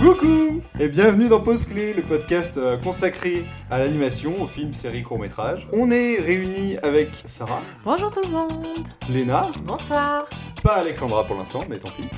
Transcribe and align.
Coucou 0.00 0.62
et 0.78 0.88
bienvenue 0.88 1.28
dans 1.28 1.40
Pause 1.40 1.66
Clé, 1.66 1.92
le 1.92 2.00
podcast 2.00 2.56
euh, 2.56 2.78
consacré 2.78 3.44
à 3.70 3.78
l'animation, 3.78 4.40
aux 4.40 4.46
films, 4.46 4.72
séries, 4.72 5.02
courts-métrages. 5.02 5.68
On 5.74 5.90
est 5.90 6.18
réunis 6.18 6.78
avec 6.78 7.10
Sarah, 7.26 7.60
Bonjour 7.84 8.10
tout 8.10 8.22
le 8.22 8.30
monde 8.30 8.88
Léna, 9.10 9.50
Bonsoir 9.62 10.24
pas 10.62 10.76
Alexandra 10.76 11.26
pour 11.26 11.36
l'instant, 11.36 11.64
mais 11.68 11.78
tant 11.78 11.90
pis. 11.90 12.08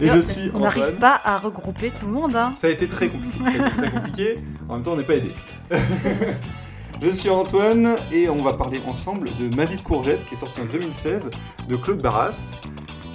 et 0.00 0.08
je 0.08 0.18
suis 0.20 0.52
On 0.54 0.60
n'arrive 0.60 0.94
pas 0.94 1.20
à 1.24 1.38
regrouper 1.38 1.90
tout 1.90 2.06
le 2.06 2.12
monde. 2.12 2.36
Hein. 2.36 2.52
Ça 2.54 2.68
a 2.68 2.70
été 2.70 2.86
très 2.86 3.08
compliqué. 3.08 3.38
Ça 3.40 3.50
a 3.50 3.66
été 3.66 3.76
très 3.76 3.90
compliqué. 3.90 4.38
En 4.68 4.74
même 4.74 4.82
temps, 4.84 4.92
on 4.92 4.96
n'est 4.96 5.02
pas 5.02 5.16
aidé. 5.16 5.32
Je 7.02 7.08
suis 7.08 7.30
Antoine 7.30 7.96
et 8.12 8.28
on 8.28 8.42
va 8.42 8.52
parler 8.52 8.80
ensemble 8.86 9.34
de 9.34 9.52
Ma 9.54 9.64
vie 9.64 9.76
de 9.76 9.82
courgette 9.82 10.24
qui 10.24 10.34
est 10.34 10.38
sorti 10.38 10.60
en 10.60 10.66
2016 10.66 11.32
de 11.68 11.76
Claude 11.76 12.00
Barras. 12.00 12.60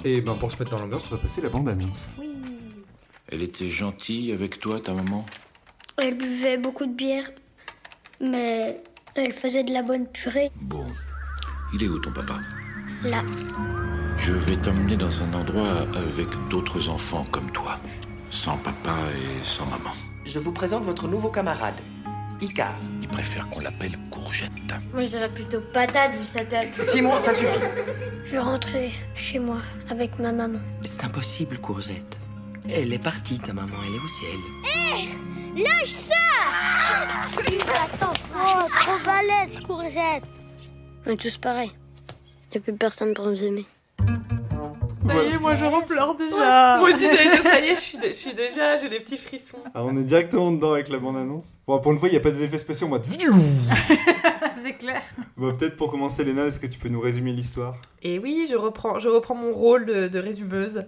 Et 0.04 0.20
ben 0.20 0.34
pour 0.34 0.50
se 0.50 0.58
mettre 0.58 0.70
dans 0.70 0.78
l'ambiance, 0.78 1.08
on 1.10 1.14
va 1.14 1.20
passer 1.20 1.40
la 1.40 1.48
bande-annonce. 1.48 2.10
Oui. 2.18 2.29
Elle 3.30 3.42
était 3.42 3.68
gentille 3.68 4.32
avec 4.32 4.58
toi, 4.58 4.80
ta 4.80 4.92
maman? 4.92 5.24
Elle 6.02 6.16
buvait 6.16 6.56
beaucoup 6.58 6.86
de 6.86 6.92
bière, 6.92 7.30
mais 8.20 8.76
elle 9.14 9.32
faisait 9.32 9.62
de 9.64 9.72
la 9.72 9.82
bonne 9.82 10.06
purée. 10.06 10.50
Bon. 10.60 10.84
Il 11.72 11.82
est 11.84 11.88
où 11.88 11.98
ton 12.00 12.12
papa? 12.12 12.34
Là, 13.04 13.22
Je 14.16 14.32
vais 14.32 14.56
t'emmener 14.56 14.96
dans 14.96 15.22
un 15.22 15.32
endroit 15.32 15.86
avec 15.96 16.28
d'autres 16.48 16.88
enfants 16.88 17.24
comme 17.30 17.50
toi. 17.52 17.78
Sans 18.30 18.56
papa 18.58 18.96
et 19.14 19.44
sans 19.44 19.66
maman. 19.66 19.90
Je 20.24 20.38
vous 20.38 20.52
présente 20.52 20.84
votre 20.84 21.06
nouveau 21.08 21.28
camarade, 21.30 21.76
Icar. 22.40 22.74
Il 23.02 23.08
préfère 23.08 23.48
qu'on 23.48 23.60
l'appelle 23.60 23.96
Courgette. 24.10 24.50
moi 24.92 25.02
je 25.02 25.08
dirais 25.08 25.32
plutôt 25.32 25.60
patate 25.72 26.12
vu 26.16 26.24
sa 26.24 26.44
tête. 26.44 26.82
Simon, 26.82 27.18
ça 27.18 27.32
suffit. 27.34 27.58
Je 28.24 28.32
vais 28.32 28.38
rentrer 28.38 28.90
chez 29.14 29.38
moi 29.38 29.58
avec 29.88 30.18
ma 30.18 30.32
maman. 30.32 30.58
C'est 30.82 31.04
impossible, 31.04 31.58
Courgette. 31.58 32.18
Elle 32.68 32.92
est 32.92 32.98
partie, 33.02 33.38
ta 33.38 33.52
maman, 33.52 33.74
elle 33.86 33.94
est 33.94 33.98
au 33.98 34.08
ciel. 34.08 34.38
Lâche 35.56 35.94
ça 35.94 36.14
Oh, 38.42 38.68
trop 38.80 38.98
balèze, 39.04 39.58
courgette 39.66 40.22
On 41.06 41.10
est 41.10 41.16
tous 41.16 41.36
pareils. 41.38 41.72
Y 42.54 42.58
a 42.58 42.60
plus 42.60 42.72
personne 42.72 43.14
pour 43.14 43.26
nous 43.26 43.42
aimer. 43.42 43.64
Ça 45.02 45.14
y 45.24 45.28
est, 45.34 45.38
moi 45.40 45.54
je 45.56 45.64
repleure 45.64 46.14
déjà. 46.14 46.78
Moi 46.78 46.90
aussi 46.92 47.06
j'allais 47.08 47.30
dire 47.30 47.42
ça 47.42 47.58
y 47.60 47.68
est, 47.68 47.74
je 47.74 47.80
suis, 47.80 47.98
dé- 47.98 48.08
je 48.08 48.12
suis 48.14 48.34
déjà, 48.34 48.76
j'ai 48.76 48.88
des 48.88 49.00
petits 49.00 49.16
frissons. 49.18 49.58
Alors 49.74 49.88
on 49.88 49.96
est 49.96 50.04
directement 50.04 50.52
dedans 50.52 50.72
avec 50.74 50.88
la 50.88 50.98
bande-annonce. 50.98 51.54
Bon, 51.66 51.78
pour 51.80 51.92
une 51.92 51.98
fois, 51.98 52.08
il 52.08 52.12
n'y 52.12 52.18
a 52.18 52.20
pas 52.20 52.30
des 52.30 52.42
effets 52.44 52.58
spéciaux 52.58 52.86
en 52.86 52.90
mode... 52.90 53.06
C'est 54.62 54.74
clair. 54.74 55.02
Bon, 55.36 55.52
Peut-être 55.56 55.76
pour 55.76 55.90
commencer, 55.90 56.22
Léna, 56.22 56.44
est-ce 56.46 56.60
que 56.60 56.66
tu 56.66 56.78
peux 56.78 56.90
nous 56.90 57.00
résumer 57.00 57.32
l'histoire? 57.32 57.74
Et 58.02 58.18
oui, 58.18 58.46
je 58.50 58.56
reprends, 58.56 58.98
je 58.98 59.08
reprends 59.08 59.34
mon 59.34 59.52
rôle 59.52 59.86
de, 59.86 60.06
de 60.08 60.18
résumeuse. 60.18 60.84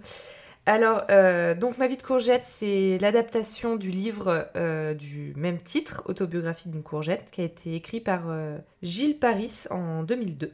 Alors, 0.65 1.03
euh, 1.11 1.55
donc 1.55 1.77
Ma 1.77 1.87
vie 1.87 1.97
de 1.97 2.03
courgette, 2.03 2.45
c'est 2.45 2.97
l'adaptation 2.99 3.75
du 3.75 3.91
livre 3.91 4.47
euh, 4.55 4.93
du 4.93 5.33
même 5.35 5.61
titre, 5.61 6.03
Autobiographie 6.05 6.69
d'une 6.69 6.83
courgette, 6.83 7.29
qui 7.31 7.41
a 7.41 7.43
été 7.43 7.75
écrit 7.75 7.99
par 7.99 8.29
euh, 8.29 8.57
Gilles 8.81 9.19
Paris 9.19 9.65
en 9.69 10.03
2002. 10.03 10.53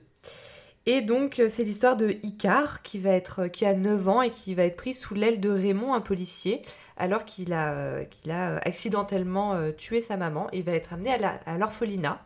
Et 0.87 1.01
donc, 1.01 1.41
c'est 1.49 1.63
l'histoire 1.63 1.95
de 1.95 2.15
Icar, 2.23 2.81
qui, 2.81 2.97
va 2.97 3.11
être, 3.11 3.47
qui 3.47 3.65
a 3.65 3.75
9 3.75 4.07
ans 4.09 4.21
et 4.23 4.31
qui 4.31 4.55
va 4.55 4.63
être 4.63 4.77
pris 4.77 4.95
sous 4.95 5.13
l'aile 5.13 5.39
de 5.39 5.49
Raymond, 5.49 5.93
un 5.93 6.01
policier, 6.01 6.61
alors 6.97 7.25
qu'il 7.25 7.53
a, 7.53 8.05
qu'il 8.05 8.31
a 8.31 8.57
accidentellement 8.65 9.55
tué 9.77 10.01
sa 10.01 10.17
maman 10.17 10.47
et 10.51 10.63
va 10.63 10.71
être 10.71 10.93
amené 10.93 11.11
à 11.45 11.57
l'orphelinat. 11.59 12.19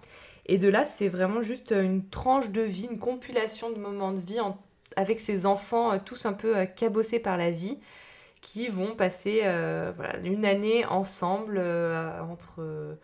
Et 0.46 0.58
de 0.58 0.70
là, 0.70 0.86
c'est 0.86 1.10
vraiment 1.10 1.42
juste 1.42 1.72
une 1.72 2.08
tranche 2.08 2.52
de 2.52 2.62
vie, 2.62 2.88
une 2.90 3.00
compilation 3.00 3.70
de 3.72 3.80
moments 3.80 4.14
de 4.14 4.22
vie 4.22 4.40
en- 4.40 4.58
avec 4.96 5.20
ses 5.20 5.46
enfants, 5.46 5.94
euh, 5.94 5.98
tous 6.04 6.26
un 6.26 6.34
peu 6.34 6.58
euh, 6.58 6.66
cabossés 6.66 7.20
par 7.20 7.38
la 7.38 7.52
vie, 7.52 7.80
qui 8.42 8.68
vont 8.68 8.96
passer 8.96 9.42
euh, 9.44 9.92
voilà, 9.96 10.18
une 10.20 10.46
année 10.46 10.86
ensemble 10.86 11.58
euh, 11.60 12.22
entre, 12.24 12.56
euh, 12.62 12.96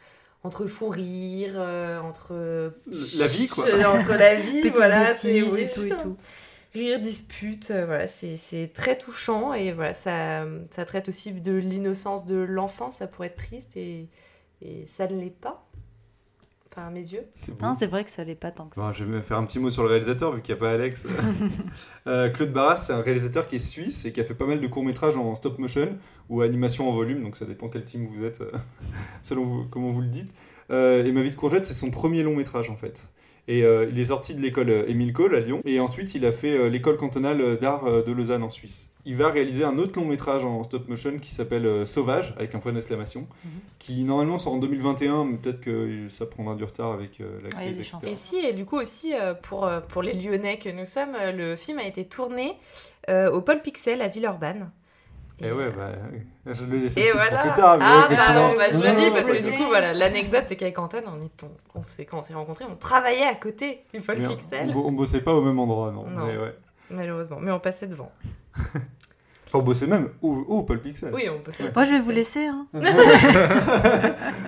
entre 0.43 0.65
fou 0.67 0.89
rire, 0.89 1.53
euh, 1.57 1.99
entre. 2.01 2.33
La 3.19 3.27
vie, 3.27 3.47
quoi. 3.47 3.65
Entre 3.85 4.13
la 4.15 4.35
vie, 4.35 4.69
voilà. 4.73 5.13
c'est- 5.13 5.33
bêtises 5.41 5.53
oui, 5.53 5.61
et 5.61 5.69
tout 5.69 5.83
et 5.85 5.97
tout. 5.97 6.17
Rire, 6.75 6.99
dispute, 6.99 7.71
euh, 7.71 7.85
voilà, 7.85 8.07
c'est 8.07 8.35
c'est 8.35 8.71
très 8.73 8.97
touchant 8.97 9.53
et 9.55 9.71
voilà, 9.71 9.93
ça, 9.93 10.45
ça 10.69 10.85
traite 10.85 11.09
aussi 11.09 11.31
de 11.33 11.53
l'innocence 11.53 12.25
de 12.27 12.35
l'enfant, 12.35 12.91
ça 12.91 13.07
pourrait 13.07 13.27
être 13.29 13.37
triste 13.37 13.75
et, 13.75 14.07
et 14.61 14.85
ça 14.85 15.07
ne 15.07 15.19
l'est 15.19 15.31
pas. 15.31 15.65
Enfin, 16.79 16.87
à 16.87 16.91
mes 16.91 16.99
yeux. 17.11 17.25
Beau. 17.49 17.55
Non, 17.61 17.73
c'est 17.73 17.87
vrai 17.87 18.03
que 18.03 18.09
ça 18.09 18.23
l'est 18.23 18.35
pas 18.35 18.51
tant 18.51 18.67
que 18.67 18.75
ça. 18.75 18.81
Bon, 18.81 18.91
je 18.91 19.03
vais 19.03 19.09
me 19.11 19.21
faire 19.21 19.37
un 19.37 19.45
petit 19.45 19.59
mot 19.59 19.69
sur 19.71 19.83
le 19.83 19.89
réalisateur 19.89 20.31
vu 20.33 20.41
qu'il 20.41 20.53
n'y 20.55 20.59
a 20.59 20.61
pas 20.61 20.71
Alex. 20.71 21.05
Euh, 22.07 22.29
Claude 22.29 22.51
Barras, 22.51 22.77
c'est 22.77 22.93
un 22.93 23.01
réalisateur 23.01 23.45
qui 23.47 23.57
est 23.57 23.59
suisse 23.59 24.05
et 24.05 24.11
qui 24.11 24.19
a 24.19 24.23
fait 24.23 24.33
pas 24.33 24.45
mal 24.45 24.59
de 24.61 24.67
courts-métrages 24.67 25.15
en 25.17 25.35
stop 25.35 25.59
motion 25.59 25.95
ou 26.29 26.41
animation 26.41 26.89
en 26.89 26.93
volume, 26.93 27.21
donc 27.21 27.37
ça 27.37 27.45
dépend 27.45 27.69
quel 27.69 27.85
team 27.85 28.07
vous 28.07 28.23
êtes, 28.25 28.41
euh, 28.41 28.51
selon 29.21 29.45
vous- 29.45 29.65
comment 29.69 29.91
vous 29.91 30.01
le 30.01 30.07
dites. 30.07 30.31
Euh, 30.71 31.03
et 31.05 31.11
Ma 31.11 31.21
vie 31.21 31.29
de 31.29 31.35
courgette, 31.35 31.65
c'est 31.65 31.73
son 31.73 31.91
premier 31.91 32.23
long-métrage 32.23 32.69
en 32.69 32.75
fait. 32.75 33.11
Et 33.49 33.63
euh, 33.63 33.89
il 33.91 33.99
est 33.99 34.05
sorti 34.05 34.35
de 34.35 34.41
l'école 34.41 34.69
euh, 34.69 34.87
Émile 34.87 35.11
Cole 35.11 35.35
à 35.35 35.39
Lyon 35.39 35.59
et 35.65 35.79
ensuite 35.79 36.13
il 36.13 36.23
a 36.23 36.31
fait 36.31 36.55
euh, 36.55 36.69
l'école 36.69 36.97
cantonale 36.97 37.57
d'art 37.57 38.03
de 38.03 38.11
Lausanne 38.11 38.43
en 38.43 38.51
Suisse. 38.51 38.89
Il 39.05 39.15
va 39.15 39.29
réaliser 39.29 39.63
un 39.63 39.79
autre 39.79 39.99
long-métrage 39.99 40.43
en 40.43 40.61
stop 40.63 40.87
motion 40.87 41.17
qui 41.17 41.33
s'appelle 41.33 41.87
Sauvage 41.87 42.35
avec 42.37 42.53
un 42.53 42.59
point 42.59 42.73
d'exclamation, 42.73 43.27
qui 43.79 44.03
normalement 44.03 44.37
sort 44.37 44.53
en 44.53 44.57
2021, 44.57 45.25
mais 45.25 45.37
peut-être 45.37 45.61
que 45.61 46.07
ça 46.09 46.27
prendra 46.27 46.53
du 46.53 46.63
retard 46.63 46.91
avec 46.91 47.17
la 47.17 47.25
Ouais, 47.25 47.49
crise, 47.49 47.79
etc. 47.79 47.83
chances. 47.91 48.03
Et 48.03 48.15
si, 48.15 48.37
et 48.37 48.53
du 48.53 48.65
coup 48.65 48.77
aussi, 48.77 49.13
pour, 49.41 49.67
pour 49.87 50.03
les 50.03 50.13
Lyonnais 50.13 50.59
que 50.59 50.69
nous 50.69 50.85
sommes, 50.85 51.15
le 51.33 51.55
film 51.55 51.79
a 51.79 51.85
été 51.85 52.05
tourné 52.05 52.55
euh, 53.09 53.31
au 53.31 53.41
Pôle 53.41 53.61
Pixel 53.61 54.01
à 54.01 54.07
Villeurbanne. 54.07 54.69
Et 55.41 55.51
ouais, 55.51 55.69
bah, 55.69 55.89
oui. 56.11 56.19
je 56.47 56.65
le 56.65 56.79
peut-être 56.81 57.13
voilà. 57.13 57.41
plus 57.41 57.51
tard. 57.53 57.77
mais 57.77 57.85
ouais, 57.85 57.91
ah, 57.91 58.05
effectivement. 58.11 58.33
pardon, 58.41 58.57
bah, 58.57 58.65
je 58.71 58.77
le 58.77 58.95
dis 58.99 59.09
parce 59.11 59.27
que 59.27 59.31
Ouais. 59.31 59.41
du 59.41 59.57
coup, 59.57 59.67
voilà, 59.67 59.93
l'anecdote, 59.93 60.43
c'est 60.47 60.55
qu'avec 60.57 60.77
Antoine, 60.79 61.03
on, 61.07 61.23
est, 61.23 61.43
on, 61.43 61.79
on 61.79 61.83
s'est, 61.83 62.05
quand 62.05 62.19
on 62.19 62.21
s'est 62.23 62.33
rencontrés, 62.33 62.65
on 62.69 62.75
travaillait 62.75 63.25
à 63.27 63.35
côté 63.35 63.83
du 63.93 63.99
on- 63.99 64.35
Pixel, 64.35 64.71
On, 64.75 64.79
on 64.87 64.91
bossait 64.91 65.21
pas 65.21 65.33
au 65.33 65.41
même 65.41 65.57
endroit, 65.59 65.91
non. 65.91 66.05
Non. 66.07 66.25
Mais 66.25 66.37
ouais. 66.37 66.55
malheureusement, 66.91 67.37
mais 67.39 67.51
on 67.51 67.59
passait 67.59 67.87
devant. 67.87 68.11
On 69.51 69.63
bossait 69.63 69.87
même 69.87 70.09
au, 70.21 70.45
au 70.47 70.61
Paul 70.61 70.79
Pixel. 70.79 71.11
Oui, 71.11 71.27
on 71.27 71.39
bossait. 71.43 71.71
Moi 71.73 71.83
je 71.83 71.89
vais 71.93 71.99
vous 71.99 72.11
laisser. 72.11 72.45
Hein. 72.45 72.67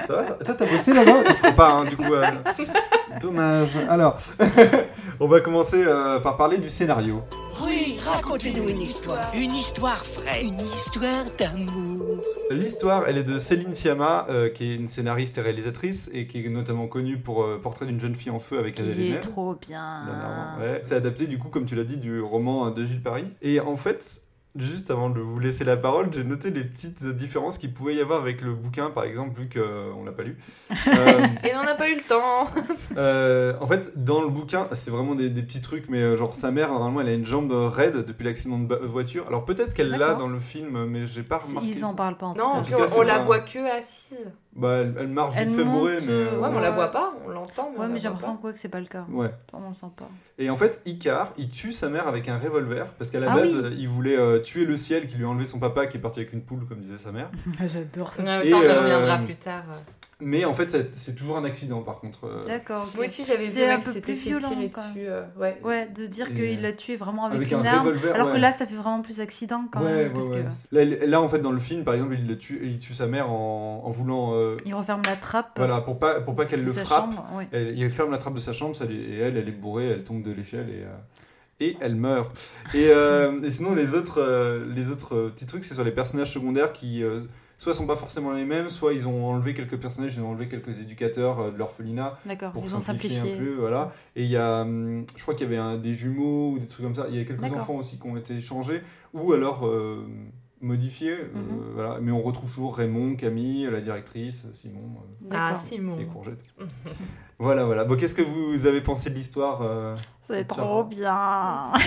Ça 0.07 0.13
va? 0.13 0.23
Toi, 0.33 0.53
t'as 0.55 0.65
bossé 0.67 0.93
là-bas? 0.93 1.23
Je 1.27 1.33
crois 1.39 1.51
pas, 1.53 1.71
hein, 1.71 1.85
du 1.85 1.97
coup. 1.97 2.13
euh, 2.13 2.23
Dommage. 3.19 3.75
Alors, 3.89 4.19
on 5.19 5.27
va 5.27 5.39
commencer 5.39 5.83
euh, 5.83 6.19
par 6.19 6.37
parler 6.37 6.59
du 6.59 6.69
scénario. 6.69 7.23
Oui, 7.83 7.97
racontez-nous 7.99 8.69
une 8.69 8.81
histoire. 8.81 9.33
Une 9.33 9.55
histoire 9.55 10.05
vraie. 10.13 10.43
Une 10.43 10.59
histoire 10.59 11.25
d'amour. 11.39 12.21
L'histoire, 12.51 13.05
elle 13.07 13.17
est 13.17 13.23
de 13.23 13.39
Céline 13.39 13.73
Sciamma, 13.73 14.27
euh, 14.29 14.49
qui 14.49 14.71
est 14.71 14.75
une 14.75 14.87
scénariste 14.87 15.39
et 15.39 15.41
réalisatrice, 15.41 16.07
et 16.13 16.27
qui 16.27 16.45
est 16.45 16.49
notamment 16.49 16.87
connue 16.87 17.17
pour 17.17 17.43
euh, 17.43 17.57
Portrait 17.59 17.87
d'une 17.87 17.99
jeune 17.99 18.13
fille 18.13 18.29
en 18.29 18.37
feu 18.37 18.59
avec 18.59 18.79
Adèle 18.79 18.99
Haenel. 18.99 19.19
trop 19.19 19.55
bien. 19.55 20.03
Ouais. 20.59 20.81
C'est 20.83 20.93
adapté 20.93 21.25
du 21.25 21.39
coup, 21.39 21.47
comme 21.47 21.65
tu 21.65 21.75
l'as 21.75 21.83
dit, 21.83 21.97
du 21.97 22.21
roman 22.21 22.69
de 22.69 22.85
Gilles 22.85 23.01
Paris. 23.01 23.25
Et 23.41 23.59
en 23.59 23.77
fait, 23.77 24.21
juste 24.57 24.91
avant 24.91 25.09
de 25.09 25.19
vous 25.21 25.39
laisser 25.39 25.63
la 25.63 25.77
parole, 25.77 26.09
j'ai 26.11 26.23
noté 26.23 26.51
les 26.51 26.63
petites 26.63 27.03
différences 27.15 27.57
qu'il 27.57 27.73
pouvait 27.73 27.95
y 27.95 28.01
avoir 28.01 28.19
avec 28.21 28.41
le 28.41 28.53
bouquin, 28.53 28.89
par 28.89 29.03
exemple, 29.05 29.39
vu 29.39 29.47
qu'on 29.49 30.03
l'a 30.03 30.11
pas 30.11 30.23
lu. 30.23 30.37
Euh, 30.87 31.25
Et 31.43 31.55
on 31.55 31.63
n'a 31.63 31.75
pas 31.75 31.89
eu 31.89 31.95
le 31.95 32.01
temps. 32.01 32.39
euh, 32.97 33.53
en 33.61 33.67
fait, 33.67 34.03
dans 34.03 34.21
le 34.21 34.29
bouquin, 34.29 34.67
c'est 34.73 34.91
vraiment 34.91 35.15
des, 35.15 35.29
des 35.29 35.41
petits 35.41 35.61
trucs, 35.61 35.87
mais 35.89 36.01
euh, 36.01 36.15
genre 36.15 36.35
sa 36.35 36.51
mère, 36.51 36.69
normalement, 36.69 37.01
elle 37.01 37.07
a 37.09 37.13
une 37.13 37.25
jambe 37.25 37.51
raide 37.51 38.05
depuis 38.05 38.23
l'accident 38.25 38.59
de 38.59 38.75
voiture. 38.75 39.25
Alors 39.27 39.45
peut-être 39.45 39.73
qu'elle 39.73 39.89
l'a 39.89 40.15
dans 40.15 40.27
le 40.27 40.39
film, 40.39 40.85
mais 40.85 41.05
j'ai 41.05 41.23
pas 41.23 41.37
remarqué. 41.37 41.67
Ils 41.69 41.85
en 41.85 41.93
parlent 41.93 42.17
pas 42.17 42.27
en 42.27 42.35
Non, 42.35 42.43
En 42.45 42.53
cas. 42.63 42.69
tout 42.71 42.75
puis 42.77 42.85
cas, 42.87 42.95
on, 42.95 42.99
on 42.99 43.03
la 43.03 43.19
voit 43.19 43.39
que 43.39 43.77
assise. 43.77 44.31
Bah, 44.53 44.79
elle, 44.81 44.93
elle 44.99 45.07
marche 45.07 45.33
Elle 45.37 45.47
vite 45.47 45.55
fait 45.57 45.63
monte, 45.63 45.79
bourrée, 45.79 45.97
mais. 46.05 46.11
euh, 46.11 46.27
euh, 46.33 46.39
Ouais, 46.41 46.49
mais 46.51 46.57
on 46.57 46.61
la 46.61 46.71
voit 46.71 46.91
pas, 46.91 47.13
on 47.25 47.29
l'entend. 47.29 47.71
Ouais, 47.77 47.87
mais 47.87 47.99
j'ai 47.99 48.09
l'impression 48.09 48.35
quoi 48.35 48.51
que 48.51 48.59
c'est 48.59 48.67
pas 48.67 48.81
le 48.81 48.85
cas. 48.85 49.05
Ouais. 49.09 49.31
Enfin, 49.53 49.63
on 49.65 49.69
le 49.69 49.75
sent 49.75 49.85
pas. 49.95 50.09
Et 50.37 50.49
en 50.49 50.57
fait, 50.57 50.81
Icar, 50.85 51.31
il 51.37 51.49
tue 51.49 51.71
sa 51.71 51.87
mère 51.89 52.05
avec 52.07 52.27
un 52.27 52.35
revolver, 52.35 52.87
parce 52.97 53.09
qu'à 53.11 53.21
la 53.21 53.31
Ah 53.31 53.35
base, 53.35 53.55
oui. 53.55 53.75
il 53.77 53.87
voulait 53.87 54.17
euh, 54.17 54.39
tuer 54.39 54.65
le 54.65 54.75
ciel 54.75 55.07
qui 55.07 55.15
lui 55.15 55.23
a 55.23 55.29
enlevé 55.29 55.45
son 55.45 55.59
papa 55.59 55.85
qui 55.87 55.95
est 55.97 56.01
parti 56.01 56.19
avec 56.19 56.33
une 56.33 56.41
poule, 56.41 56.65
comme 56.65 56.79
disait 56.79 56.97
sa 56.97 57.13
mère. 57.13 57.29
J'adore. 57.65 58.11
Ouais, 58.19 58.47
Et, 58.47 58.51
ça, 58.51 58.57
on 58.57 58.61
euh, 58.63 58.81
reviendra 58.81 59.17
plus 59.19 59.35
tard. 59.35 59.63
Mais 60.23 60.45
en 60.45 60.53
fait, 60.53 60.69
c'est- 60.93 61.15
toujours 61.15 61.35
un 61.37 61.43
accident 61.43 61.81
par 61.81 61.99
contre. 61.99 62.25
euh, 62.25 62.45
D'accord. 62.45 62.87
Moi 62.95 63.05
aussi, 63.05 63.23
j'avais 63.25 63.43
vu 63.43 63.63
un 63.63 63.79
peu 63.79 63.99
plus 63.99 64.13
violent, 64.13 64.47
tirer 64.49 64.69
quand 64.69 64.81
même. 64.83 64.93
dessus. 64.93 65.07
euh, 65.07 65.23
ouais. 65.39 65.59
Ouais, 65.63 65.87
de 65.87 66.05
dire 66.05 66.29
Et- 66.29 66.33
qu'il 66.33 66.61
l'a 66.61 66.73
tué 66.73 66.95
vraiment 66.95 67.25
avec, 67.25 67.37
Avec 67.37 67.51
une 67.51 67.57
un 67.59 67.65
arme. 67.65 67.87
revolver, 67.87 68.13
alors 68.15 68.27
ouais. 68.27 68.33
que 68.33 68.37
là, 68.39 68.51
ça 68.51 68.65
fait 68.65 68.75
vraiment 68.75 69.01
plus 69.01 69.19
accident 69.19 69.65
quand 69.71 69.81
ouais, 69.81 69.85
même. 69.87 69.97
ouais, 70.07 70.09
parce 70.13 70.27
ouais. 70.27 70.45
que 70.99 71.05
Là, 71.05 71.21
en 71.21 71.27
fait, 71.27 71.39
dans 71.39 71.51
le 71.51 71.59
film, 71.59 71.83
par 71.83 71.95
exemple, 71.95 72.15
il, 72.17 72.27
le 72.27 72.37
tue, 72.37 72.59
il 72.63 72.77
tue 72.77 72.93
sa 72.93 73.07
mère 73.07 73.29
en, 73.31 73.81
en 73.83 73.89
voulant. 73.89 74.33
euh, 74.35 74.55
il 74.65 74.73
referme 74.73 75.01
la 75.05 75.15
trappe. 75.15 75.53
voilà, 75.57 75.81
pour 75.81 75.97
pas, 75.99 76.21
pour 76.21 76.35
pas 76.35 76.45
qu'elle 76.45 76.63
le 76.63 76.71
frappe. 76.71 77.11
chambre. 77.13 77.27
ouais. 77.35 77.47
Elle- 77.51 77.77
il 77.77 77.89
ferme 77.89 78.11
la 78.11 78.17
trappe 78.19 78.35
de 78.35 78.39
sa 78.39 78.53
chambre, 78.53 78.75
ça, 78.75 78.85
et 78.85 79.17
elle, 79.19 79.37
elle 79.37 79.47
est 79.47 79.51
bourrée, 79.51 79.87
elle 79.89 80.03
tombe 80.03 80.21
de 80.23 80.31
l'échelle 80.31 80.69
et. 80.69 80.83
euh, 80.83 80.95
et 81.63 81.77
elle 81.79 81.93
meurt. 81.95 82.35
Et, 82.73 82.87
euh, 82.89 83.39
et 83.43 83.51
sinon, 83.51 83.75
les 83.75 83.93
autres, 83.93 84.19
euh, 84.19 84.65
les 84.73 84.89
autres 84.89 85.15
euh, 85.15 85.29
petits 85.29 85.45
trucs, 85.45 85.63
c'est 85.63 85.75
sur 85.75 85.83
les 85.83 85.91
personnages 85.91 86.31
secondaires 86.33 86.73
qui 86.73 87.03
euh, 87.03 87.21
soit 87.61 87.73
sont 87.75 87.85
pas 87.85 87.95
forcément 87.95 88.31
les 88.31 88.43
mêmes, 88.43 88.69
soit 88.69 88.93
ils 88.93 89.07
ont 89.07 89.25
enlevé 89.27 89.53
quelques 89.53 89.77
personnages, 89.79 90.15
ils 90.15 90.21
ont 90.21 90.29
enlevé 90.31 90.47
quelques 90.47 90.79
éducateurs 90.81 91.39
euh, 91.39 91.51
de 91.51 91.57
l'orphelinat 91.57 92.17
D'accord, 92.25 92.51
pour 92.53 92.63
ils 92.65 92.75
ont 92.75 92.79
simplifier, 92.79 93.17
simplifié. 93.19 93.39
un 93.41 93.45
peu. 93.45 93.53
Voilà. 93.59 93.91
Et 94.15 94.23
il 94.23 94.29
y 94.31 94.37
a, 94.37 94.61
hum, 94.61 95.05
je 95.15 95.21
crois 95.21 95.35
qu'il 95.35 95.45
y 95.45 95.53
avait 95.53 95.61
un, 95.61 95.77
des 95.77 95.93
jumeaux 95.93 96.53
ou 96.53 96.59
des 96.59 96.65
trucs 96.65 96.83
comme 96.83 96.95
ça. 96.95 97.05
Il 97.09 97.15
y 97.15 97.19
a 97.19 97.23
quelques 97.23 97.43
enfants 97.53 97.75
aussi 97.75 97.99
qui 97.99 98.07
ont 98.07 98.17
été 98.17 98.41
changés. 98.41 98.81
Ou 99.13 99.33
alors, 99.33 99.67
euh, 99.67 100.07
modifié, 100.59 101.11
euh, 101.11 101.27
Mhm. 101.35 101.71
voilà. 101.75 101.99
mais 102.01 102.11
on 102.11 102.21
retrouve 102.21 102.49
toujours 102.49 102.75
Raymond, 102.77 103.15
Camille, 103.15 103.69
la 103.71 103.79
directrice, 103.81 104.45
Simon 104.53 104.79
euh, 105.25 105.27
Ah. 105.31 105.53
Simon. 105.55 105.99
et 105.99 106.05
Courgette. 106.05 106.43
voilà, 107.39 107.65
voilà. 107.65 107.83
Bon, 107.83 107.95
qu'est-ce 107.95 108.15
que 108.15 108.21
vous 108.23 108.65
avez 108.65 108.81
pensé 108.81 109.09
de 109.11 109.15
l'histoire 109.15 109.61
euh, 109.61 109.95
C'est 110.23 110.45
trop 110.45 110.83
bien. 110.83 111.71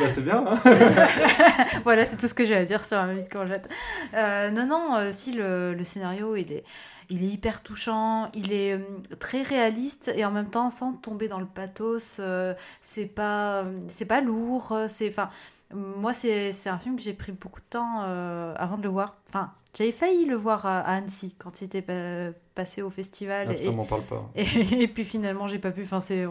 bah, 0.00 0.08
C'est 0.08 0.22
bien, 0.22 0.44
hein 0.46 0.58
voilà, 1.84 2.04
c'est 2.04 2.16
tout 2.16 2.26
ce 2.26 2.34
que 2.34 2.44
j'ai 2.44 2.56
à 2.56 2.64
dire 2.64 2.84
sur 2.84 3.04
vie 3.06 3.22
de 3.22 3.28
courgette. 3.28 3.68
Euh, 4.14 4.50
non, 4.50 4.66
non, 4.66 4.96
euh, 4.96 5.12
si 5.12 5.32
le, 5.32 5.74
le 5.74 5.84
scénario, 5.84 6.36
il 6.36 6.52
est, 6.52 6.64
il 7.08 7.24
est 7.24 7.28
hyper 7.28 7.62
touchant, 7.62 8.30
il 8.34 8.52
est 8.52 8.74
euh, 8.74 8.84
très 9.18 9.42
réaliste 9.42 10.10
et 10.14 10.24
en 10.24 10.30
même 10.30 10.50
temps 10.50 10.70
sans 10.70 10.92
tomber 10.92 11.28
dans 11.28 11.40
le 11.40 11.46
pathos. 11.46 12.16
euh, 12.20 12.54
c'est 12.80 13.06
pas, 13.06 13.66
pas 14.08 14.20
lourd. 14.20 14.76
moi, 15.74 16.12
c'est, 16.12 16.50
un 16.66 16.78
film 16.78 16.96
que 16.96 17.02
j'ai 17.02 17.14
pris 17.14 17.32
beaucoup 17.32 17.60
de 17.60 17.66
temps 17.70 18.00
avant 18.56 18.78
de 18.78 18.82
le 18.82 18.88
voir. 18.88 19.16
Enfin, 19.28 19.52
j'avais 19.76 19.92
failli 19.92 20.24
le 20.24 20.34
voir 20.36 20.66
à, 20.66 20.80
à 20.80 20.94
Annecy 20.96 21.34
quand 21.38 21.60
il 21.60 21.64
était 21.66 21.82
pa- 21.82 22.36
passé 22.54 22.82
au 22.82 22.90
festival. 22.90 23.46
Ah, 23.48 23.52
et- 23.52 23.56
putain, 23.56 23.70
m'en 23.72 23.84
parle 23.84 24.02
pas. 24.02 24.28
et, 24.34 24.42
et 24.82 24.88
puis 24.88 25.04
finalement, 25.04 25.46
j'ai 25.46 25.58
pas 25.58 25.70
pu. 25.70 25.82
Enfin, 25.84 26.00
c'est 26.00 26.26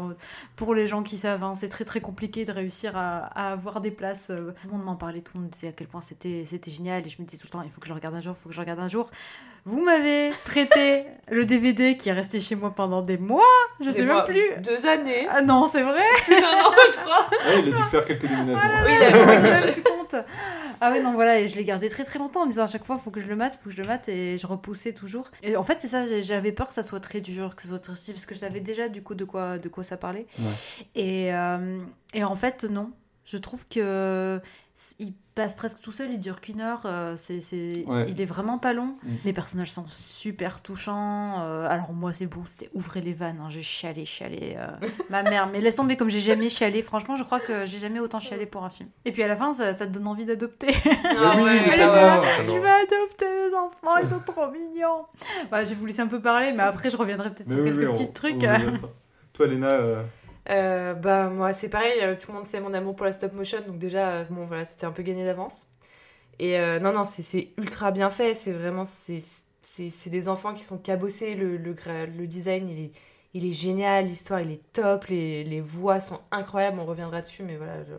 pour 0.57 0.75
les 0.75 0.87
gens 0.87 1.01
qui 1.03 1.17
savent, 1.17 1.43
hein, 1.43 1.55
c'est 1.55 1.69
très 1.69 1.85
très 1.85 2.01
compliqué 2.01 2.43
de 2.45 2.51
réussir 2.51 2.97
à, 2.97 3.19
à 3.27 3.51
avoir 3.53 3.79
des 3.81 3.91
places. 3.91 4.29
euh. 4.29 4.51
Tout 4.61 4.67
le 4.67 4.73
monde 4.77 4.83
m'en 4.85 4.95
parlait, 4.95 5.21
tout 5.21 5.31
le 5.35 5.41
monde 5.41 5.49
disait 5.49 5.69
à 5.69 5.71
quel 5.71 5.87
point 5.87 6.01
c'était 6.01 6.43
c'était 6.45 6.71
génial. 6.71 7.05
Et 7.07 7.09
je 7.09 7.21
me 7.21 7.25
disais 7.25 7.39
tout 7.41 7.47
le 7.47 7.51
temps, 7.51 7.61
il 7.63 7.71
faut 7.71 7.79
que 7.79 7.87
je 7.87 7.91
le 7.93 7.95
regarde 7.95 8.15
un 8.15 8.21
jour, 8.21 8.35
il 8.37 8.41
faut 8.41 8.49
que 8.49 8.55
je 8.55 8.59
le 8.59 8.63
regarde 8.63 8.79
un 8.81 8.89
jour. 8.89 9.09
Vous 9.65 9.83
m'avez 9.83 10.31
prêté 10.45 11.03
le 11.31 11.45
DVD 11.45 11.95
qui 11.97 12.09
est 12.09 12.13
resté 12.13 12.39
chez 12.41 12.55
moi 12.55 12.71
pendant 12.75 13.01
des 13.01 13.17
mois. 13.17 13.43
Je 13.81 13.89
sais 13.89 13.99
Et 13.99 14.05
même 14.05 14.15
moi, 14.15 14.25
plus. 14.25 14.41
Deux 14.61 14.85
années. 14.85 15.27
Ah 15.29 15.41
non, 15.41 15.65
c'est 15.67 15.83
vrai. 15.83 16.01
non, 16.29 16.37
non, 16.37 16.71
je 16.91 16.97
crois. 16.97 17.29
Ouais, 17.29 17.61
il 17.65 17.73
a 17.73 17.77
dû 17.77 17.83
faire 17.83 18.03
quelques 18.05 18.25
déménagements. 18.27 18.69
Oui, 18.85 18.91
Je 18.95 18.99
là, 19.01 19.11
me 19.11 19.17
rends 19.33 19.41
même 19.65 19.73
plus 19.73 19.83
compte. 19.83 20.15
Ah 20.81 20.91
ouais, 20.91 21.01
non, 21.01 21.13
voilà, 21.13 21.39
et 21.39 21.47
je 21.47 21.55
l'ai 21.55 21.63
gardé 21.63 21.89
très 21.89 22.03
très 22.03 22.19
longtemps 22.19 22.43
en 22.43 22.45
me 22.45 22.51
disant 22.51 22.63
à 22.63 22.67
chaque 22.67 22.85
fois, 22.85 22.97
faut 22.97 23.11
que 23.11 23.19
je 23.19 23.27
le 23.27 23.35
mate, 23.35 23.59
faut 23.61 23.69
que 23.69 23.75
je 23.75 23.81
le 23.81 23.87
mate, 23.87 24.07
et 24.09 24.37
je 24.37 24.47
repoussais 24.47 24.93
toujours. 24.93 25.29
Et 25.43 25.55
en 25.55 25.63
fait, 25.63 25.77
c'est 25.81 25.87
ça, 25.87 26.05
j'avais 26.21 26.51
peur 26.51 26.67
que 26.67 26.73
ça 26.73 26.83
soit 26.83 26.99
très 26.99 27.21
dur, 27.21 27.55
que 27.55 27.61
ça 27.61 27.69
soit 27.69 27.79
très 27.79 27.93
parce 27.93 28.25
que 28.25 28.35
je 28.35 28.39
savais 28.39 28.59
déjà 28.59 28.89
du 28.89 29.01
coup 29.01 29.15
de 29.15 29.25
quoi, 29.25 29.57
de 29.57 29.69
quoi 29.69 29.83
ça 29.83 29.97
parlait. 29.97 30.25
Ouais. 30.37 30.45
Et, 30.95 31.33
euh, 31.33 31.79
et 32.13 32.23
en 32.23 32.35
fait, 32.35 32.63
non. 32.63 32.91
Je 33.31 33.37
trouve 33.37 33.67
que 33.67 34.41
il 34.97 35.13
passe 35.35 35.53
presque 35.55 35.81
tout 35.81 35.91
seul, 35.91 36.09
il 36.11 36.19
dure 36.19 36.39
qu'une 36.39 36.61
heure, 36.61 36.81
euh, 36.85 37.15
c'est, 37.17 37.41
c'est- 37.41 37.83
Ouais. 37.85 38.05
il 38.09 38.19
est 38.21 38.25
vraiment 38.25 38.57
pas 38.57 38.71
long. 38.73 38.95
Mm. 39.03 39.09
Les 39.25 39.33
personnages 39.33 39.71
sont 39.71 39.85
super 39.87 40.61
touchants. 40.61 41.41
euh, 41.43 41.67
alors 41.69 41.91
moi, 41.93 42.13
c'est 42.13 42.27
bon, 42.27 42.45
c'était 42.45 42.69
ouvrez 42.73 43.01
les 43.01 43.13
vannes, 43.13 43.39
hein, 43.41 43.49
j'ai 43.49 43.61
chialé, 43.61 44.05
chialé. 44.05 44.55
euh, 44.57 44.67
ma 45.09 45.21
mère, 45.23 45.47
mais 45.51 45.59
laisse 45.61 45.75
tomber 45.75 45.95
comme 45.97 46.09
j'ai 46.09 46.19
jamais 46.21 46.49
chialé. 46.49 46.81
Franchement, 46.81 47.15
je 47.17 47.23
crois 47.23 47.39
que 47.41 47.65
j'ai 47.65 47.77
jamais 47.77 47.99
autant 47.99 48.19
chialé 48.19 48.45
pour 48.45 48.63
un 48.63 48.69
film. 48.69 48.87
Et 49.05 49.11
puis 49.11 49.21
à 49.21 49.27
la 49.27 49.35
fin, 49.35 49.51
ça, 49.53 49.73
ça 49.73 49.85
te 49.85 49.91
donne 49.91 50.07
envie 50.07 50.25
d'adopter. 50.25 50.69
Ah 51.05 51.35
ouais, 51.41 51.59
je 52.45 52.51
vais 52.57 52.69
adopter 52.69 53.25
des 53.49 53.55
enfants, 53.55 53.97
ils 54.01 54.09
sont 54.09 54.19
trop 54.25 54.49
mignons. 54.49 55.05
Bah, 55.51 55.63
j'ai 55.65 55.75
vous 55.75 55.85
laisser 55.85 56.01
un 56.01 56.07
peu 56.07 56.21
parler, 56.21 56.53
mais 56.53 56.63
après, 56.63 56.89
je 56.89 56.95
reviendrai 56.97 57.29
peut-être 57.33 57.49
Mais 57.49 57.55
sur 57.55 57.63
oui, 57.63 57.69
quelques 57.71 57.87
oui, 57.89 57.93
petits 57.93 58.07
on 58.09 58.13
trucs. 58.13 58.45
Toi, 59.33 59.47
Léna, 59.47 59.67
euh, 59.71 60.03
Euh, 60.49 60.93
bah 60.95 61.29
moi 61.29 61.53
c'est 61.53 61.69
pareil, 61.69 61.99
euh, 62.01 62.15
tout 62.19 62.31
le 62.31 62.37
monde 62.37 62.45
sait 62.45 62.59
mon 62.59 62.73
amour 62.73 62.95
pour 62.95 63.05
la 63.05 63.11
stop 63.11 63.33
motion, 63.33 63.59
donc 63.67 63.77
déjà 63.77 64.09
euh, 64.09 64.23
bon 64.31 64.45
voilà 64.45 64.65
c'était 64.65 64.85
un 64.85 64.91
peu 64.91 65.03
gagné 65.03 65.23
d'avance. 65.25 65.67
Et 66.39 66.59
euh, 66.59 66.79
non 66.79 66.93
non 66.93 67.05
c'est- 67.05 67.23
c'est 67.23 67.49
ultra 67.57 67.91
bien 67.91 68.09
fait, 68.11 68.33
c'est 68.35 68.53
vraiment 68.53 68.85
c'est 68.85 70.09
des 70.09 70.29
enfants 70.29 70.53
qui 70.53 70.63
sont 70.63 70.79
cabossés, 70.79 71.35
le, 71.35 71.57
le, 71.57 71.75
le 72.17 72.27
design 72.27 72.69
il 72.69 72.79
est, 72.85 72.91
il 73.33 73.45
est 73.45 73.51
génial, 73.51 74.05
l'histoire 74.07 74.41
il 74.41 74.51
est 74.51 74.61
top, 74.73 75.05
les, 75.07 75.43
les 75.43 75.61
voix 75.61 75.99
sont 75.99 76.19
incroyables, 76.31 76.79
on 76.79 76.85
reviendra 76.85 77.21
dessus 77.21 77.43
mais 77.43 77.57
voilà 77.57 77.83
je- 77.83 77.93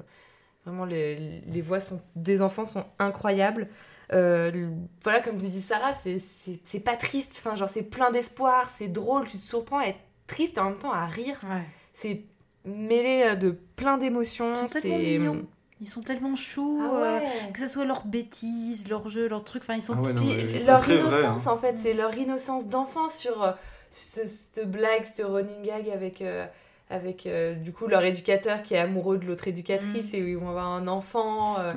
vraiment 0.65 0.85
les, 0.85 1.41
les 1.43 1.61
voix 1.63 1.81
sont, 1.81 2.01
des 2.17 2.43
enfants 2.43 2.67
sont 2.67 2.85
incroyables. 2.99 3.69
Euh, 4.13 4.51
le- 4.51 4.71
voilà 5.05 5.21
comme 5.21 5.37
dit 5.37 5.61
Sarah 5.61 5.93
c'est 5.93 6.19
c'est 6.19 6.59
c'est 6.65 6.81
pas 6.81 6.97
triste, 6.97 7.37
enfin 7.39 7.55
genre 7.57 7.69
c'est 7.71 7.85
plein 7.85 8.11
d'espoir, 8.11 8.69
c'est 8.69 8.89
drôle, 8.89 9.27
tu 9.27 9.39
te 9.39 9.43
surprends 9.43 9.79
à 9.79 9.85
être 9.87 10.01
triste 10.27 10.59
et 10.59 10.61
en 10.61 10.71
même 10.71 10.79
temps 10.79 10.93
à 10.93 11.07
rire 11.07 11.39
Ouais. 11.49 11.63
c'est 11.93 12.25
mêlé 12.65 13.23
euh, 13.27 13.35
de 13.37 13.57
plein 13.77 13.99
d'émotions. 13.99 14.53
Ils 14.53 14.57
sont 14.57 14.67
c'est- 14.67 14.81
tellement 14.83 14.99
mignons. 14.99 15.47
Ils 15.83 15.89
sont 15.89 16.01
tellement 16.03 16.37
choux, 16.37 16.79
Ah 16.83 16.95
euh, 17.05 17.21
que 17.55 17.59
ce 17.59 17.67
soit 17.67 17.87
leurs 17.87 18.05
bêtises, 18.05 18.89
leurs 18.91 19.09
jeux, 19.09 19.29
leurs 19.29 19.45
trucs, 19.45 19.63
enfin 19.63 19.77
ils 19.77 19.83
sont 19.83 19.95
Ah 19.97 20.03
ouais, 20.03 20.13
non, 20.13 20.23
ils 20.23 20.67
leur 20.67 20.87
innocence, 20.91 21.47
hein. 21.47 21.53
en 21.53 21.57
fait, 21.57 21.79
c'est 21.79 21.95
leur 21.95 22.15
innocence 22.19 22.67
d'enfant 22.67 23.09
sur 23.09 23.43
euh, 23.43 23.53
ce- 23.89 24.27
cette 24.27 24.71
blague, 24.71 25.05
ce 25.05 25.23
running 25.23 25.63
gag 25.63 25.89
avec, 25.89 26.21
euh, 26.21 26.45
avec 26.91 27.25
euh, 27.25 27.55
du 27.55 27.73
coup 27.73 27.87
leur 27.87 28.05
éducateur 28.05 28.61
qui 28.63 28.75
est 28.75 28.79
amoureux 28.79 29.17
de 29.17 29.25
l'autre 29.25 29.49
éducatrice 29.49 30.13
Mm. 30.13 30.17
et 30.17 30.23
où 30.23 30.27
ils 30.29 30.37
vont 30.37 30.51
avoir 30.51 30.67
un 30.67 30.87
enfant, 30.87 31.57
euh, 31.61 31.73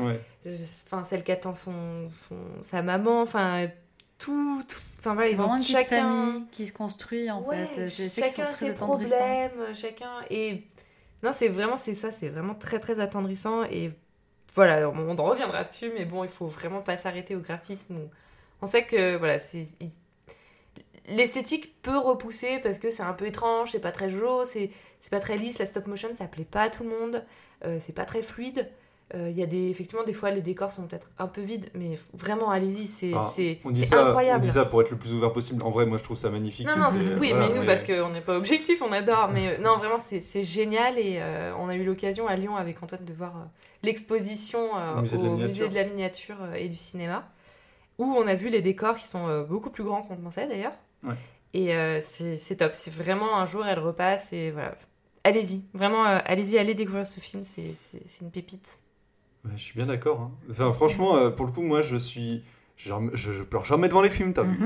enfin 0.86 1.06
celle 1.06 1.24
qui 1.24 1.32
attend 1.32 1.56
son, 1.56 1.72
son, 2.10 2.36
sa 2.60 2.82
maman, 2.82 3.22
enfin 3.22 3.68
tout, 4.24 4.64
tout 4.70 4.78
enfin 5.00 5.16
voilà, 5.16 5.28
c'est 5.28 5.34
ils 5.36 5.42
ont 5.42 5.44
vraiment 5.44 5.58
une 5.58 5.62
petite 5.62 5.78
chacun 5.78 6.12
famille 6.12 6.46
qui 6.52 6.66
se 6.66 6.72
construit 6.72 7.30
en 7.30 7.42
Ouais, 7.42 7.68
fait. 7.68 7.90
Je 7.90 8.08
sais 8.08 8.22
qu'ils 8.22 8.32
sont 8.32 8.36
chacun 8.38 8.50
très 8.50 8.72
ses 8.72 8.78
problèmes, 8.78 9.76
chacun 9.76 10.12
et 10.30 10.64
non 11.24 11.32
c'est 11.34 11.50
vraiment 11.50 11.76
c'est 11.76 11.94
ça, 11.94 12.10
c'est 12.12 12.30
vraiment 12.30 12.56
très 12.56 12.80
très 12.80 13.02
attendrissant 13.02 13.64
et 13.64 13.92
voilà 14.56 14.90
on, 14.90 15.18
en 15.18 15.24
reviendra 15.26 15.66
dessus 15.66 15.92
mais 15.94 16.06
bon 16.06 16.24
il 16.24 16.30
faut 16.30 16.48
vraiment 16.48 16.82
pas 16.82 16.96
s'arrêter 16.96 17.36
au 17.36 17.40
graphisme. 17.40 17.98
On 18.62 18.66
sait 18.66 18.86
que 18.86 19.18
voilà 19.18 19.40
c'est 19.40 19.68
l'esthétique 21.08 21.82
peut 21.82 21.98
repousser 21.98 22.60
parce 22.60 22.80
que 22.80 22.90
c'est 22.90 23.04
un 23.04 23.14
peu 23.14 23.26
étrange, 23.28 23.72
c'est 23.72 23.82
pas 23.82 23.92
très 23.92 24.10
c'est 24.46 24.72
c'est 25.02 25.12
pas 25.12 25.20
très 25.20 25.36
lisse, 25.36 25.60
la 25.60 25.66
stop 25.66 25.86
motion 25.88 26.08
ça 26.16 26.28
plaît 26.28 26.48
pas 26.50 26.62
à 26.64 26.70
tout 26.70 26.84
le 26.84 26.90
monde, 26.90 27.26
euh, 27.66 27.78
c'est 27.82 27.94
pas 27.94 28.06
très 28.06 28.22
fluide. 28.22 28.70
Euh, 29.16 29.30
Il 29.30 29.38
y 29.38 29.44
a 29.44 29.46
des 29.46 29.70
effectivement 29.70 30.04
des 30.04 30.14
fois 30.14 30.32
les 30.32 30.42
décors 30.42 30.72
sont 30.72 30.88
peut-être 30.88 31.12
un 31.20 31.28
peu 31.28 31.42
vides 31.42 31.70
mais 31.76 32.00
vraiment 32.16 32.50
allez-y 32.50 32.88
c'est 32.88 33.12
Ah, 33.16 33.22
c'est 33.22 33.60
On 33.64 33.70
dit, 33.70 33.86
ça, 33.86 34.08
incroyable. 34.08 34.48
pour 34.72 34.82
être 34.82 34.90
le 34.90 34.98
plus 34.98 35.14
ouvert 35.14 35.32
possible. 35.32 35.62
En 35.64 35.70
vrai, 35.70 35.86
moi, 35.86 36.00
je 36.00 36.04
trouve 36.04 36.18
ça 36.18 36.32
magnifique. 36.32 36.66
Non, 36.68 36.78
non, 36.78 36.88
oui, 37.20 37.30
voilà, 37.32 37.48
mais 37.50 37.60
nous, 37.60 37.64
parce 37.66 37.84
qu'on 37.84 38.10
n'est 38.10 38.22
pas 38.22 38.36
objectif, 38.36 38.82
on 38.82 38.92
adore. 38.92 39.30
Mais 39.32 39.50
euh, 39.50 39.58
non, 39.62 39.78
vraiment, 39.78 39.98
c'est 40.00 40.42
génial. 40.44 40.98
Et 40.98 41.18
euh, 41.20 41.54
on 41.60 41.70
a 41.70 41.76
eu 41.76 41.84
l'occasion 41.84 42.28
à 42.28 42.36
Lyon 42.36 42.56
avec 42.56 42.82
Antoine 42.82 43.06
de 43.06 43.14
voir 43.14 43.36
euh, 43.38 43.46
l'exposition 43.84 44.76
euh, 44.76 44.98
Au 44.98 45.02
musée 45.02 45.18
de 45.18 45.24
la 45.24 45.30
miniature. 45.30 45.48
musée 45.48 45.70
de 45.70 45.76
la 45.76 45.84
miniature 45.84 46.38
et 46.56 46.68
du 46.70 46.76
cinéma, 46.78 47.28
où 48.00 48.06
on 48.06 48.26
a 48.28 48.34
vu 48.34 48.50
les 48.50 48.62
décors 48.62 48.96
qui 48.96 49.06
sont 49.06 49.46
beaucoup 49.48 49.70
plus 49.70 49.84
grands 49.84 50.02
qu'on 50.02 50.16
pensait 50.16 50.48
d'ailleurs. 50.48 50.74
Ouais. 51.04 51.14
Et 51.54 51.72
c'est 52.02 52.56
top. 52.56 52.72
C'est 52.74 52.92
vraiment 52.94 53.38
un 53.38 53.46
jour, 53.46 53.64
elle 53.66 53.80
repasse. 53.80 54.34
Et 54.34 54.50
voilà. 54.50 54.74
Allez-y, 55.24 55.62
vraiment, 55.74 56.04
allez-y, 56.04 56.58
allez 56.58 56.74
découvrir 56.74 57.06
ce 57.06 57.20
film. 57.20 57.44
C'est 57.44 57.74
une 58.22 58.32
pépite. 58.32 58.80
Ouais, 59.46 59.52
je 59.56 59.62
suis 59.62 59.76
bien 59.76 59.86
d'accord. 59.88 60.22
hein. 60.22 60.32
Enfin, 60.50 60.72
franchement, 60.74 61.18
euh, 61.18 61.30
pour 61.30 61.46
le 61.46 61.52
coup, 61.52 61.62
moi, 61.64 61.82
je 61.82 61.96
suis. 61.98 62.44
Je, 62.76 62.92
je, 63.14 63.32
je 63.32 63.44
pleure 63.44 63.64
jamais 63.64 63.88
devant 63.88 64.02
les 64.02 64.10
films, 64.10 64.34
t'as 64.34 64.44
vu. 64.44 64.58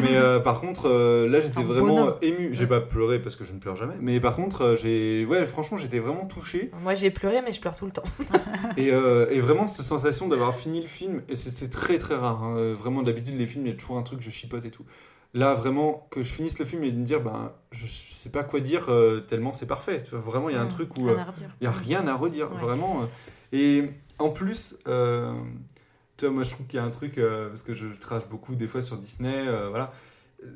mais 0.00 0.16
euh, 0.16 0.40
par 0.40 0.60
contre, 0.62 0.88
euh, 0.88 1.28
là, 1.28 1.40
j'étais 1.40 1.58
un 1.58 1.64
vraiment 1.64 1.94
bonhomme. 1.94 2.14
ému. 2.22 2.54
J'ai 2.54 2.66
pas 2.66 2.80
pleuré 2.80 3.20
parce 3.20 3.36
que 3.36 3.44
je 3.44 3.52
ne 3.52 3.58
pleure 3.58 3.76
jamais. 3.76 3.94
Mais 4.00 4.18
par 4.18 4.34
contre, 4.34 4.62
euh, 4.62 4.76
j'ai. 4.76 5.26
Ouais, 5.26 5.44
franchement, 5.44 5.76
j'étais 5.76 5.98
vraiment 5.98 6.24
touché. 6.26 6.70
Moi, 6.82 6.94
j'ai 6.94 7.10
pleuré, 7.10 7.42
mais 7.42 7.52
je 7.52 7.60
pleure 7.60 7.76
tout 7.76 7.84
le 7.84 7.92
temps. 7.92 8.02
Et, 8.78 8.92
euh, 8.92 9.26
et 9.30 9.40
vraiment, 9.40 9.66
cette 9.66 9.84
sensation 9.84 10.26
d'avoir 10.26 10.54
fini 10.54 10.80
le 10.80 10.86
film, 10.86 11.22
et 11.28 11.34
c'est- 11.36 11.50
c'est 11.50 11.68
très 11.70 11.98
très 11.98 12.14
rare. 12.16 12.42
hein. 12.42 12.56
Euh, 12.56 12.74
Vraiment, 12.74 13.02
d'habitude, 13.02 13.36
les 13.38 13.46
films, 13.46 13.66
il 13.66 13.70
y 13.70 13.72
a 13.72 13.76
toujours 13.76 13.98
un 13.98 14.02
truc, 14.02 14.20
je 14.22 14.30
chipote 14.30 14.64
et 14.64 14.70
tout. 14.70 14.84
Là, 15.34 15.52
vraiment, 15.54 16.06
que 16.10 16.22
je 16.22 16.32
finisse 16.32 16.58
le 16.58 16.64
film 16.64 16.82
et 16.84 16.90
de 16.92 16.96
me 16.98 17.04
dire, 17.04 17.20
ben, 17.20 17.52
je 17.72 17.86
sais 17.86 18.30
pas 18.30 18.42
quoi 18.42 18.60
dire, 18.60 18.86
euh, 18.88 19.20
tellement 19.20 19.52
c'est 19.52 19.66
parfait. 19.66 20.02
Tu 20.02 20.10
vois, 20.12 20.20
vraiment, 20.20 20.48
il 20.48 20.54
y 20.54 20.58
a 20.58 20.62
un 20.62 20.66
Mm, 20.66 20.68
truc 20.70 20.96
où. 20.96 21.04
rien 21.06 21.14
euh, 21.16 21.18
à 21.20 21.24
redire. 21.24 21.50
il 21.60 21.64
n'y 21.64 21.68
a 21.68 21.76
rien 21.76 22.06
à 22.08 22.14
redire, 22.14 22.50
Ouais. 22.52 22.60
vraiment. 22.60 23.02
Et 23.52 23.84
en 24.18 24.30
plus, 24.30 24.76
euh, 24.86 25.34
tu 26.16 26.24
vois, 26.26 26.34
moi 26.34 26.42
je 26.44 26.50
trouve 26.50 26.66
qu'il 26.66 26.78
y 26.78 26.82
a 26.82 26.84
un 26.84 26.90
truc, 26.90 27.18
euh, 27.18 27.48
parce 27.48 27.62
que 27.62 27.74
je 27.74 27.86
crache 27.86 28.28
beaucoup 28.28 28.54
des 28.54 28.68
fois 28.68 28.82
sur 28.82 28.96
Disney, 28.96 29.46
euh, 29.46 29.68
voilà. 29.68 29.92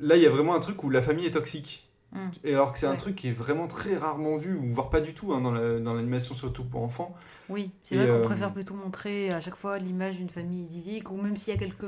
Là, 0.01 0.15
il 0.15 0.21
y 0.21 0.25
a 0.25 0.29
vraiment 0.29 0.55
un 0.55 0.59
truc 0.59 0.83
où 0.83 0.89
la 0.89 1.01
famille 1.01 1.25
est 1.25 1.31
toxique. 1.31 1.89
Mm. 2.11 2.29
Et 2.43 2.53
alors 2.53 2.71
que 2.73 2.79
c'est 2.79 2.87
un 2.87 2.95
truc 2.95 3.15
qui 3.15 3.27
est 3.29 3.33
vraiment 3.33 3.67
très 3.67 3.95
rarement 3.95 4.35
vu, 4.35 4.55
ou 4.55 4.67
voire 4.67 4.89
pas 4.89 5.01
du 5.01 5.13
tout, 5.13 5.33
hein, 5.33 5.41
dans 5.41 5.51
la- 5.51 5.79
dans 5.79 5.93
l'animation, 5.93 6.33
surtout 6.33 6.63
pour 6.63 6.81
enfants. 6.81 7.15
Oui, 7.49 7.71
c'est 7.83 7.97
vrai 7.97 8.07
qu'on 8.07 8.13
euh, 8.13 8.21
préfère 8.21 8.51
plutôt 8.53 8.73
montrer 8.73 9.31
à 9.31 9.39
chaque 9.39 9.55
fois 9.55 9.77
l'image 9.79 10.17
d'une 10.17 10.29
famille 10.29 10.63
idyllique, 10.63 11.11
ou 11.11 11.17
même 11.17 11.37
s'il 11.37 11.53
y 11.53 11.57
a 11.57 11.59
quelques 11.59 11.85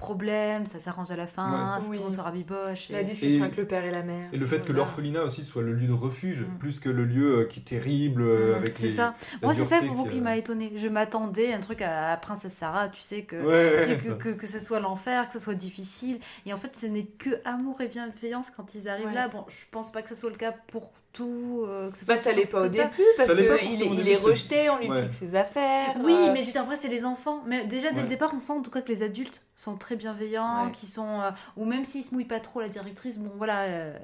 problèmes, 0.00 0.66
ça 0.66 0.80
s'arrange 0.80 1.10
à 1.12 1.16
la 1.16 1.26
fin, 1.28 1.74
Ouais. 1.76 1.80
c'est 1.80 1.88
Oui. 1.90 1.96
tout 1.96 2.02
le 2.02 2.08
monde 2.08 2.16
se 2.16 2.20
rabiboche. 2.20 2.88
La 2.90 3.02
et- 3.02 3.04
discussion 3.04 3.38
Et- 3.38 3.42
avec 3.44 3.56
le 3.56 3.66
père 3.66 3.84
et 3.84 3.90
la 3.92 4.02
mère. 4.02 4.28
Et 4.32 4.38
le 4.38 4.46
fait 4.46 4.64
que 4.64 4.72
l'orphelinat 4.72 5.22
aussi 5.22 5.44
soit 5.44 5.62
le 5.62 5.72
lieu 5.72 5.86
de 5.86 5.92
refuge, 5.92 6.40
Mm. 6.40 6.58
plus 6.58 6.80
que 6.80 6.88
le 6.88 7.04
lieu 7.04 7.40
euh, 7.40 7.44
qui 7.44 7.60
est 7.60 7.64
terrible, 7.64 8.22
euh, 8.22 8.54
Mm, 8.54 8.56
avec 8.56 8.74
c'est 8.74 8.82
les- 8.86 8.88
ça. 8.92 9.14
la 9.40 9.46
Moi, 9.46 9.54
c'est 9.54 9.64
ça 9.64 9.80
beaucoup 9.82 10.04
que- 10.04 10.10
qui 10.10 10.20
m'a 10.20 10.36
étonné. 10.36 10.72
Je 10.74 10.88
m'attendais 10.88 11.52
à 11.52 11.56
un 11.56 11.60
truc 11.60 11.82
à, 11.82 12.12
à 12.12 12.16
Princesse 12.16 12.54
Sarah, 12.54 12.88
tu 12.88 13.00
sais, 13.02 13.22
que, 13.22 13.36
Ouais, 13.36 13.42
que, 13.84 13.90
ouais, 13.90 13.96
que, 13.96 14.08
ça. 14.08 14.14
que, 14.16 14.28
que 14.30 14.46
ce 14.46 14.58
soit 14.58 14.80
l'enfer, 14.80 15.28
que 15.28 15.34
ce 15.34 15.38
soit 15.38 15.54
difficile. 15.54 16.18
Et 16.46 16.52
en 16.52 16.56
fait, 16.56 16.76
ce 16.76 16.86
n'est 16.86 17.04
que 17.04 17.30
amour 17.44 17.80
et 17.80 17.88
bienveillance 17.88 18.50
quand 18.50 18.74
ils 18.74 18.88
arrivent 18.88 19.06
Ouais. 19.06 19.14
là. 19.14 19.28
Bon, 19.28 19.44
je 19.48 19.64
pense 19.70 19.92
pas 19.92 20.02
que 20.02 20.08
ce 20.08 20.14
soit 20.14 20.30
le 20.30 20.36
cas 20.36 20.52
pour 20.68 20.90
tout. 21.12 21.62
euh, 21.66 21.90
que 21.90 21.98
ce 21.98 22.04
Bah, 22.06 22.16
soit 22.16 22.24
ça 22.24 22.36
l'est 22.36 22.46
toujours 22.46 22.60
pas 22.62 22.68
au 22.68 22.72
ça. 22.72 22.84
début 22.84 23.02
parce 23.16 23.28
Ça 23.28 23.34
qu'il 23.36 23.44
est, 23.44 24.12
il 24.12 24.16
rejeté, 24.16 24.70
on 24.70 24.78
lui 24.78 24.88
Ouais. 24.88 25.02
pique 25.04 25.14
ses 25.14 25.34
affaires. 25.34 25.96
Oui, 26.04 26.12
euh, 26.14 26.32
mais 26.32 26.42
juste 26.42 26.56
après, 26.56 26.76
c'est 26.76 26.88
les 26.88 27.04
enfants. 27.04 27.42
Mais 27.46 27.64
déjà, 27.64 27.90
dès 27.90 27.96
Ouais. 27.96 28.02
le 28.02 28.08
départ, 28.08 28.32
on 28.34 28.38
sent 28.40 28.52
en 28.52 28.62
tout 28.62 28.70
cas 28.70 28.80
que 28.82 28.88
les 28.88 29.02
adultes 29.02 29.42
sont 29.56 29.76
très 29.76 29.96
bienveillants, 29.96 30.66
Ouais. 30.66 30.72
qui 30.72 30.86
sont. 30.86 31.20
euh, 31.20 31.30
ou 31.56 31.64
même 31.64 31.84
s'ils 31.84 32.02
se 32.02 32.14
mouillent 32.14 32.24
pas 32.24 32.40
trop, 32.40 32.60
la 32.60 32.68
directrice, 32.68 33.18
bon 33.18 33.30
voilà. 33.36 33.62
euh, 33.64 33.98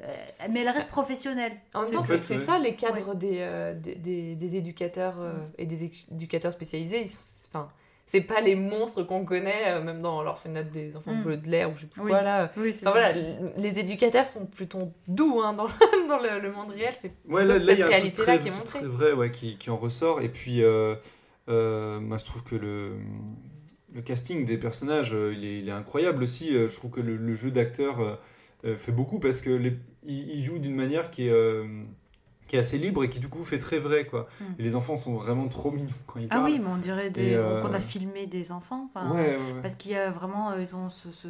mais 0.51 0.61
elle 0.61 0.69
reste 0.69 0.91
professionnelle. 0.91 1.53
En 1.75 1.83
même 1.83 1.91
temps, 1.93 2.03
c'est 2.03 2.21
ça 2.39 2.59
les 2.59 2.75
cadres 2.75 3.15
des, 3.15 3.39
euh, 3.41 3.75
des, 3.75 3.95
des- 3.95 4.35
des 4.37 4.57
éducateurs 4.57 5.15
euh, 5.21 5.33
et 5.59 5.67
des 5.67 5.91
éducateurs 6.11 6.53
spécialisés. 6.53 7.03
Ils 7.03 7.09
sont- 7.09 7.23
Enfin, 7.53 7.69
c'est 8.09 8.21
pas 8.21 8.41
les 8.41 8.55
monstres 8.55 9.03
qu'on 9.03 9.25
connaît, 9.25 9.73
euh, 9.75 9.83
même 9.83 10.01
dans 10.01 10.23
l'orphelinat 10.23 10.63
des 10.63 10.97
enfants 10.97 11.13
Mm. 11.15 11.23
bleus 11.25 11.37
de 11.39 11.49
l'air 11.51 11.71
ou 11.71 11.75
je 11.75 11.81
sais 11.81 11.87
plus 11.87 12.03
Oui. 12.03 12.11
quoi 12.11 12.23
là. 12.23 12.51
Oui, 12.57 12.73
c'est 12.73 12.87
Enfin, 12.87 12.99
voilà, 13.01 13.13
les 13.57 13.79
éducateurs 13.81 14.27
sont 14.27 14.47
plutôt 14.47 14.93
doux 15.09 15.41
hein, 15.43 15.53
dans, 15.55 15.67
dans 16.09 16.19
le, 16.23 16.41
le 16.41 16.53
monde 16.53 16.71
réel. 16.71 16.95
C'est 16.97 17.13
Ouais, 17.29 17.45
là, 17.45 17.59
cette 17.59 17.83
réalité-là 17.83 18.25
très, 18.25 18.41
qui 18.41 18.49
est 18.49 18.51
montrée. 18.53 18.79
très 18.79 18.89
vrai 18.89 19.13
ouais, 19.13 19.31
qui, 19.31 19.59
qui 19.59 19.71
en 19.71 19.77
ressort. 19.77 20.21
Et 20.23 20.29
puis, 20.29 20.63
euh, 20.63 20.95
euh, 21.49 21.99
moi, 22.01 22.17
je 22.19 22.25
trouve 22.25 22.43
que 22.45 22.55
le, 22.57 22.93
le 23.93 24.03
casting 24.03 24.45
des 24.45 24.57
personnages, 24.59 25.13
euh, 25.13 25.35
il, 25.37 25.45
est, 25.45 25.59
il 25.59 25.69
est 25.69 25.73
incroyable 25.73 26.23
aussi. 26.23 26.55
Euh, 26.57 26.69
Je 26.69 26.75
trouve 26.77 26.91
que 26.93 27.01
le, 27.01 27.17
le 27.17 27.35
jeu 27.35 27.51
d'acteur 27.51 28.21
fait 28.77 28.91
beaucoup 28.93 29.21
parce 29.21 29.43
que 29.43 29.51
les, 29.51 29.75
il, 30.05 30.29
il 30.31 30.45
joue 30.45 30.59
d'une 30.59 30.75
manière 30.75 31.11
qui 31.13 31.29
est, 31.29 31.31
euh, 31.33 31.65
qui 32.47 32.57
est 32.57 32.59
assez 32.61 32.79
libre 32.79 33.03
et 33.05 33.09
qui, 33.11 33.19
du 33.19 33.29
coup, 33.29 33.43
fait 33.45 33.59
très 33.59 33.79
vrai. 33.79 34.07
Quoi. 34.07 34.29
Mm. 34.41 34.45
Et 34.59 34.63
les 34.63 34.75
enfants 34.77 34.95
sont 34.97 35.15
vraiment 35.15 35.49
trop 35.49 35.71
mignons 35.71 35.89
quand 36.07 36.21
ils 36.21 36.27
Ah 36.31 36.37
parlent. 36.37 36.45
oui, 36.53 36.59
mais 36.61 36.69
on 36.71 36.77
dirait 36.77 37.11
des... 37.11 37.31
Et, 37.31 37.35
euh, 37.35 37.61
qu'on 37.61 37.73
a 37.73 37.81
filmé 37.81 38.27
des 38.27 38.53
enfants. 38.53 38.89
Ouais, 38.95 39.11
ouais, 39.13 39.37
ouais. 39.37 39.37
Parce 39.63 39.75
qu'il 39.75 39.91
y 39.93 39.97
a 39.97 40.11
vraiment, 40.11 40.51
euh, 40.53 40.61
ils 40.61 40.75
ont 40.77 40.89
ce, 40.89 41.11
ce, 41.11 41.29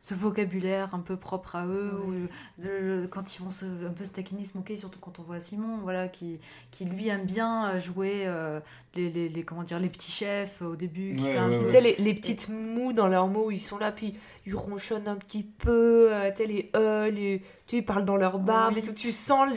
ce 0.00 0.14
vocabulaire 0.14 0.94
un 0.94 1.00
peu 1.00 1.16
propre 1.16 1.56
à 1.56 1.66
eux, 1.66 1.92
Ouais. 2.06 2.16
où 2.16 2.62
le- 2.62 3.00
le- 3.02 3.06
quand 3.08 3.36
ils 3.36 3.42
vont 3.42 3.50
se, 3.50 3.64
un 3.66 3.92
peu 3.94 4.04
se 4.04 4.12
taquiner, 4.12 4.44
se 4.44 4.56
moquer, 4.56 4.76
surtout 4.76 4.98
quand 5.00 5.18
on 5.18 5.22
voit 5.22 5.40
Simon, 5.40 5.78
voilà, 5.82 6.08
qui, 6.08 6.38
qui 6.70 6.84
lui 6.86 7.08
aime 7.08 7.24
bien 7.24 7.68
euh, 7.70 7.78
jouer 7.78 8.22
euh, 8.26 8.60
les, 8.94 9.10
les, 9.10 9.28
les- 9.28 9.42
comment 9.42 9.62
dire, 9.64 9.78
les 9.80 9.88
petits 9.90 10.12
chefs 10.12 10.62
au 10.62 10.76
début, 10.76 11.14
qui 11.16 11.24
Ouais, 11.24 11.32
fait 11.34 11.38
un 11.78 11.80
les, 11.80 11.96
les 11.98 12.14
petites 12.14 12.48
moues 12.48 12.92
dans 12.92 13.08
leurs 13.08 13.28
mots, 13.28 13.50
ils 13.50 13.60
sont 13.60 13.76
là, 13.78 13.92
puis 13.92 14.14
ils 14.46 14.54
ronchonnent 14.54 15.08
un 15.08 15.16
petit 15.16 15.42
peu, 15.42 16.08
euh, 16.12 16.30
tu 16.30 16.38
sais, 16.38 16.46
les 16.46 16.70
euh, 16.76 17.10
les, 17.10 17.40
tu 17.66 17.76
sais, 17.76 17.76
ils 17.78 17.84
parlent 17.84 18.04
dans 18.04 18.16
leur 18.16 18.38
barbe 18.38 18.74
Oui. 18.74 18.80
et 18.80 18.82
tout. 18.82 18.92
Tu 18.92 19.12
sens, 19.12 19.48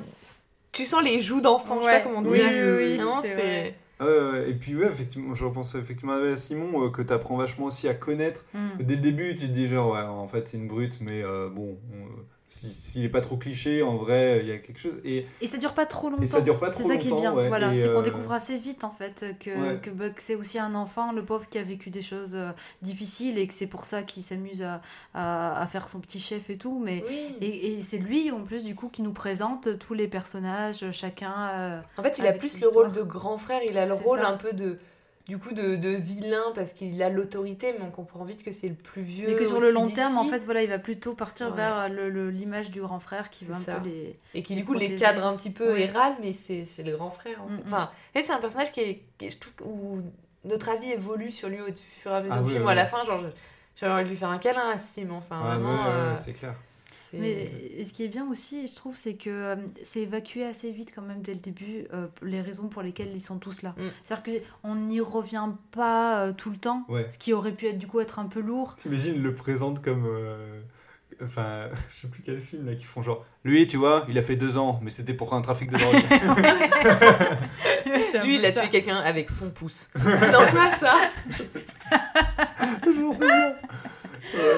tu 0.71 0.85
sens 0.85 1.03
les 1.03 1.19
joues 1.19 1.41
d'enfants, 1.41 1.79
je 1.81 1.85
sais 1.85 1.91
pas 1.91 2.01
comment 2.01 2.21
Oui, 2.21 2.37
dire. 2.39 2.49
oui, 2.51 2.99
oui, 2.99 3.01
c'est 3.23 3.75
et 4.47 4.53
puis 4.53 4.75
ouais, 4.75 4.87
effectivement, 4.87 5.33
je 5.33 5.43
repense 5.43 5.73
effectivement 5.75 6.13
à 6.13 6.35
Simon 6.35 6.85
euh, 6.85 6.89
que 6.89 7.01
tu 7.01 7.11
apprends 7.11 7.35
vachement 7.35 7.65
aussi 7.65 7.87
à 7.87 7.93
connaître. 7.93 8.45
Mm. 8.53 8.83
Dès 8.83 8.95
le 8.95 9.01
début, 9.01 9.35
tu 9.35 9.47
te 9.47 9.51
dis 9.51 9.67
genre 9.67 9.93
ouais, 9.93 10.01
en 10.01 10.27
fait 10.27 10.47
c'est 10.47 10.57
une 10.57 10.67
brute, 10.67 10.99
mais 11.01 11.23
euh, 11.23 11.49
bon, 11.49 11.77
on- 12.47 12.49
si- 12.49 12.71
s'il 12.71 13.03
est 13.03 13.09
pas 13.09 13.19
trop 13.21 13.35
cliché, 13.35 13.83
en 13.83 13.97
vrai, 13.97 14.39
il 14.41 14.47
y 14.47 14.51
a 14.51 14.57
quelque 14.57 14.79
chose. 14.79 14.95
Et 15.03 15.25
Et 15.41 15.47
ça 15.47 15.57
dure 15.57 15.73
pas 15.73 15.85
trop 15.85 16.09
longtemps. 16.09 16.25
ça 16.25 16.41
dure 16.41 16.57
pas 16.59 16.71
C'est 16.71 16.83
ça 16.83 16.95
qui 16.97 17.09
est 17.09 17.15
bien. 17.15 17.33
ouais, 17.33 17.49
Voilà, 17.49 17.75
c'est 17.75 17.89
qu'on 17.89 17.99
euh, 17.99 18.01
découvre 18.01 18.31
assez 18.31 18.57
vite 18.57 18.83
en 18.85 18.89
fait 18.91 19.25
que, 19.39 19.49
Ouais. 19.49 19.79
que, 19.81 19.89
que 19.89 20.21
c'est 20.21 20.35
aussi 20.35 20.57
un 20.59 20.73
enfant, 20.75 21.11
le 21.11 21.25
pauvre, 21.25 21.47
qui 21.49 21.57
a 21.57 21.63
vécu 21.63 21.89
des 21.89 22.01
choses 22.01 22.35
euh, 22.35 22.51
difficiles 22.81 23.37
et 23.37 23.47
que 23.47 23.53
c'est 23.53 23.67
pour 23.67 23.83
ça 23.85 24.01
qu'il 24.03 24.23
s'amuse 24.23 24.61
à, 24.61 24.81
à, 25.13 25.61
à 25.61 25.67
faire 25.67 25.87
son 25.89 25.99
petit 25.99 26.19
chef 26.19 26.49
et 26.49 26.57
tout. 26.57 26.79
Mais 26.83 27.03
Oui. 27.07 27.35
et, 27.41 27.73
et 27.77 27.81
c'est 27.81 27.97
lui 27.97 28.31
en 28.31 28.43
plus 28.43 28.63
du 28.63 28.75
coup 28.75 28.87
qui 28.89 29.01
nous 29.01 29.13
présente 29.13 29.77
tous 29.79 29.93
les 29.93 30.07
personnages, 30.07 30.89
chacun. 30.91 31.33
euh, 31.53 31.81
En 31.97 32.03
fait, 32.03 32.17
il 32.17 32.25
a 32.27 32.31
plus 32.33 32.61
le 32.61 32.67
rôle 32.69 32.91
de 32.93 33.01
grand 33.01 33.37
frère, 33.37 33.59
il 33.67 33.77
a 33.77 33.85
le 33.85 33.93
rôle 33.93 34.19
ça. 34.19 34.29
un 34.29 34.37
peu 34.37 34.53
de. 34.53 34.77
Du 35.27 35.37
coup, 35.37 35.53
de, 35.53 35.75
de 35.75 35.89
vilain 35.89 36.43
parce 36.55 36.71
qu'il 36.71 37.03
a 37.03 37.09
l'autorité, 37.09 37.73
mais 37.77 37.83
on 37.85 37.91
comprend 37.91 38.23
vite 38.23 38.43
que 38.43 38.51
c'est 38.51 38.69
le 38.69 38.75
plus 38.75 39.01
vieux. 39.01 39.27
mais 39.27 39.35
que 39.35 39.45
sur 39.45 39.59
le 39.59 39.71
long 39.71 39.89
terme, 39.89 40.17
en 40.17 40.23
fait, 40.25 40.43
voilà, 40.45 40.63
il 40.63 40.69
va 40.69 40.79
plutôt 40.79 41.13
partir 41.15 41.49
Ouais. 41.49 41.55
vers 41.57 41.89
le- 41.89 42.09
le- 42.09 42.29
l'image 42.29 42.71
du 42.71 42.79
grand 42.79 42.99
frère 43.01 43.29
qui 43.29 43.43
va 43.43 43.57
un 43.57 43.61
ça. 43.61 43.75
peu 43.75 43.89
les. 43.89 44.17
Et 44.33 44.41
qui, 44.41 44.55
les 44.55 44.61
du 44.61 44.65
coup, 44.65 44.73
les 44.73 44.95
cadre 44.95 45.25
un 45.25 45.35
petit 45.35 45.49
peu 45.49 45.73
Ouais. 45.73 45.81
et 45.81 45.85
râle, 45.87 46.15
mais 46.21 46.31
c'est 46.31 46.63
c'est 46.63 46.83
le 46.83 46.95
grand 46.95 47.09
frère. 47.11 47.41
En 47.43 47.47
fait. 47.49 47.53
Mm, 47.55 47.57
mm. 47.57 47.61
Enfin, 47.65 47.91
et 48.15 48.21
c'est 48.21 48.31
un 48.31 48.39
personnage 48.39 48.71
qui 48.71 48.79
est, 48.79 49.01
qui 49.17 49.25
est- 49.25 49.29
je 49.29 49.37
trouve, 49.39 49.67
où 49.67 49.99
notre 50.45 50.69
avis 50.69 50.91
évolue 50.91 51.29
sur 51.29 51.49
lui 51.49 51.59
au 51.59 51.67
fur 51.73 52.11
et 52.11 52.15
à 52.15 52.19
mesure 52.19 52.31
Ah 52.33 52.37
du 52.39 52.43
oui, 52.45 52.51
film. 52.53 52.63
oui, 52.65 52.71
à 52.71 52.75
la 52.75 52.83
oui. 52.83 52.89
fin, 52.89 53.03
genre, 53.03 53.19
je- 53.19 53.27
j'avais 53.75 53.91
envie 53.93 54.03
de 54.05 54.09
lui 54.09 54.15
faire 54.15 54.29
un 54.29 54.37
câlin 54.37 54.69
à 54.69 54.77
Sim. 54.77 55.09
Enfin, 55.11 55.41
Ouais, 55.41 55.47
vraiment. 55.57 55.85
euh, 55.87 56.15
c'est 56.15 56.31
clair. 56.33 56.55
C'est- 57.11 57.17
Mais 57.17 57.83
ce 57.83 57.93
qui 57.93 58.03
est 58.03 58.07
bien 58.07 58.27
aussi, 58.29 58.67
je 58.67 58.75
trouve, 58.75 58.95
c'est 58.95 59.15
que 59.15 59.29
euh, 59.29 59.55
c'est 59.83 60.01
évacué 60.01 60.45
assez 60.45 60.71
vite 60.71 60.91
quand 60.93 61.01
même 61.01 61.21
dès 61.21 61.33
le 61.33 61.39
début 61.39 61.85
euh, 61.93 62.07
les 62.21 62.41
raisons 62.41 62.67
pour 62.67 62.81
lesquelles 62.81 63.11
ils 63.13 63.19
sont 63.21 63.37
tous 63.39 63.61
là. 63.61 63.73
Mm. 63.77 63.87
C'est-à-dire 64.03 64.41
qu'on 64.61 64.75
n'y 64.75 64.99
revient 65.01 65.49
pas 65.71 66.25
euh, 66.27 66.33
tout 66.33 66.49
le 66.49 66.57
temps, 66.57 66.85
Ouais. 66.89 67.07
ce 67.09 67.17
qui 67.17 67.33
aurait 67.33 67.53
pu 67.53 67.67
être 67.67 67.77
du 67.77 67.87
coup 67.87 67.99
être 67.99 68.19
un 68.19 68.25
peu 68.25 68.39
lourd. 68.41 68.75
T'imagines 68.75 69.21
le 69.21 69.33
présente 69.35 69.81
comme. 69.81 70.05
euh, 70.05 70.61
Enfin, 71.23 71.67
je 71.91 72.01
sais 72.01 72.07
plus 72.09 72.21
quel 72.21 72.39
film 72.39 72.67
là 72.67 72.75
qui 72.75 72.85
font 72.85 73.01
genre. 73.01 73.25
Lui, 73.43 73.65
tu 73.65 73.77
vois, 73.77 74.05
il 74.07 74.15
a 74.19 74.21
fait 74.21 74.35
deux 74.35 74.59
ans, 74.59 74.79
mais 74.83 74.91
c'était 74.91 75.15
pour 75.15 75.33
un 75.33 75.41
trafic 75.41 75.71
de 75.71 75.77
drogue. 75.77 75.95
Lui, 78.23 78.35
il 78.35 78.45
a 78.45 78.51
tué 78.51 78.69
quelqu'un 78.69 78.97
avec 78.97 79.31
son 79.31 79.49
pouce. 79.49 79.89
Dans 79.95 80.45
quoi 80.51 80.69
ça 80.75 80.93
je 81.29 81.43
sais 81.43 81.63
pas. 81.89 82.01
je 82.83 82.99
m'en 82.99 83.11
souviens. 83.11 83.55
Ouais. 84.35 84.57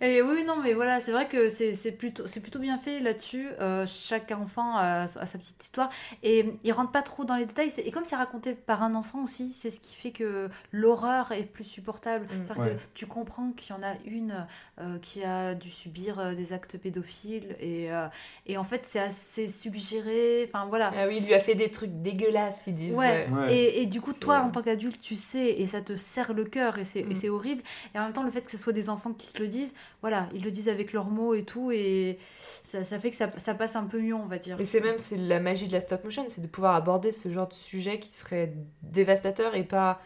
Et 0.00 0.22
oui, 0.22 0.44
non, 0.44 0.56
mais 0.62 0.72
voilà, 0.72 0.98
c'est 1.00 1.12
vrai 1.12 1.28
que 1.28 1.48
c'est 1.48 1.74
c'est 1.74 1.92
plutôt, 1.92 2.26
c'est 2.26 2.40
plutôt 2.40 2.58
bien 2.58 2.78
fait 2.78 3.00
là-dessus. 3.00 3.48
Euh, 3.60 3.84
chaque 3.86 4.30
enfant 4.32 4.76
a, 4.76 5.02
a 5.02 5.06
sa 5.26 5.38
petite 5.38 5.62
histoire. 5.62 5.90
Et 6.22 6.46
il 6.64 6.72
rentre 6.72 6.90
pas 6.90 7.02
trop 7.02 7.24
dans 7.24 7.36
les 7.36 7.44
détails. 7.46 7.70
Et 7.84 7.90
comme 7.90 8.04
c'est 8.04 8.16
raconté 8.16 8.54
par 8.54 8.82
un 8.82 8.94
enfant 8.94 9.22
aussi, 9.24 9.52
c'est 9.52 9.70
ce 9.70 9.78
qui 9.80 9.94
fait 9.94 10.10
que 10.12 10.48
l'horreur 10.72 11.32
est 11.32 11.42
plus 11.44 11.64
supportable. 11.64 12.24
Mm. 12.26 12.44
C'est-à-dire 12.44 12.62
Ouais. 12.64 12.76
que 12.76 12.80
tu 12.94 13.06
comprends 13.06 13.50
qu'il 13.52 13.74
y 13.74 13.78
en 13.78 13.82
a 13.82 13.92
une 14.06 14.46
euh, 14.80 14.98
qui 15.00 15.22
a 15.24 15.54
dû 15.54 15.70
subir 15.70 16.18
euh, 16.18 16.34
des 16.34 16.52
actes 16.52 16.78
pédophiles. 16.78 17.56
Et, 17.60 17.92
euh, 17.92 18.06
et 18.46 18.56
en 18.56 18.64
fait, 18.64 18.82
c'est 18.86 18.98
assez 19.00 19.48
suggéré. 19.48 20.44
Enfin, 20.48 20.66
voilà. 20.68 20.90
Ah 20.96 21.06
oui, 21.08 21.16
il 21.20 21.26
lui 21.26 21.34
a 21.34 21.40
fait 21.40 21.54
des 21.54 21.68
trucs 21.68 22.02
dégueulasses, 22.02 22.62
ils 22.66 22.74
disent. 22.74 22.94
Ouais, 22.94 23.26
Ouais. 23.30 23.54
Et, 23.54 23.82
et 23.82 23.86
du 23.86 24.00
coup, 24.00 24.12
toi, 24.12 24.40
en 24.40 24.50
tant 24.50 24.62
qu'adulte, 24.62 25.00
tu 25.00 25.14
sais, 25.16 25.50
et 25.60 25.66
ça 25.66 25.80
te 25.80 25.94
serre 25.94 26.32
le 26.32 26.44
cœur, 26.44 26.78
et 26.78 26.84
c'est 26.84 27.02
Mm. 27.02 27.10
et 27.10 27.14
c'est 27.14 27.28
horrible. 27.28 27.62
Et 27.94 27.98
en 27.98 28.04
même 28.04 28.12
temps, 28.12 28.22
le 28.22 28.30
fait 28.30 28.42
que 28.42 28.50
ce 28.50 28.56
soit 28.58 28.72
des 28.72 28.88
enfants 28.90 29.12
qui 29.12 29.26
se 29.26 29.38
le 29.38 29.46
disent, 29.46 29.74
voilà, 30.00 30.28
ils 30.34 30.42
le 30.42 30.50
disent 30.50 30.68
avec 30.68 30.92
leurs 30.92 31.10
mots 31.10 31.34
et 31.34 31.44
tout, 31.44 31.70
et 31.70 32.18
ça, 32.62 32.84
ça 32.84 32.98
fait 32.98 33.10
que 33.10 33.16
ça, 33.16 33.30
ça 33.36 33.54
passe 33.54 33.76
un 33.76 33.84
peu 33.84 34.00
mieux, 34.00 34.14
on 34.14 34.26
va 34.26 34.38
dire. 34.38 34.56
Mais 34.58 34.64
c'est 34.64 34.80
même 34.80 34.98
c'est 34.98 35.16
la 35.16 35.40
magie 35.40 35.68
de 35.68 35.72
la 35.72 35.80
stop 35.80 36.04
motion, 36.04 36.24
c'est 36.28 36.40
de 36.40 36.46
pouvoir 36.48 36.74
aborder 36.74 37.10
ce 37.10 37.30
genre 37.30 37.48
de 37.48 37.54
sujet 37.54 37.98
qui 37.98 38.12
serait 38.12 38.54
dévastateur 38.82 39.54
et 39.54 39.64
pas, 39.64 40.00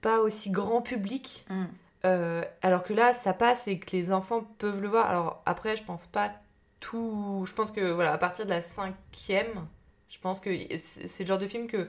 pas 0.00 0.20
aussi 0.20 0.50
grand 0.50 0.82
public. 0.82 1.44
Mm. 1.50 1.64
Euh, 2.04 2.44
alors 2.60 2.82
que 2.82 2.92
là, 2.92 3.12
ça 3.12 3.32
passe 3.32 3.66
et 3.66 3.78
que 3.78 3.96
les 3.96 4.12
enfants 4.12 4.46
peuvent 4.58 4.80
le 4.80 4.88
voir. 4.88 5.08
Alors 5.08 5.42
après, 5.46 5.76
je 5.76 5.84
pense 5.84 6.06
pas 6.06 6.32
tout. 6.80 7.44
Je 7.46 7.52
pense 7.54 7.72
que 7.72 7.92
voilà, 7.92 8.12
à 8.12 8.18
partir 8.18 8.44
de 8.44 8.50
la 8.50 8.60
cinquième, 8.60 9.66
je 10.08 10.18
pense 10.18 10.40
que 10.40 10.50
c'est 10.76 11.06
c'est 11.08 11.24
le 11.24 11.28
genre 11.28 11.38
de 11.38 11.46
film 11.46 11.66
que, 11.66 11.88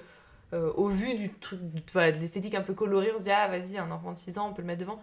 euh, 0.53 0.71
au 0.75 0.87
vu 0.87 1.15
du 1.15 1.33
truc, 1.33 1.59
voilà, 1.91 2.11
de 2.11 2.17
l'esthétique 2.17 2.55
un 2.55 2.61
peu 2.61 2.73
colorée, 2.73 3.11
on 3.13 3.17
se 3.17 3.23
dit 3.23 3.31
ah 3.31 3.47
vas-y, 3.47 3.77
un 3.77 3.91
enfant 3.91 4.13
de 4.13 4.17
6 4.17 4.37
ans, 4.37 4.49
on 4.49 4.53
peut 4.53 4.61
le 4.61 4.67
mettre 4.67 4.81
devant. 4.81 4.99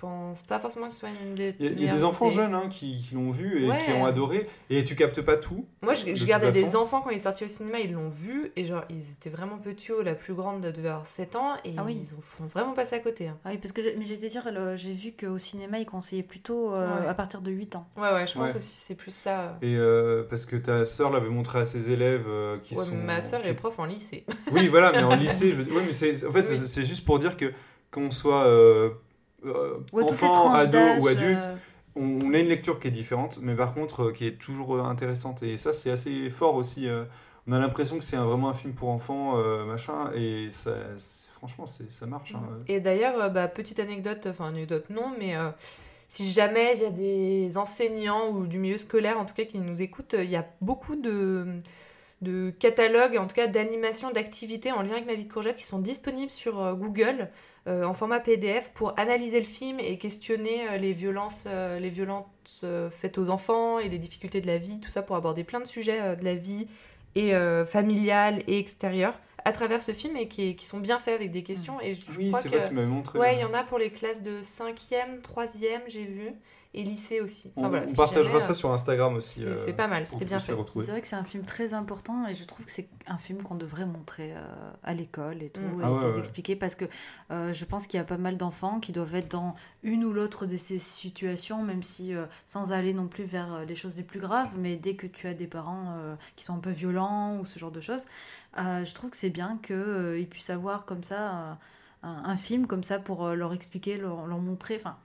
Je 0.00 0.06
pense 0.06 0.42
pas 0.44 0.58
forcément 0.58 0.86
que 0.86 0.94
ce 0.94 1.00
soit 1.00 1.10
une 1.10 1.34
des. 1.34 1.54
Il 1.60 1.78
y 1.78 1.86
a, 1.86 1.92
y 1.92 1.94
des 1.94 2.04
enfants 2.04 2.30
jeunes 2.30 2.54
hein, 2.54 2.68
qui, 2.70 2.96
qui 2.96 3.14
l'ont 3.14 3.30
vu 3.30 3.64
et 3.64 3.68
Ouais. 3.68 3.76
qui 3.84 3.90
ont 3.90 4.06
adoré. 4.06 4.48
Et 4.70 4.82
tu 4.82 4.96
captes 4.96 5.20
pas 5.20 5.36
tout. 5.36 5.66
Moi, 5.82 5.92
je, 5.92 6.06
De 6.06 6.14
je 6.14 6.24
gardais 6.24 6.50
des 6.50 6.74
enfants 6.74 7.02
quand 7.02 7.10
ils 7.10 7.18
sont 7.18 7.24
sortis 7.24 7.44
au 7.44 7.48
cinéma, 7.48 7.80
ils 7.80 7.92
l'ont 7.92 8.08
vu, 8.08 8.50
et 8.56 8.64
genre, 8.64 8.84
ils 8.88 9.12
étaient 9.12 9.28
vraiment 9.28 9.58
petits. 9.58 9.90
La 10.02 10.14
plus 10.14 10.32
grande 10.32 10.62
devait 10.62 10.88
avoir 10.88 11.04
7 11.04 11.36
ans, 11.36 11.54
et 11.66 11.72
Ah 11.76 11.82
oui. 11.84 12.00
ils 12.02 12.14
ont, 12.14 12.46
vraiment 12.46 12.72
passé 12.72 12.96
à 12.96 13.00
côté. 13.00 13.28
hein. 13.28 13.36
Ah 13.44 13.50
oui, 13.52 13.58
parce 13.58 13.72
que 13.72 13.82
j'étais 13.82 14.28
dire, 14.28 14.48
j'ai 14.76 14.92
vu 14.94 15.12
qu'au 15.12 15.36
cinéma, 15.36 15.78
ils 15.78 15.84
conseillaient 15.86 16.22
plutôt 16.22 16.72
euh, 16.72 17.02
Ouais. 17.02 17.06
à 17.08 17.12
partir 17.14 17.42
de 17.42 17.50
8 17.50 17.76
ans. 17.76 17.86
Ouais, 17.98 18.10
ouais, 18.12 18.26
je 18.26 18.32
pense 18.34 18.50
Ouais. 18.50 18.56
aussi 18.56 18.72
c'est 18.76 18.94
plus 18.94 19.14
ça. 19.14 19.58
Et 19.60 19.76
euh, 19.76 20.22
parce 20.30 20.46
que 20.46 20.56
ta 20.56 20.84
sœur 20.86 21.10
l'avait 21.10 21.28
montré 21.28 21.58
à 21.58 21.64
ses 21.66 21.90
élèves 21.90 22.24
euh, 22.26 22.56
qui 22.58 22.74
Ouais, 22.74 22.84
sont. 22.86 22.94
ma 22.94 23.20
soeur 23.20 23.42
qui- 23.42 23.48
est 23.48 23.54
prof 23.54 23.78
en 23.78 23.84
lycée. 23.84 24.24
Oui, 24.52 24.68
voilà, 24.68 24.92
mais 24.92 25.02
en 25.02 25.14
lycée, 25.16 25.50
je 25.50 25.56
veux 25.56 25.82
mais 25.82 25.92
c'est, 25.92 26.24
en 26.26 26.30
fait, 26.30 26.40
Oui. 26.40 26.46
c'est, 26.56 26.66
c'est 26.66 26.84
juste 26.84 27.04
pour 27.04 27.18
dire 27.18 27.36
que 27.36 27.52
qu'on 27.90 28.10
soit 28.10 28.44
euh, 29.44 29.76
Ouais, 29.92 30.04
enfant, 30.04 30.52
ado 30.52 30.78
ou 30.98 31.08
adulte, 31.08 31.44
euh, 31.44 31.56
on, 31.96 32.32
a 32.34 32.38
une 32.38 32.48
lecture 32.48 32.78
qui 32.78 32.88
est 32.88 32.92
différente, 32.92 33.38
mais 33.42 33.54
par 33.54 33.74
contre 33.74 34.04
euh, 34.04 34.12
qui 34.12 34.26
est 34.26 34.38
toujours 34.38 34.76
euh, 34.76 34.82
intéressante. 34.82 35.42
Et 35.42 35.56
ça, 35.56 35.72
c'est 35.72 35.90
assez 35.90 36.30
fort 36.30 36.54
aussi. 36.54 36.88
on 37.46 37.52
a 37.52 37.58
l'impression 37.58 37.98
que 37.98 38.04
c'est 38.04 38.16
un- 38.16 38.24
vraiment 38.26 38.48
un 38.50 38.54
film 38.54 38.74
pour 38.74 38.90
enfants, 38.90 39.34
machin, 39.66 40.10
et 40.14 40.48
ça, 40.50 40.72
franchement, 41.32 41.66
ça 41.66 42.06
marche. 42.06 42.34
hein. 42.34 42.42
Et 42.68 42.80
d'ailleurs, 42.80 43.30
bah, 43.30 43.48
petite 43.48 43.80
anecdote, 43.80 44.26
enfin 44.28 44.48
anecdote 44.48 44.90
non, 44.90 45.12
mais 45.18 45.34
si 46.06 46.30
jamais 46.30 46.72
il 46.74 46.82
y 46.82 46.86
a 46.86 46.90
des 46.90 47.56
enseignants 47.56 48.30
ou 48.30 48.46
du 48.46 48.58
milieu 48.58 48.76
scolaire 48.78 49.18
en 49.18 49.24
tout 49.24 49.34
cas 49.34 49.44
qui 49.44 49.58
nous 49.58 49.80
écoutent, 49.80 50.16
il 50.18 50.28
y 50.30 50.36
a 50.36 50.44
beaucoup 50.60 50.96
de, 50.96 51.46
de 52.20 52.50
catalogues, 52.58 53.16
en 53.16 53.26
tout 53.26 53.34
cas 53.34 53.46
d'animations, 53.46 54.10
d'activités 54.10 54.72
en 54.72 54.82
lien 54.82 54.92
avec 54.92 55.06
ma 55.06 55.14
vie 55.14 55.24
de 55.24 55.32
courgette 55.32 55.56
qui 55.56 55.64
sont 55.64 55.78
disponibles 55.78 56.30
sur 56.30 56.60
euh, 56.60 56.74
Google 56.74 57.30
euh, 57.66 57.84
en 57.84 57.92
format 57.92 58.20
PDF 58.20 58.70
pour 58.72 58.98
analyser 58.98 59.38
le 59.38 59.44
film 59.44 59.80
et 59.80 59.98
questionner 59.98 60.66
euh, 60.70 60.76
les 60.78 60.92
violences, 60.92 61.44
euh, 61.46 61.78
les 61.78 61.90
violences 61.90 62.64
faites 62.90 63.18
aux 63.18 63.28
enfants 63.28 63.78
et 63.78 63.90
les 63.90 63.98
difficultés 63.98 64.40
de 64.40 64.46
la 64.46 64.56
vie, 64.56 64.80
tout 64.80 64.90
ça 64.90 65.02
pour 65.02 65.14
aborder 65.14 65.44
plein 65.44 65.60
de 65.60 65.66
sujets 65.66 66.16
de 66.16 66.24
la 66.24 66.34
vie 66.34 66.66
et 67.14 67.32
familiale 67.66 68.42
et 68.46 68.58
extérieure 68.58 69.14
à 69.44 69.52
travers 69.52 69.80
ce 69.82 69.92
film 69.92 70.16
et 70.16 70.26
qui, 70.26 70.56
qui 70.56 70.64
sont 70.64 70.80
bien 70.80 70.98
faits 70.98 71.14
avec 71.14 71.30
des 71.30 71.42
questions. 71.42 71.74
Et 71.80 71.94
je 71.94 72.00
Oui, 72.16 72.32
c'est 72.36 72.50
que... 72.50 72.56
vrai, 72.56 72.68
tu 72.68 72.74
m'avais 72.74 72.86
montré. 72.86 73.18
Ouais, 73.18 73.36
il 73.36 73.40
y 73.40 73.44
en 73.44 73.54
a 73.54 73.62
pour 73.62 73.78
les 73.78 73.90
classes 73.90 74.22
de 74.22 74.42
5e, 74.42 75.20
3e, 75.22 75.80
j'ai 75.86 76.04
vu, 76.04 76.32
et 76.72 76.84
lycée 76.84 77.20
aussi. 77.20 77.52
Enfin, 77.56 77.66
On, 77.66 77.70
voilà, 77.70 77.84
on 77.84 77.88
si 77.88 77.96
partagera 77.96 78.28
jamais, 78.34 78.40
ça 78.44 78.50
euh, 78.50 78.54
sur 78.54 78.72
Instagram 78.72 79.16
aussi. 79.16 79.40
c'est- 79.56 79.70
euh, 79.70 79.72
pas 79.72 79.88
mal, 79.88 80.06
c'était 80.06 80.24
bien 80.24 80.38
fait. 80.38 80.52
retrouver. 80.52 80.84
C'est 80.84 80.92
vrai 80.92 81.00
que 81.00 81.06
c'est 81.08 81.16
un 81.16 81.24
film 81.24 81.44
très 81.44 81.74
important 81.74 82.26
et 82.28 82.34
je 82.34 82.44
trouve 82.44 82.64
que 82.64 82.70
c'est 82.70 82.88
un 83.08 83.18
film 83.18 83.42
qu'on 83.42 83.56
devrait 83.56 83.86
montrer 83.86 84.34
euh, 84.36 84.70
à 84.84 84.94
l'école 84.94 85.42
et 85.42 85.50
tout, 85.50 85.60
Mm. 85.60 85.80
et 85.80 85.84
Ah 85.84 85.90
essayer 85.90 86.06
ouais. 86.08 86.14
d'expliquer 86.14 86.54
parce 86.54 86.76
que 86.76 86.84
euh, 87.32 87.52
je 87.52 87.64
pense 87.64 87.88
qu'il 87.88 87.98
y 87.98 88.00
a 88.00 88.04
pas 88.04 88.18
mal 88.18 88.36
d'enfants 88.36 88.78
qui 88.78 88.92
doivent 88.92 89.16
être 89.16 89.32
dans 89.32 89.56
une 89.82 90.04
ou 90.04 90.12
l'autre 90.12 90.46
de 90.46 90.56
ces 90.56 90.78
situations, 90.78 91.62
même 91.64 91.82
si 91.82 92.14
euh, 92.14 92.26
sans 92.44 92.72
aller 92.72 92.94
non 92.94 93.08
plus 93.08 93.24
vers 93.24 93.64
les 93.66 93.74
choses 93.74 93.96
les 93.96 94.04
plus 94.04 94.20
graves, 94.20 94.56
mais 94.56 94.76
dès 94.76 94.94
que 94.94 95.08
tu 95.08 95.26
as 95.26 95.34
des 95.34 95.48
parents 95.48 95.94
euh, 95.98 96.14
qui 96.36 96.44
sont 96.44 96.54
un 96.54 96.60
peu 96.60 96.70
violents 96.70 97.36
ou 97.38 97.44
ce 97.44 97.58
genre 97.58 97.72
de 97.72 97.80
choses, 97.80 98.06
euh, 98.58 98.84
je 98.84 98.94
trouve 98.94 99.10
que 99.10 99.16
c'est 99.16 99.30
bien 99.30 99.58
qu'ils 99.62 100.28
puissent 100.30 100.50
avoir 100.50 100.84
comme 100.84 101.02
ça. 101.02 101.32
euh, 101.34 101.52
un, 102.02 102.22
un 102.30 102.36
film 102.36 102.66
comme 102.66 102.82
ça 102.82 102.98
pour 102.98 103.28
leur 103.28 103.52
expliquer, 103.52 103.98
leur, 103.98 104.26
leur 104.26 104.38
montrer, 104.38 104.76
enfin 104.76 104.96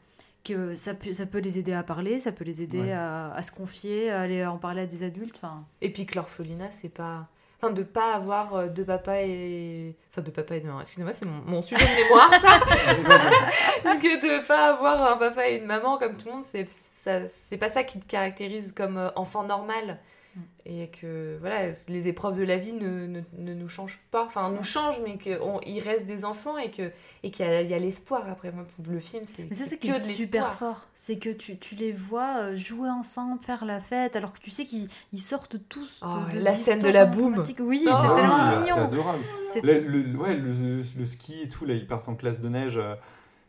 que 0.45 0.75
ça 0.75 0.93
peut, 0.93 1.11
ça 1.11 1.25
peut 1.25 1.39
les 1.39 1.59
aider 1.59 1.73
à 1.73 1.83
parler, 1.83 2.19
ça 2.21 2.31
peut 2.31 2.45
les 2.45 2.61
aider 2.61 2.79
Ouais. 2.79 2.91
à, 2.93 3.31
à 3.33 3.43
se 3.43 3.51
confier, 3.51 4.09
à 4.11 4.21
aller 4.21 4.45
en 4.45 4.57
parler 4.57 4.83
à 4.83 4.85
des 4.85 5.03
adultes. 5.03 5.35
Enfin, 5.37 5.65
Et 5.81 5.91
puis 5.91 6.05
que 6.05 6.15
l'orphelinat, 6.15 6.71
c'est 6.71 6.87
pas. 6.89 7.27
Enfin, 7.61 7.71
de 7.73 7.83
pas 7.83 8.13
avoir 8.13 8.53
euh, 8.55 8.67
deux 8.67 8.83
papas 8.85 9.21
et. 9.21 9.95
Enfin, 10.11 10.21
deux 10.21 10.31
papas 10.31 10.55
et 10.55 10.59
deux 10.61 10.67
mamans. 10.67 10.81
Excusez-moi, 10.81 11.13
c'est 11.13 11.25
mon, 11.25 11.41
mon 11.45 11.61
sujet 11.61 11.83
de 11.85 12.03
mémoire, 12.03 12.31
ça 12.41 12.59
Parce 13.83 13.97
que 13.97 14.41
de 14.41 14.45
pas 14.47 14.69
avoir 14.69 15.13
un 15.13 15.17
papa 15.17 15.49
et 15.49 15.57
une 15.57 15.65
maman 15.65 15.97
comme 15.97 16.15
tout 16.17 16.27
le 16.27 16.33
monde, 16.35 16.43
c'est 16.43 16.67
ça- 16.69 17.27
c'est 17.27 17.57
pas 17.57 17.69
ça 17.69 17.83
qui 17.83 17.99
te 17.99 18.05
caractérise 18.05 18.71
comme 18.71 18.97
euh, 18.97 19.09
enfant 19.15 19.43
normal. 19.43 19.99
Mm. 20.35 20.39
Et 20.67 20.87
que 20.89 21.37
voilà, 21.39 21.71
les 21.87 22.07
épreuves 22.07 22.37
de 22.37 22.43
la 22.43 22.57
vie 22.57 22.73
ne, 22.73 23.05
ne, 23.07 23.21
ne 23.37 23.53
nous 23.53 23.67
changent 23.67 23.99
pas. 24.11 24.25
Enfin, 24.25 24.49
nous 24.51 24.63
changent, 24.63 24.99
mais 25.03 25.17
qu'il 25.17 25.79
reste 25.79 26.05
des 26.05 26.25
enfants 26.25 26.57
et 26.57 26.71
qu'il 26.71 26.91
et 27.23 27.31
qu'il 27.31 27.45
y 27.45 27.73
a, 27.73 27.79
l'espoir 27.79 28.27
après. 28.29 28.51
Moi, 28.51 28.65
le 28.89 28.99
film, 28.99 29.23
c'est 29.25 29.43
Mais 29.49 29.55
ça, 29.55 29.63
c'est 29.65 29.77
que 29.77 29.83
qui 29.83 29.89
est 29.89 29.99
super 29.99 30.55
fort. 30.55 30.87
C'est 30.93 31.17
que 31.19 31.29
tu, 31.29 31.57
tu 31.57 31.75
les 31.75 31.91
vois 31.91 32.37
euh, 32.39 32.55
jouer 32.55 32.89
ensemble, 32.89 33.39
faire 33.41 33.63
la 33.65 33.79
fête, 33.79 34.15
alors 34.15 34.33
que 34.33 34.39
tu 34.39 34.49
sais 34.49 34.65
qu'ils 34.65 34.87
ils 35.13 35.19
sortent 35.21 35.57
tous 35.69 36.01
de, 36.01 36.07
Oh, 36.07 36.33
de 36.33 36.39
la 36.39 36.55
scène 36.55 36.79
de 36.79 36.89
la 36.89 37.05
boum. 37.05 37.41
Oui, 37.59 37.85
Oh. 37.87 37.89
c'est 37.89 37.91
Ah 37.93 38.13
tellement 38.15 38.35
oui, 38.49 38.55
C'est 38.65 38.73
mignon. 38.73 38.83
adorable. 38.85 39.23
Le, 39.63 39.79
le- 39.79 40.17
ouais, 40.17 40.35
le, 40.35 40.81
le 40.97 41.05
ski 41.05 41.41
et 41.43 41.47
tout, 41.47 41.65
là, 41.65 41.73
ils 41.75 41.87
partent 41.87 42.09
en 42.09 42.15
classe 42.15 42.39
de 42.41 42.49
neige. 42.49 42.77
euh, 42.77 42.95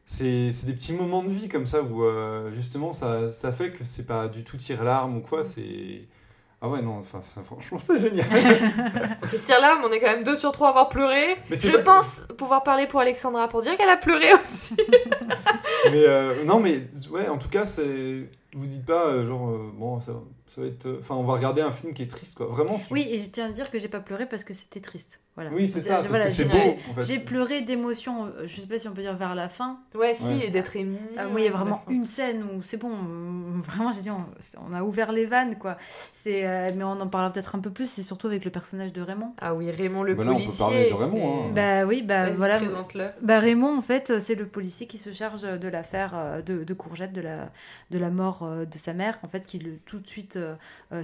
C'est 0.05 0.51
c'est 0.53 0.67
des 0.67 0.75
petits 0.75 0.93
moments 0.93 1.25
de 1.25 1.31
vie 1.31 1.49
comme 1.49 1.67
ça 1.67 1.83
où 1.83 2.05
euh, 2.05 2.53
justement 2.53 2.93
ça, 2.93 3.33
ça 3.33 3.51
fait 3.51 3.71
que 3.71 3.85
c'est 3.85 4.07
pas 4.07 4.29
du 4.29 4.45
tout 4.45 4.57
tire-larme 4.57 5.17
ou 5.17 5.21
quoi. 5.21 5.43
C'est. 5.43 5.99
Ah 6.63 6.69
ouais, 6.71 6.81
non, 6.81 6.99
enfin, 6.99 7.19
enfin, 7.19 7.43
franchement, 7.43 7.79
c'est 7.85 7.99
génial. 7.99 8.27
On 9.23 9.27
se 9.27 9.37
tire 9.37 9.61
là, 9.61 9.77
mais 9.79 9.87
on 9.89 9.93
est 9.93 10.01
quand 10.01 10.07
même 10.11 10.25
deux 10.25 10.37
sur 10.37 10.53
trois 10.53 10.69
à 10.69 10.71
avoir 10.71 10.89
pleuré. 10.89 11.37
Mais 11.51 11.59
Je 11.59 11.73
pas- 11.77 11.83
pense 11.97 12.29
pouvoir 12.39 12.63
parler 12.63 12.87
pour 12.87 13.01
Alexandra 13.01 13.47
pour 13.49 13.61
dire 13.63 13.77
qu'elle 13.77 13.89
a 13.91 13.97
pleuré 13.99 14.33
aussi. 14.43 14.75
mais 15.91 16.05
euh, 16.07 16.45
non, 16.45 16.59
mais 16.61 16.83
ouais, 17.11 17.29
en 17.29 17.37
tout 17.39 17.49
cas, 17.51 17.67
c'est. 17.67 18.29
Vous 18.55 18.67
dites 18.67 18.87
pas, 18.87 19.07
euh, 19.09 19.27
genre, 19.27 19.51
euh, 19.51 19.71
bon, 19.75 20.01
ça, 20.01 20.13
ça 20.57 20.63
va 20.63 20.67
être. 20.67 20.87
euh, 20.87 20.97
Enfin, 21.01 21.15
on 21.15 21.23
va 21.23 21.35
regarder 21.35 21.61
un 21.63 21.71
film 21.71 21.93
qui 21.95 22.03
est 22.03 22.11
triste, 22.11 22.35
quoi. 22.37 22.47
Vraiment. 22.47 22.79
tu- 22.79 22.93
Oui, 22.93 23.07
et 23.11 23.19
je 23.19 23.31
tiens 23.31 23.47
à 23.47 23.51
dire 23.51 23.71
que 23.71 23.79
j'ai 23.79 23.89
pas 23.89 24.01
pleuré 24.01 24.27
parce 24.27 24.43
que 24.43 24.55
c'était 24.55 24.81
triste. 24.81 25.21
Voilà. 25.37 25.51
Oui, 25.53 25.69
c'est 25.69 25.81
ça, 25.81 25.97
J'ai- 25.99 26.05
parce 26.05 26.07
voilà, 26.09 26.25
que 26.25 26.31
c'est 26.31 26.45
beau. 26.47 26.57
j'ai- 26.57 26.77
en 26.91 26.95
fait. 26.95 27.03
J'ai 27.03 27.19
pleuré 27.19 27.61
d'émotion, 27.61 28.25
euh, 28.25 28.47
je 28.47 28.59
sais 28.59 28.67
pas 28.67 28.79
si 28.79 28.89
on 28.89 28.93
peut 28.95 29.03
dire 29.03 29.15
vers 29.17 29.35
la 29.35 29.51
fin. 29.51 29.79
Ouais, 29.95 30.15
si, 30.15 30.33
Ouais. 30.33 30.47
et 30.47 30.49
d'être 30.51 30.75
ému. 30.77 30.97
Euh, 31.19 31.29
moi, 31.29 31.41
il 31.41 31.45
y 31.45 31.49
a 31.49 31.51
vraiment 31.51 31.83
une 31.91 32.07
scène 32.07 32.43
où 32.43 32.63
c'est 32.63 32.79
bon, 32.79 32.91
euh, 32.91 33.61
vraiment, 33.63 33.93
j'ai 33.93 34.01
dit, 34.01 34.11
on, 34.11 34.25
on 34.67 34.73
a 34.75 34.83
ouvert 34.83 35.13
les 35.13 35.27
vannes, 35.27 35.59
quoi. 35.59 35.77
C'est, 36.15 36.47
euh, 36.49 36.71
mais 36.75 36.85
on 36.85 36.93
en 37.01 37.07
parlera 37.07 37.31
peut-être 37.31 37.55
un 37.55 37.59
peu 37.59 37.71
plus, 37.71 37.91
c'est 37.91 38.03
surtout 38.03 38.29
avec 38.29 38.47
le 38.47 38.51
personnage 38.51 38.95
de 38.95 39.03
Raymond. 39.03 39.35
Ah 39.39 39.55
oui, 39.55 39.71
Raymond 39.71 40.05
le 40.05 40.15
Bah 40.15 40.25
là, 40.25 40.31
on 40.31 40.35
peut 40.37 40.41
policier. 40.45 40.59
parler 40.65 40.89
de 40.89 40.95
Raymond, 40.95 41.45
hein. 41.49 41.53
Bah 41.55 41.85
oui, 41.85 42.01
bah 42.03 42.31
voilà. 42.31 42.59
Bah 43.21 43.39
Raymond, 43.39 43.77
en 43.77 43.83
fait, 43.83 44.19
c'est 44.21 44.37
le 44.37 44.47
policier 44.47 44.87
qui 44.87 44.97
se 44.97 45.13
charge 45.13 45.43
de 45.43 45.69
l'affaire 45.69 46.13
euh, 46.15 46.41
de, 46.41 46.65
de 46.65 46.75
Courgette, 46.75 47.13
de 47.13 47.21
la, 47.21 47.51
de 47.91 47.99
la 47.99 48.09
mort 48.11 48.43
euh, 48.43 48.65
de 48.65 48.79
sa 48.79 48.95
mère. 48.95 49.19
En 49.23 49.29
fait, 49.29 49.45
qui 49.45 49.59
le, 49.59 49.73
tout 49.85 49.99
de 49.99 50.07
suite, 50.07 50.37
euh, 50.37 50.46
euh, 50.46 50.46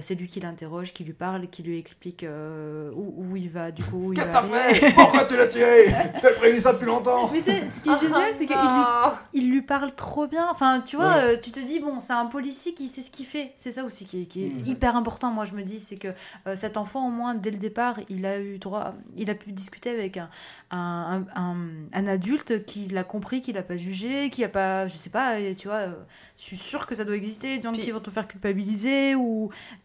c'est 0.01 0.15
lui 0.15 0.27
qui 0.27 0.39
l'interroge, 0.39 0.93
qui 0.93 1.03
lui 1.03 1.13
parle, 1.13 1.47
qui 1.47 1.63
lui 1.63 1.77
explique 1.77 2.23
euh, 2.23 2.91
où, 2.95 3.13
où 3.31 3.35
il 3.35 3.49
va, 3.49 3.71
du 3.71 3.83
coup, 3.83 4.13
Qu'est-ce 4.15 4.27
que 4.27 4.31
t'as 4.33 4.43
fait? 4.43 4.93
Pourquoi 4.93 5.25
tu 5.25 5.35
l'as 5.37 5.47
tué 5.47 5.85
T'as 6.21 6.33
prévu 6.33 6.59
ça 6.59 6.73
depuis 6.73 6.85
longtemps? 6.85 7.29
Mais 7.31 7.41
c'est- 7.41 7.63
ce 7.69 7.81
qui 7.81 7.89
est 7.89 7.99
génial, 8.01 8.31
c'est 8.33 8.45
qu'il 8.45 8.55
lui 8.55 8.61
Ah, 8.65 9.19
il 9.33 9.49
lui 9.51 9.61
parle 9.61 9.93
trop 9.93 10.27
bien. 10.27 10.47
Enfin, 10.49 10.81
tu 10.85 10.95
vois, 10.95 11.09
Ouais. 11.13 11.35
euh, 11.35 11.37
tu 11.41 11.51
te 11.51 11.59
dis, 11.59 11.79
bon, 11.79 11.99
c'est 11.99 12.13
un 12.13 12.25
policier 12.25 12.73
qui 12.73 12.87
sait 12.87 13.01
ce 13.01 13.11
qu'il 13.11 13.25
fait. 13.25 13.53
C'est 13.55 13.71
ça 13.71 13.83
aussi 13.83 14.05
qui 14.05 14.21
est, 14.23 14.25
qui 14.25 14.45
est 14.45 14.49
Mhm. 14.49 14.65
hyper 14.65 14.95
important, 14.95 15.31
moi, 15.31 15.45
je 15.45 15.53
me 15.53 15.63
dis. 15.63 15.79
C'est 15.79 15.97
que 15.97 16.09
euh, 16.47 16.55
cet 16.55 16.77
enfant, 16.77 17.07
au 17.07 17.11
moins, 17.11 17.35
dès 17.35 17.51
le 17.51 17.57
départ, 17.57 17.97
il 18.09 18.25
a 18.25 18.39
eu 18.39 18.57
droit, 18.57 18.93
il 19.17 19.29
a 19.29 19.35
pu 19.35 19.51
discuter 19.51 19.89
avec 19.89 20.17
un, 20.17 20.29
un, 20.71 21.23
un, 21.35 22.07
adulte 22.07 22.65
qui 22.65 22.85
l'a 22.89 23.03
compris, 23.03 23.41
qui 23.41 23.53
l'a 23.53 23.63
pas 23.63 23.77
jugé, 23.77 24.29
qui 24.29 24.43
a 24.43 24.49
pas, 24.49 24.87
je 24.87 24.95
sais 24.95 25.09
pas, 25.09 25.35
tu 25.57 25.67
vois, 25.67 25.77
euh, 25.77 25.93
je 26.37 26.43
suis 26.43 26.57
sûre 26.57 26.85
que 26.85 26.95
ça 26.95 27.05
doit 27.05 27.15
exister, 27.15 27.57
des 27.57 27.61
gens 27.63 27.71
Puis- 27.71 27.81
qui 27.81 27.91
vont 27.91 27.99
te 27.99 28.09
faire 28.09 28.27
culpabiliser 28.27 29.15
ou, 29.15 29.22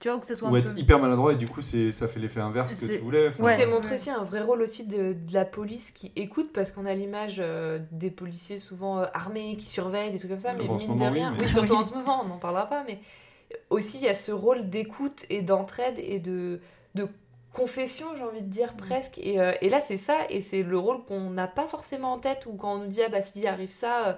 tu 0.00 0.08
vois, 0.08 0.18
que 0.18 0.26
ça 0.26 0.34
soit 0.34 0.48
Ou 0.50 0.54
un 0.54 0.58
être 0.58 0.74
peu. 0.74 0.80
hyper 0.80 0.98
maladroit 0.98 1.32
et 1.32 1.36
du 1.36 1.46
coup, 1.48 1.62
c'est 1.62 1.92
ça 1.92 2.08
fait 2.08 2.20
l'effet 2.20 2.40
inverse 2.40 2.74
que 2.74 2.86
tu 2.86 2.98
voulais. 2.98 3.28
Enfin, 3.28 3.44
Ouais. 3.44 3.56
C'est 3.56 3.66
montré 3.66 3.94
aussi 3.94 4.10
un 4.10 4.22
vrai 4.24 4.40
rôle 4.42 4.62
aussi 4.62 4.86
de, 4.86 5.12
de 5.14 5.32
la 5.34 5.44
police 5.44 5.90
qui 5.90 6.12
écoute 6.16 6.52
parce 6.52 6.72
qu'on 6.72 6.86
a 6.86 6.94
l'image 6.94 7.36
euh, 7.40 7.78
des 7.92 8.10
policiers 8.10 8.58
souvent 8.58 8.98
euh, 9.00 9.06
armés 9.14 9.56
qui 9.56 9.66
surveillent 9.68 10.10
des 10.12 10.18
trucs 10.18 10.30
comme 10.30 10.40
ça, 10.40 10.52
mais 10.58 10.64
Bon, 10.66 10.74
en 10.74 10.78
ce 10.78 10.84
mine 10.86 10.94
de 10.96 10.98
moment, 10.98 11.12
oui, 11.12 11.18
rien, 11.18 11.30
mais- 11.32 11.44
oui, 11.44 11.48
surtout 11.52 11.74
en 11.74 11.82
ce 11.82 11.94
moment, 11.94 12.22
on 12.24 12.28
n'en 12.28 12.38
parlera 12.38 12.66
pas, 12.66 12.84
mais 12.86 12.98
aussi 13.70 13.98
il 13.98 14.04
y 14.04 14.08
a 14.08 14.14
ce 14.14 14.32
rôle 14.32 14.68
d'écoute 14.68 15.24
et 15.30 15.42
d'entraide 15.42 15.98
et 15.98 16.18
de, 16.18 16.60
de 16.94 17.08
confession, 17.52 18.06
j'ai 18.16 18.22
envie 18.24 18.42
de 18.42 18.48
dire 18.50 18.74
presque. 18.74 19.18
Et, 19.18 19.40
euh, 19.40 19.52
et 19.62 19.68
là, 19.70 19.80
c'est 19.80 19.96
ça, 19.96 20.16
et 20.28 20.40
c'est 20.40 20.62
le 20.62 20.78
rôle 20.78 21.02
qu'on 21.04 21.30
n'a 21.30 21.46
pas 21.46 21.66
forcément 21.66 22.12
en 22.12 22.18
tête 22.18 22.46
ou 22.46 22.52
quand 22.52 22.74
on 22.74 22.78
nous 22.78 22.86
dit 22.86 23.02
ah 23.02 23.08
bah 23.08 23.22
s'il 23.22 23.46
arrive 23.46 23.70
ça. 23.70 24.08
euh, 24.08 24.12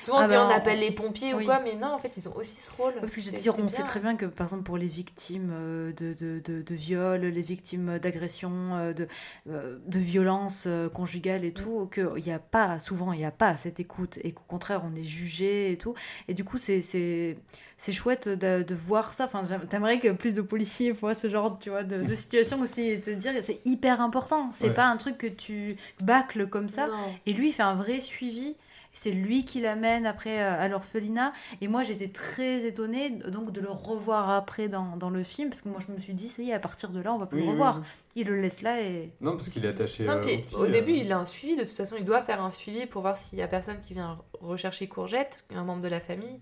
Souvent, 0.00 0.16
Ah 0.18 0.24
on 0.24 0.26
dit, 0.26 0.32
bah, 0.34 0.46
on 0.46 0.52
on- 0.52 0.56
appelle 0.56 0.80
les 0.80 0.90
pompiers 0.90 1.32
oui. 1.32 1.42
ou 1.44 1.46
quoi, 1.46 1.60
mais 1.60 1.76
non, 1.76 1.92
en 1.92 1.98
fait, 1.98 2.12
ils 2.16 2.28
ont 2.28 2.34
aussi 2.34 2.60
ce 2.60 2.72
rôle. 2.72 2.94
Parce 3.00 3.14
que 3.14 3.20
je 3.20 3.30
veux 3.30 3.36
dire, 3.36 3.56
on 3.58 3.68
sait 3.68 3.84
très 3.84 4.00
bien 4.00 4.16
que, 4.16 4.26
par 4.26 4.46
exemple, 4.46 4.64
pour 4.64 4.76
les 4.76 4.86
victimes 4.88 5.50
euh, 5.52 5.92
de, 5.92 6.12
de, 6.14 6.40
de, 6.40 6.62
de 6.62 6.74
viol, 6.74 7.20
les 7.20 7.42
victimes 7.42 7.98
d'agression, 8.00 8.50
euh, 8.74 8.92
de, 8.94 9.06
euh, 9.48 9.78
de 9.86 9.98
violence 10.00 10.64
euh, 10.66 10.88
conjugale 10.88 11.44
et 11.44 11.52
tout, 11.52 11.86
qu'il 11.92 12.08
n'y 12.24 12.32
a 12.32 12.40
pas, 12.40 12.80
souvent, 12.80 13.12
il 13.12 13.18
n'y 13.20 13.24
a 13.24 13.30
pas 13.30 13.56
cette 13.56 13.78
écoute 13.78 14.18
et 14.24 14.32
qu'au 14.32 14.42
contraire, 14.48 14.82
on 14.84 14.94
est 14.96 15.04
jugé 15.04 15.70
et 15.70 15.76
tout. 15.76 15.94
Et 16.26 16.34
du 16.34 16.42
coup, 16.42 16.58
c'est 16.58 16.80
c'est 16.80 17.36
c'est 17.76 17.92
chouette 17.92 18.28
de, 18.28 18.62
de 18.62 18.74
voir 18.74 19.14
ça. 19.14 19.26
Enfin, 19.32 19.42
t'aimerais 19.68 19.98
que 20.00 20.08
plus 20.08 20.34
de 20.34 20.42
policiers 20.42 20.90
voient 20.90 21.14
ce 21.14 21.28
genre 21.28 21.58
tu 21.60 21.70
vois, 21.70 21.84
de, 21.84 21.98
de 21.98 22.14
situation 22.16 22.60
aussi 22.60 22.88
et 22.88 23.00
te 23.00 23.10
dire 23.10 23.34
que 23.34 23.40
c'est 23.40 23.60
hyper 23.64 24.00
important. 24.00 24.48
C'est 24.52 24.68
Ouais. 24.68 24.74
pas 24.74 24.86
un 24.86 24.96
truc 24.96 25.18
que 25.18 25.26
tu 25.28 25.76
bâcles 26.00 26.48
comme 26.48 26.68
ça. 26.68 26.86
Non. 26.88 27.14
Et 27.26 27.32
lui, 27.34 27.48
il 27.50 27.52
fait 27.52 27.62
un 27.62 27.74
vrai 27.76 28.00
suivi. 28.00 28.56
C'est 28.94 29.10
lui 29.10 29.44
qui 29.44 29.60
l'amène 29.60 30.04
après 30.06 30.42
euh, 30.42 30.60
à 30.60 30.68
l'orphelinat. 30.68 31.32
Et 31.60 31.68
moi, 31.68 31.82
j'étais 31.82 32.08
très 32.08 32.66
étonnée 32.66 33.10
donc 33.10 33.50
de 33.52 33.60
le 33.60 33.70
revoir 33.70 34.30
après 34.30 34.68
dans, 34.68 34.96
dans 34.96 35.10
le 35.10 35.22
film. 35.22 35.48
Parce 35.48 35.62
que 35.62 35.68
moi, 35.68 35.78
je 35.86 35.92
me 35.92 35.98
suis 35.98 36.12
dit, 36.14 36.28
ça 36.28 36.42
y 36.42 36.50
est, 36.50 36.52
à 36.52 36.58
partir 36.58 36.90
de 36.90 37.00
là, 37.00 37.14
on 37.14 37.18
va 37.18 37.26
plus 37.26 37.38
Oui, 37.38 37.42
le 37.42 37.48
oui, 37.48 37.52
revoir. 37.52 37.78
oui. 37.78 37.86
Il 38.16 38.26
le 38.28 38.40
laisse 38.40 38.60
là 38.62 38.82
et. 38.82 39.12
Non, 39.20 39.32
parce 39.32 39.48
qu'il 39.48 39.64
est 39.64 39.68
attaché 39.68 40.04
Non, 40.04 40.12
euh, 40.14 40.20
puis 40.20 40.34
au 40.34 40.38
petit, 40.38 40.56
au 40.56 40.64
euh, 40.64 40.68
début, 40.70 40.92
il 40.92 41.10
a 41.12 41.18
un 41.18 41.24
suivi. 41.24 41.56
De 41.56 41.62
toute 41.64 41.72
façon, 41.76 41.96
il 41.98 42.04
doit 42.04 42.20
faire 42.22 42.42
un 42.42 42.50
suivi 42.50 42.84
pour 42.86 43.00
voir 43.02 43.16
s'il 43.16 43.38
y 43.38 43.42
a 43.42 43.48
personne 43.48 43.78
qui 43.78 43.94
vient 43.94 44.18
rechercher 44.40 44.86
Courgette, 44.88 45.44
un 45.54 45.64
membre 45.64 45.80
de 45.82 45.88
la 45.88 46.00
famille. 46.00 46.38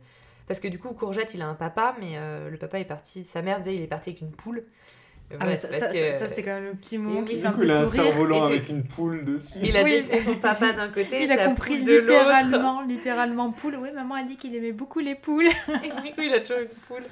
Parce 0.48 0.58
que 0.58 0.66
du 0.66 0.80
coup, 0.80 0.88
Courgette, 0.94 1.32
il 1.34 1.42
a 1.42 1.46
un 1.46 1.54
papa, 1.54 1.94
mais 2.00 2.14
euh, 2.16 2.50
le 2.50 2.56
papa 2.58 2.80
est 2.80 2.84
parti. 2.84 3.22
Sa 3.22 3.42
mère 3.42 3.58
disait 3.60 3.76
il 3.76 3.82
est 3.82 3.86
parti 3.86 4.10
avec 4.10 4.20
une 4.22 4.32
poule. 4.32 4.64
Ah, 5.38 5.44
ouais, 5.44 5.50
mais 5.50 5.56
ça, 5.56 5.68
parce 5.68 5.80
ça, 5.80 5.86
que- 5.92 6.12
ça, 6.12 6.18
ça, 6.18 6.28
c'est 6.28 6.42
quand 6.42 6.54
même 6.54 6.64
le 6.64 6.72
petit 6.74 6.98
moment 6.98 7.22
qui 7.22 7.38
fait 7.40 7.46
un 7.46 7.50
Du 7.50 7.54
coup, 7.54 7.60
peu 7.60 7.66
il 7.66 7.70
a 7.70 7.78
un 7.80 7.86
sourire. 7.86 8.02
cerf-volant 8.12 8.42
avec 8.44 8.68
une 8.68 8.82
poule 8.82 9.24
dessus. 9.24 9.58
Il 9.62 9.76
a 9.76 9.84
Oui. 9.84 10.02
son 10.24 10.34
papa 10.40 10.72
d'un 10.72 10.88
côté, 10.88 11.22
Il 11.22 11.30
a 11.30 11.46
compris 11.46 11.76
poule 11.76 11.84
de 11.86 11.92
l'autre. 11.98 12.10
littéralement, 12.12 12.80
littéralement 12.82 13.50
poule. 13.52 13.76
Oui, 13.80 13.90
maman 13.94 14.16
a 14.16 14.22
dit 14.24 14.36
qu'il 14.36 14.56
aimait 14.56 14.72
beaucoup 14.72 14.98
les 14.98 15.14
poules. 15.14 15.46
Et 15.84 15.88
du 16.02 16.12
coup, 16.14 16.22
il 16.22 16.34
a 16.34 16.40
toujours 16.40 16.58
une 16.62 16.68
poule. 16.88 17.04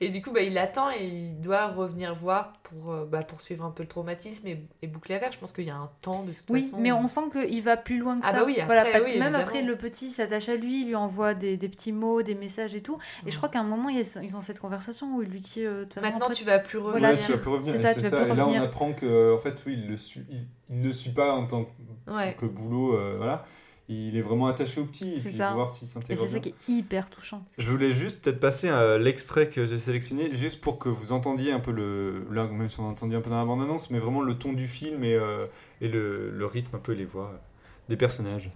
Et 0.00 0.08
du 0.08 0.22
coup, 0.22 0.30
bah, 0.30 0.40
il 0.40 0.56
attend 0.56 0.90
et 0.90 1.04
il 1.04 1.38
doit 1.40 1.66
revenir 1.66 2.14
voir 2.14 2.52
pour 2.68 2.92
euh, 2.92 3.04
bah, 3.04 3.20
poursuivre 3.22 3.64
un 3.64 3.70
peu 3.70 3.82
le 3.84 3.88
traumatisme 3.88 4.46
et, 4.48 4.66
et 4.82 4.86
boucler 4.88 5.14
l'affaire. 5.14 5.30
Je 5.30 5.38
pense 5.38 5.52
qu'il 5.52 5.64
y 5.64 5.70
a 5.70 5.76
un 5.76 5.88
temps 6.02 6.24
de 6.24 6.32
toute 6.32 6.50
Oui, 6.50 6.62
façon. 6.64 6.78
mais 6.80 6.90
on 6.90 7.06
sent 7.06 7.20
qu'il 7.32 7.62
va 7.62 7.76
plus 7.76 7.98
loin 7.98 8.16
que 8.18 8.26
Ah 8.26 8.32
ça. 8.32 8.38
bah 8.40 8.44
oui, 8.46 8.58
voilà, 8.66 8.80
après, 8.80 8.92
parce 8.92 9.04
oui, 9.04 9.12
que 9.12 9.18
même 9.18 9.28
évidemment. 9.28 9.44
après, 9.44 9.62
le 9.62 9.76
petit 9.76 10.08
s'attache 10.08 10.48
à 10.48 10.56
lui, 10.56 10.80
il 10.82 10.88
lui 10.88 10.94
envoie 10.96 11.34
des, 11.34 11.56
des 11.56 11.68
petits 11.68 11.92
mots, 11.92 12.22
des 12.22 12.34
messages 12.34 12.74
et 12.74 12.82
tout. 12.82 12.98
Et 13.26 13.30
je 13.30 13.36
crois 13.36 13.48
qu'à 13.48 13.60
un 13.60 13.64
moment, 13.64 13.88
ils 13.88 14.04
ils 14.22 14.36
ont 14.36 14.40
cette 14.42 14.58
conversation 14.60 15.16
où 15.16 15.22
il 15.22 15.28
lui 15.28 15.40
dit 15.40 15.64
euh, 15.64 15.80
de 15.80 15.84
toute 15.84 15.94
façon, 15.94 16.06
Maintenant, 16.06 16.26
après, 16.26 16.34
tu 16.34 16.44
vas 16.44 16.58
plus 16.58 16.78
revenir. 16.78 16.98
Voilà, 17.00 17.14
Ouais, 17.14 17.20
tu 17.24 17.32
vas 17.32 17.38
plus 17.38 17.50
revenir. 17.50 17.76
ça, 17.76 17.88
c'est 17.90 17.94
tu 17.94 18.00
vas 18.00 18.10
ça. 18.10 18.16
plus 18.22 18.32
Et 18.32 18.34
là, 18.36 18.42
on 18.42 18.46
revenir. 18.46 18.62
apprend 18.62 18.92
que, 18.92 19.34
en 19.34 19.38
fait, 19.38 19.62
oui, 19.66 19.74
il 19.78 19.88
le 19.88 19.96
suit, 19.96 20.24
il, 20.28 20.46
il 20.70 20.80
ne 20.80 20.92
suit 20.92 21.12
pas 21.12 21.34
en 21.34 21.46
tant 21.46 21.64
que, 21.64 22.12
Ouais. 22.12 22.34
que 22.38 22.46
boulot, 22.46 22.94
euh, 22.96 23.14
voilà. 23.16 23.44
Il 23.88 24.16
est 24.16 24.20
vraiment 24.22 24.48
attaché 24.48 24.80
au 24.80 24.84
petit 24.84 25.14
et 25.14 25.20
C'est 25.20 25.28
puis 25.28 25.38
ça. 25.38 25.52
voir 25.52 25.70
s'il 25.70 25.86
Et 26.08 26.16
c'est 26.16 26.26
ça 26.26 26.40
qui 26.40 26.48
est 26.48 26.68
hyper 26.68 27.08
touchant. 27.08 27.44
Je 27.56 27.70
voulais 27.70 27.92
juste 27.92 28.20
peut-être 28.22 28.40
passer 28.40 28.68
à 28.68 28.98
l'extrait 28.98 29.48
que 29.48 29.64
j'ai 29.66 29.78
sélectionné, 29.78 30.34
juste 30.34 30.60
pour 30.60 30.80
que 30.80 30.88
vous 30.88 31.12
entendiez 31.12 31.52
un 31.52 31.60
peu 31.60 31.70
le. 31.70 32.26
Là, 32.32 32.46
même 32.48 32.68
si 32.68 32.80
on 32.80 32.84
a 32.86 32.90
entendu 32.90 33.14
un 33.14 33.20
peu 33.20 33.30
dans 33.30 33.38
la 33.38 33.44
bande-annonce, 33.44 33.90
mais 33.90 34.00
vraiment 34.00 34.22
le 34.22 34.36
ton 34.36 34.52
du 34.52 34.66
film 34.66 35.04
et, 35.04 35.14
euh, 35.14 35.46
et 35.80 35.86
le, 35.86 36.30
le 36.30 36.46
rythme, 36.46 36.74
un 36.74 36.80
peu 36.80 36.92
les 36.92 37.04
voix 37.04 37.40
des 37.88 37.96
personnages. 37.96 38.50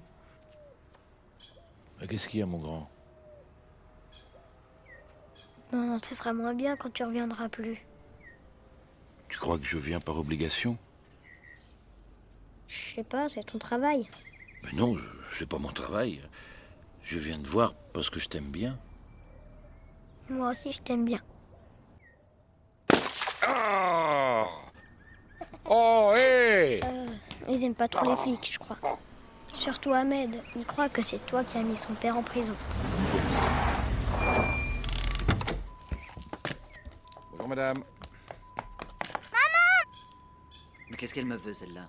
Ah, 2.01 2.09
Qu'est-ce 2.09 2.27
qu'il 2.27 2.41
y 2.41 2.43
a, 2.43 2.47
mon 2.47 2.59
grand? 2.59 2.91
Non, 5.73 5.87
non, 5.87 5.99
ce 6.01 6.15
sera 6.17 6.33
moins 6.33 6.55
bien 6.55 6.77
quand 6.77 6.93
tu 6.93 7.05
reviendras 7.05 7.49
plus. 7.49 7.79
Tu 9.29 9.39
crois 9.39 9.59
que 9.61 9.65
je 9.65 9.79
viens 9.79 10.01
par 10.01 10.19
obligation? 10.19 10.77
Je 12.67 12.95
sais 12.97 13.05
pas, 13.05 13.29
c'est 13.29 13.45
ton 13.45 13.59
travail. 13.59 14.09
Mais 14.63 14.73
non, 14.73 14.97
c'est 15.33 15.49
pas 15.49 15.59
mon 15.59 15.73
travail. 15.73 16.23
Je 17.03 17.19
viens 17.19 17.39
te 17.41 17.49
voir 17.49 17.75
parce 17.93 18.11
que 18.11 18.21
je 18.21 18.29
t'aime 18.29 18.51
bien. 18.51 18.79
Moi 20.29 20.51
aussi, 20.51 20.73
je 20.73 20.81
t'aime 20.81 21.05
bien. 21.05 21.21
Ah 23.43 24.47
Oh, 25.65 26.13
hé 26.17 26.81
Euh, 26.85 27.07
ils 27.49 27.65
aiment 27.65 27.75
pas 27.75 27.89
trop 27.89 28.09
les 28.09 28.17
flics, 28.17 28.51
je 28.53 28.59
crois. 28.59 28.77
Surtout 29.55 29.93
Ahmed. 29.93 30.41
Il 30.57 30.65
croit 30.67 30.89
que 30.89 31.03
c'est 31.03 31.25
toi 31.27 31.43
qui 31.45 31.59
as 31.59 31.63
mis 31.63 31.77
son 31.77 31.95
père 31.95 32.17
en 32.17 32.23
prison. 32.23 32.55
Bonjour 37.33 37.49
madame. 37.49 37.83
Mais 40.91 40.97
qu'est-ce 40.97 41.15
qu'elle 41.15 41.27
me 41.27 41.37
veut, 41.37 41.53
celle-là? 41.53 41.89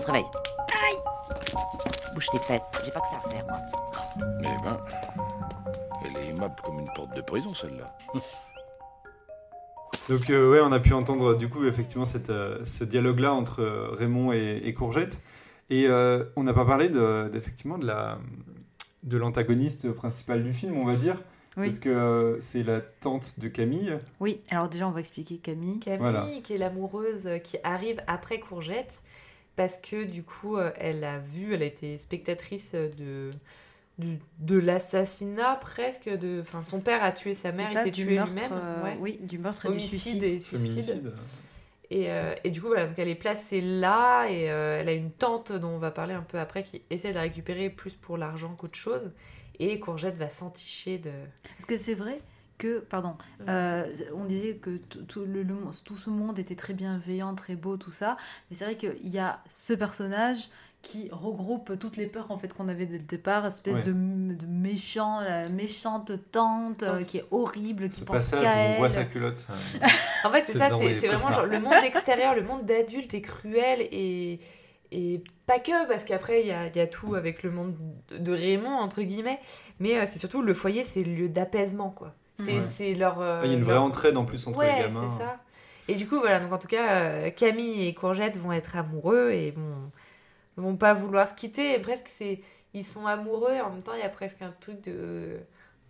On 0.00 0.02
se 0.02 0.06
réveille. 0.06 0.24
Bouge 2.14 2.26
tes 2.32 2.38
fesses, 2.38 2.62
j'ai 2.84 2.90
pas 2.90 3.00
que 3.00 3.08
ça 3.08 3.20
à 3.24 3.28
faire, 3.28 3.44
moi. 3.46 3.58
Eh 4.40 4.64
ben, 4.64 4.80
elle 6.04 6.16
est 6.22 6.28
aimable 6.30 6.54
comme 6.64 6.78
une 6.80 6.90
porte 6.94 7.14
de 7.14 7.20
prison, 7.20 7.52
celle-là. 7.54 7.96
Donc 10.08 10.28
euh, 10.30 10.50
ouais, 10.50 10.60
on 10.62 10.72
a 10.72 10.80
pu 10.80 10.92
entendre 10.94 11.34
du 11.34 11.48
coup 11.48 11.64
effectivement 11.66 12.04
cette, 12.04 12.30
euh, 12.30 12.64
ce 12.64 12.82
dialogue-là 12.84 13.32
entre 13.32 13.60
euh, 13.60 13.90
Raymond 13.92 14.32
et, 14.32 14.60
et 14.64 14.74
Courgette. 14.74 15.20
Et 15.68 15.86
euh, 15.86 16.24
on 16.34 16.42
n'a 16.42 16.52
pas 16.54 16.64
parlé 16.64 16.88
de, 16.88 17.28
d'effectivement 17.28 17.78
de 17.78 17.86
la 17.86 18.18
de 19.02 19.16
l'antagoniste 19.18 19.92
principal 19.92 20.42
du 20.42 20.52
film, 20.52 20.76
on 20.76 20.84
va 20.84 20.94
dire, 20.96 21.16
Oui. 21.56 21.68
parce 21.68 21.78
que 21.78 21.88
euh, 21.88 22.40
c'est 22.40 22.62
la 22.62 22.80
tante 22.80 23.38
de 23.38 23.48
Camille. 23.48 23.96
Oui, 24.18 24.40
alors 24.50 24.68
déjà, 24.68 24.86
on 24.88 24.90
va 24.90 25.00
expliquer 25.00 25.36
Camille. 25.38 25.78
Camille, 25.78 25.98
Voilà. 26.00 26.26
qui 26.42 26.52
est 26.54 26.58
l'amoureuse 26.58 27.28
qui 27.44 27.56
arrive 27.64 28.02
après 28.08 28.40
Courgette, 28.40 29.02
parce 29.60 29.76
que 29.76 30.04
du 30.04 30.22
coup, 30.22 30.56
euh, 30.56 30.70
elle 30.76 31.04
a 31.04 31.18
vu, 31.18 31.52
elle 31.52 31.60
a 31.62 31.66
été 31.66 31.98
spectatrice 31.98 32.72
euh, 32.74 32.88
de, 33.98 34.16
de 34.38 34.56
l'assassinat 34.58 35.56
presque. 35.56 36.08
De, 36.08 36.40
enfin, 36.40 36.62
son 36.62 36.80
père 36.80 37.04
a 37.04 37.12
tué 37.12 37.34
sa 37.34 37.52
mère, 37.52 37.66
C'est 37.66 37.72
il 37.72 37.76
ça, 37.76 37.84
s'est 37.84 37.90
du 37.90 38.06
tué 38.06 38.14
meurtre, 38.14 38.32
lui-même. 38.32 38.52
euh, 38.54 38.84
ouais. 38.84 38.96
Oui, 39.00 39.18
du 39.20 39.36
meurtre 39.38 39.66
et 39.66 39.72
du 39.72 39.80
suicide. 39.80 40.22
et 40.22 40.38
suicide. 40.38 41.12
Et, 41.90 42.10
euh, 42.10 42.34
et 42.42 42.48
du 42.50 42.62
coup, 42.62 42.68
voilà, 42.68 42.86
donc 42.86 42.98
elle 42.98 43.08
est 43.08 43.14
placée 43.14 43.60
là, 43.60 44.26
et 44.30 44.50
euh, 44.50 44.80
elle 44.80 44.88
a 44.88 44.92
une 44.92 45.10
tante 45.12 45.52
dont 45.52 45.68
on 45.70 45.78
va 45.78 45.90
parler 45.90 46.14
un 46.14 46.22
peu 46.22 46.38
après 46.38 46.62
qui 46.62 46.80
essaie 46.88 47.10
de 47.10 47.16
la 47.16 47.20
récupérer 47.22 47.68
plus 47.68 47.92
pour 47.92 48.16
l'argent 48.16 48.54
qu'autre 48.56 48.78
chose. 48.78 49.10
Et 49.58 49.78
Courgette 49.78 50.16
va 50.16 50.30
s'enticher 50.30 50.96
de. 50.96 51.10
Est-ce 51.58 51.66
que 51.66 51.76
c'est 51.76 51.94
vrai 51.94 52.22
que, 52.60 52.80
pardon, 52.80 53.16
euh, 53.48 53.84
on 54.14 54.24
disait 54.24 54.56
que 54.56 54.76
tout, 54.76 55.24
le, 55.24 55.44
tout 55.84 55.96
ce 55.96 56.10
monde 56.10 56.38
était 56.38 56.54
très 56.54 56.74
bienveillant, 56.74 57.34
très 57.34 57.56
beau, 57.56 57.76
tout 57.76 57.90
ça, 57.90 58.16
mais 58.50 58.56
c'est 58.56 58.64
vrai 58.66 58.76
qu'il 58.76 59.08
y 59.08 59.18
a 59.18 59.40
ce 59.48 59.72
personnage 59.72 60.50
qui 60.82 61.08
regroupe 61.12 61.78
toutes 61.78 61.96
les 61.98 62.06
peurs 62.06 62.30
en 62.30 62.38
fait 62.38 62.54
qu'on 62.54 62.68
avait 62.68 62.86
dès 62.86 62.96
le 62.98 63.04
départ, 63.04 63.44
espèce 63.44 63.76
Ouais. 63.76 63.82
de, 63.82 63.92
de 63.92 64.46
méchant, 64.46 65.20
la 65.20 65.48
méchante 65.48 66.12
tante 66.32 66.82
euh, 66.84 67.02
qui 67.04 67.18
est 67.18 67.26
horrible, 67.30 67.88
qui 67.90 68.00
Ce 68.00 68.04
pense 68.04 68.16
passage 68.30 68.42
qu'à 68.42 68.54
où 68.54 68.58
on 68.72 68.76
voit 68.78 68.86
elle. 68.86 68.92
sa 68.92 69.04
culotte. 69.04 69.36
ça- 69.36 69.52
En 70.24 70.30
fait, 70.30 70.44
c'est 70.44 70.52
C'est 70.52 70.58
ça, 70.58 70.70
c'est 70.70 70.94
c'est 70.94 71.08
vraiment 71.08 71.30
genre 71.30 71.44
le 71.46 71.60
monde 71.60 71.82
extérieur, 71.84 72.34
le 72.34 72.42
monde 72.42 72.64
d'adulte 72.64 73.12
est 73.14 73.20
cruel 73.20 73.80
et, 73.90 74.40
et 74.90 75.22
pas 75.46 75.58
que, 75.58 75.86
parce 75.86 76.04
qu'après, 76.04 76.40
il 76.42 76.46
y 76.46 76.50
a, 76.52 76.66
il 76.68 76.76
y 76.76 76.80
a 76.80 76.86
tout 76.86 77.14
avec 77.14 77.42
le 77.42 77.50
monde 77.50 77.74
de 78.18 78.32
Raymond, 78.32 78.78
entre 78.78 79.02
guillemets, 79.02 79.38
mais 79.80 79.98
euh, 79.98 80.04
c'est 80.06 80.18
surtout 80.18 80.40
le 80.40 80.54
foyer, 80.54 80.82
c'est 80.84 81.02
le 81.02 81.12
lieu 81.14 81.28
d'apaisement, 81.28 81.90
quoi. 81.90 82.14
C'est 82.44 82.56
Ouais. 82.56 82.62
c'est 82.62 82.94
leur. 82.94 83.20
euh, 83.20 83.40
Il 83.44 83.50
y 83.50 83.54
a 83.54 83.56
une 83.56 83.62
vraie 83.62 83.74
leur- 83.74 83.82
entraide 83.84 84.16
en 84.16 84.24
plus 84.24 84.46
entre 84.46 84.58
ouais, 84.58 84.74
les 84.76 84.82
gamins. 84.88 85.08
c'est 85.08 85.18
ça. 85.22 85.38
Et 85.88 85.94
du 85.94 86.06
coup, 86.06 86.18
voilà, 86.20 86.40
donc 86.40 86.52
en 86.52 86.58
tout 86.58 86.68
cas, 86.68 87.00
euh, 87.00 87.30
Camille 87.30 87.86
et 87.86 87.94
Courgette 87.94 88.36
vont 88.36 88.52
être 88.52 88.76
amoureux 88.76 89.30
et 89.32 89.50
vont, 89.50 89.90
vont 90.56 90.76
pas 90.76 90.92
vouloir 90.94 91.26
se 91.26 91.34
quitter. 91.34 91.74
Et 91.74 91.78
presque, 91.80 92.06
c'est 92.08 92.40
ils 92.74 92.84
sont 92.84 93.06
amoureux 93.06 93.52
et 93.54 93.60
en 93.60 93.70
même 93.70 93.82
temps, 93.82 93.94
il 93.94 94.00
y 94.00 94.04
a 94.04 94.08
presque 94.08 94.42
un 94.42 94.54
truc 94.60 94.80
de, 94.84 95.38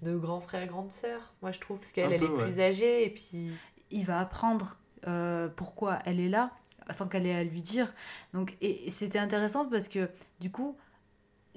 de 0.02 0.16
grand 0.16 0.40
frère, 0.40 0.66
grande 0.66 0.90
sœur, 0.90 1.34
moi 1.42 1.50
je 1.52 1.58
trouve, 1.58 1.78
parce 1.78 1.92
qu'elle, 1.92 2.12
elle 2.12 2.20
peu, 2.20 2.26
est 2.26 2.28
ouais. 2.30 2.42
plus 2.42 2.60
âgée 2.60 3.04
et 3.04 3.10
puis. 3.10 3.50
il 3.90 4.04
va 4.06 4.18
apprendre 4.20 4.76
euh, 5.06 5.48
pourquoi 5.54 5.98
elle 6.06 6.20
est 6.20 6.28
là 6.30 6.50
sans 6.90 7.06
qu'elle 7.06 7.26
ait 7.26 7.34
à 7.34 7.44
lui 7.44 7.60
dire. 7.62 7.92
Donc, 8.32 8.56
et, 8.62 8.86
et 8.86 8.90
c'était 8.90 9.18
intéressant 9.18 9.66
parce 9.66 9.88
que 9.88 10.08
du 10.40 10.50
coup, 10.50 10.74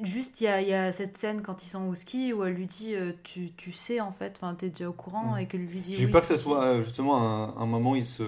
juste 0.04 0.42
il 0.42 0.46
y 0.46 0.48
a, 0.48 0.62
il 0.62 0.68
y 0.68 0.74
a 0.74 0.92
cette 0.92 1.18
scène 1.18 1.42
quand 1.42 1.64
ils 1.64 1.70
sont 1.70 1.86
au 1.88 1.96
ski 1.96 2.34
où 2.34 2.44
elle 2.44 2.54
lui 2.54 2.68
dit 2.68 2.96
euh, 2.96 3.12
tu, 3.24 3.52
tu 3.58 3.72
sais 3.72 4.00
en 4.02 4.12
fait, 4.12 4.34
enfin 4.42 4.54
t'es 4.56 4.70
déjà 4.70 4.90
au 4.90 4.94
courant 4.94 5.36
Mm. 5.36 5.40
et 5.40 5.46
que 5.48 5.58
lui 5.58 5.80
dit 5.80 5.96
J'ai 5.96 6.06
oui. 6.06 6.12
peur 6.12 6.22
que 6.22 6.28
ça 6.28 6.38
soit 6.38 6.64
euh, 6.64 6.82
justement 6.82 7.22
un, 7.22 7.56
un 7.62 7.66
moment 7.66 7.92
où 7.92 7.96
ils 7.96 8.06
se, 8.06 8.24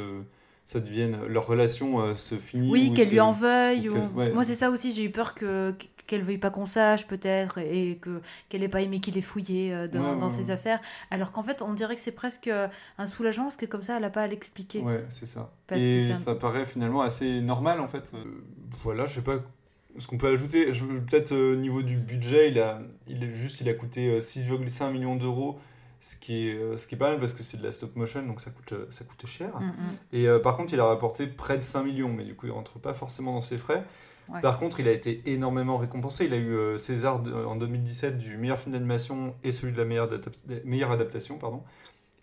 ça 0.65 0.79
devienne 0.79 1.25
leur 1.27 1.45
relation 1.47 1.99
euh, 1.99 2.15
se 2.15 2.35
finit. 2.35 2.71
Oui, 2.71 2.89
ou 2.91 2.93
qu'elle 2.95 3.09
lui 3.09 3.19
en 3.19 3.31
veuille. 3.31 3.89
ou 3.89 3.93
que- 3.95 4.07
ouais. 4.15 4.31
Moi, 4.33 4.43
c'est 4.43 4.55
ça 4.55 4.69
aussi. 4.71 4.91
J'ai 4.91 5.03
eu 5.03 5.11
peur 5.11 5.35
que 5.35 5.75
qu'elle 6.07 6.21
veuille 6.21 6.37
pas 6.37 6.51
qu'on 6.51 6.67
sache, 6.67 7.07
peut-être, 7.07 7.57
et 7.57 7.97
que 7.99 8.21
qu'elle 8.47 8.61
ait 8.61 8.67
pas 8.69 8.81
aimé 8.81 8.99
qu'il 8.99 9.17
ait 9.17 9.21
fouillé 9.21 9.71
dans, 9.91 9.99
Ouais, 10.13 10.19
dans 10.19 10.25
ouais, 10.27 10.29
ses 10.29 10.51
affaires. 10.51 10.79
Alors 11.09 11.31
qu'en 11.31 11.41
fait, 11.41 11.63
on 11.63 11.73
dirait 11.73 11.95
que 11.95 12.01
c'est 12.01 12.11
presque 12.11 12.47
un 12.47 13.05
soulagement 13.07 13.45
parce 13.45 13.55
que 13.55 13.65
comme 13.65 13.81
ça, 13.81 13.97
elle 13.97 14.03
a 14.03 14.11
pas 14.11 14.21
à 14.21 14.27
l'expliquer. 14.27 14.81
Ouais, 14.81 15.03
c'est 15.09 15.25
ça. 15.25 15.51
Parce 15.65 15.81
que 15.81 15.85
et 15.87 15.99
c'est 15.99 16.11
un- 16.13 16.19
ça 16.19 16.35
paraît 16.35 16.67
finalement 16.67 17.01
assez 17.01 17.41
normal 17.41 17.79
en 17.79 17.87
fait. 17.87 18.11
Voilà, 18.83 19.05
je 19.07 19.15
sais 19.15 19.21
pas 19.21 19.39
ce 19.97 20.07
qu'on 20.07 20.17
peut 20.17 20.27
ajouter. 20.27 20.65
Peut-être 21.09 21.31
euh, 21.33 21.53
au 21.53 21.55
niveau 21.55 21.81
du 21.83 21.97
budget, 21.97 22.49
il 22.51 22.59
a, 22.59 22.81
il 23.07 23.23
est 23.23 23.33
juste, 23.33 23.61
il 23.61 23.69
a 23.69 23.73
coûté 23.73 24.09
euh, 24.09 24.19
6,5 24.19 24.91
millions 24.91 25.15
d'euros, 25.15 25.59
ce 25.99 26.15
qui 26.15 26.49
est, 26.49 26.55
euh, 26.55 26.77
ce 26.77 26.87
qui 26.87 26.95
est 26.95 26.97
pas 26.97 27.09
mal 27.11 27.19
parce 27.19 27.33
que 27.33 27.43
c'est 27.43 27.57
de 27.57 27.63
la 27.63 27.71
stop 27.71 27.95
motion, 27.95 28.25
donc 28.25 28.41
ça 28.41 28.51
coûte, 28.51 28.73
euh, 28.73 28.85
ça 28.89 29.03
coûte 29.05 29.25
cher. 29.25 29.59
Mm, 29.59 29.65
mm. 29.65 29.73
Et 30.13 30.27
euh, 30.27 30.39
par 30.39 30.57
contre, 30.57 30.73
il 30.73 30.79
a 30.79 30.85
rapporté 30.85 31.27
près 31.27 31.57
de 31.57 31.63
5 31.63 31.83
millions, 31.83 32.13
mais 32.13 32.23
du 32.23 32.35
coup, 32.35 32.45
il 32.47 32.51
rentre 32.51 32.79
pas 32.79 32.93
forcément 32.93 33.33
dans 33.33 33.41
ses 33.41 33.57
frais. 33.57 33.83
Ouais. 34.27 34.41
Par 34.41 34.57
contre, 34.57 34.79
il 34.79 34.87
a 34.87 34.91
été 34.91 35.21
énormément 35.27 35.77
récompensé. 35.77 36.25
Il 36.25 36.33
a 36.33 36.37
eu 36.37 36.53
euh, 36.55 36.77
César 36.79 37.19
de- 37.21 37.31
en 37.31 37.55
2017 37.55 38.17
du 38.17 38.37
meilleur 38.37 38.57
film 38.57 38.73
d'animation 38.73 39.35
et 39.43 39.51
celui 39.51 39.71
de 39.71 39.77
la 39.77 39.85
meilleure, 39.85 40.09
adap- 40.11 40.63
meilleure 40.65 40.91
adaptation, 40.91 41.37
pardon. 41.37 41.61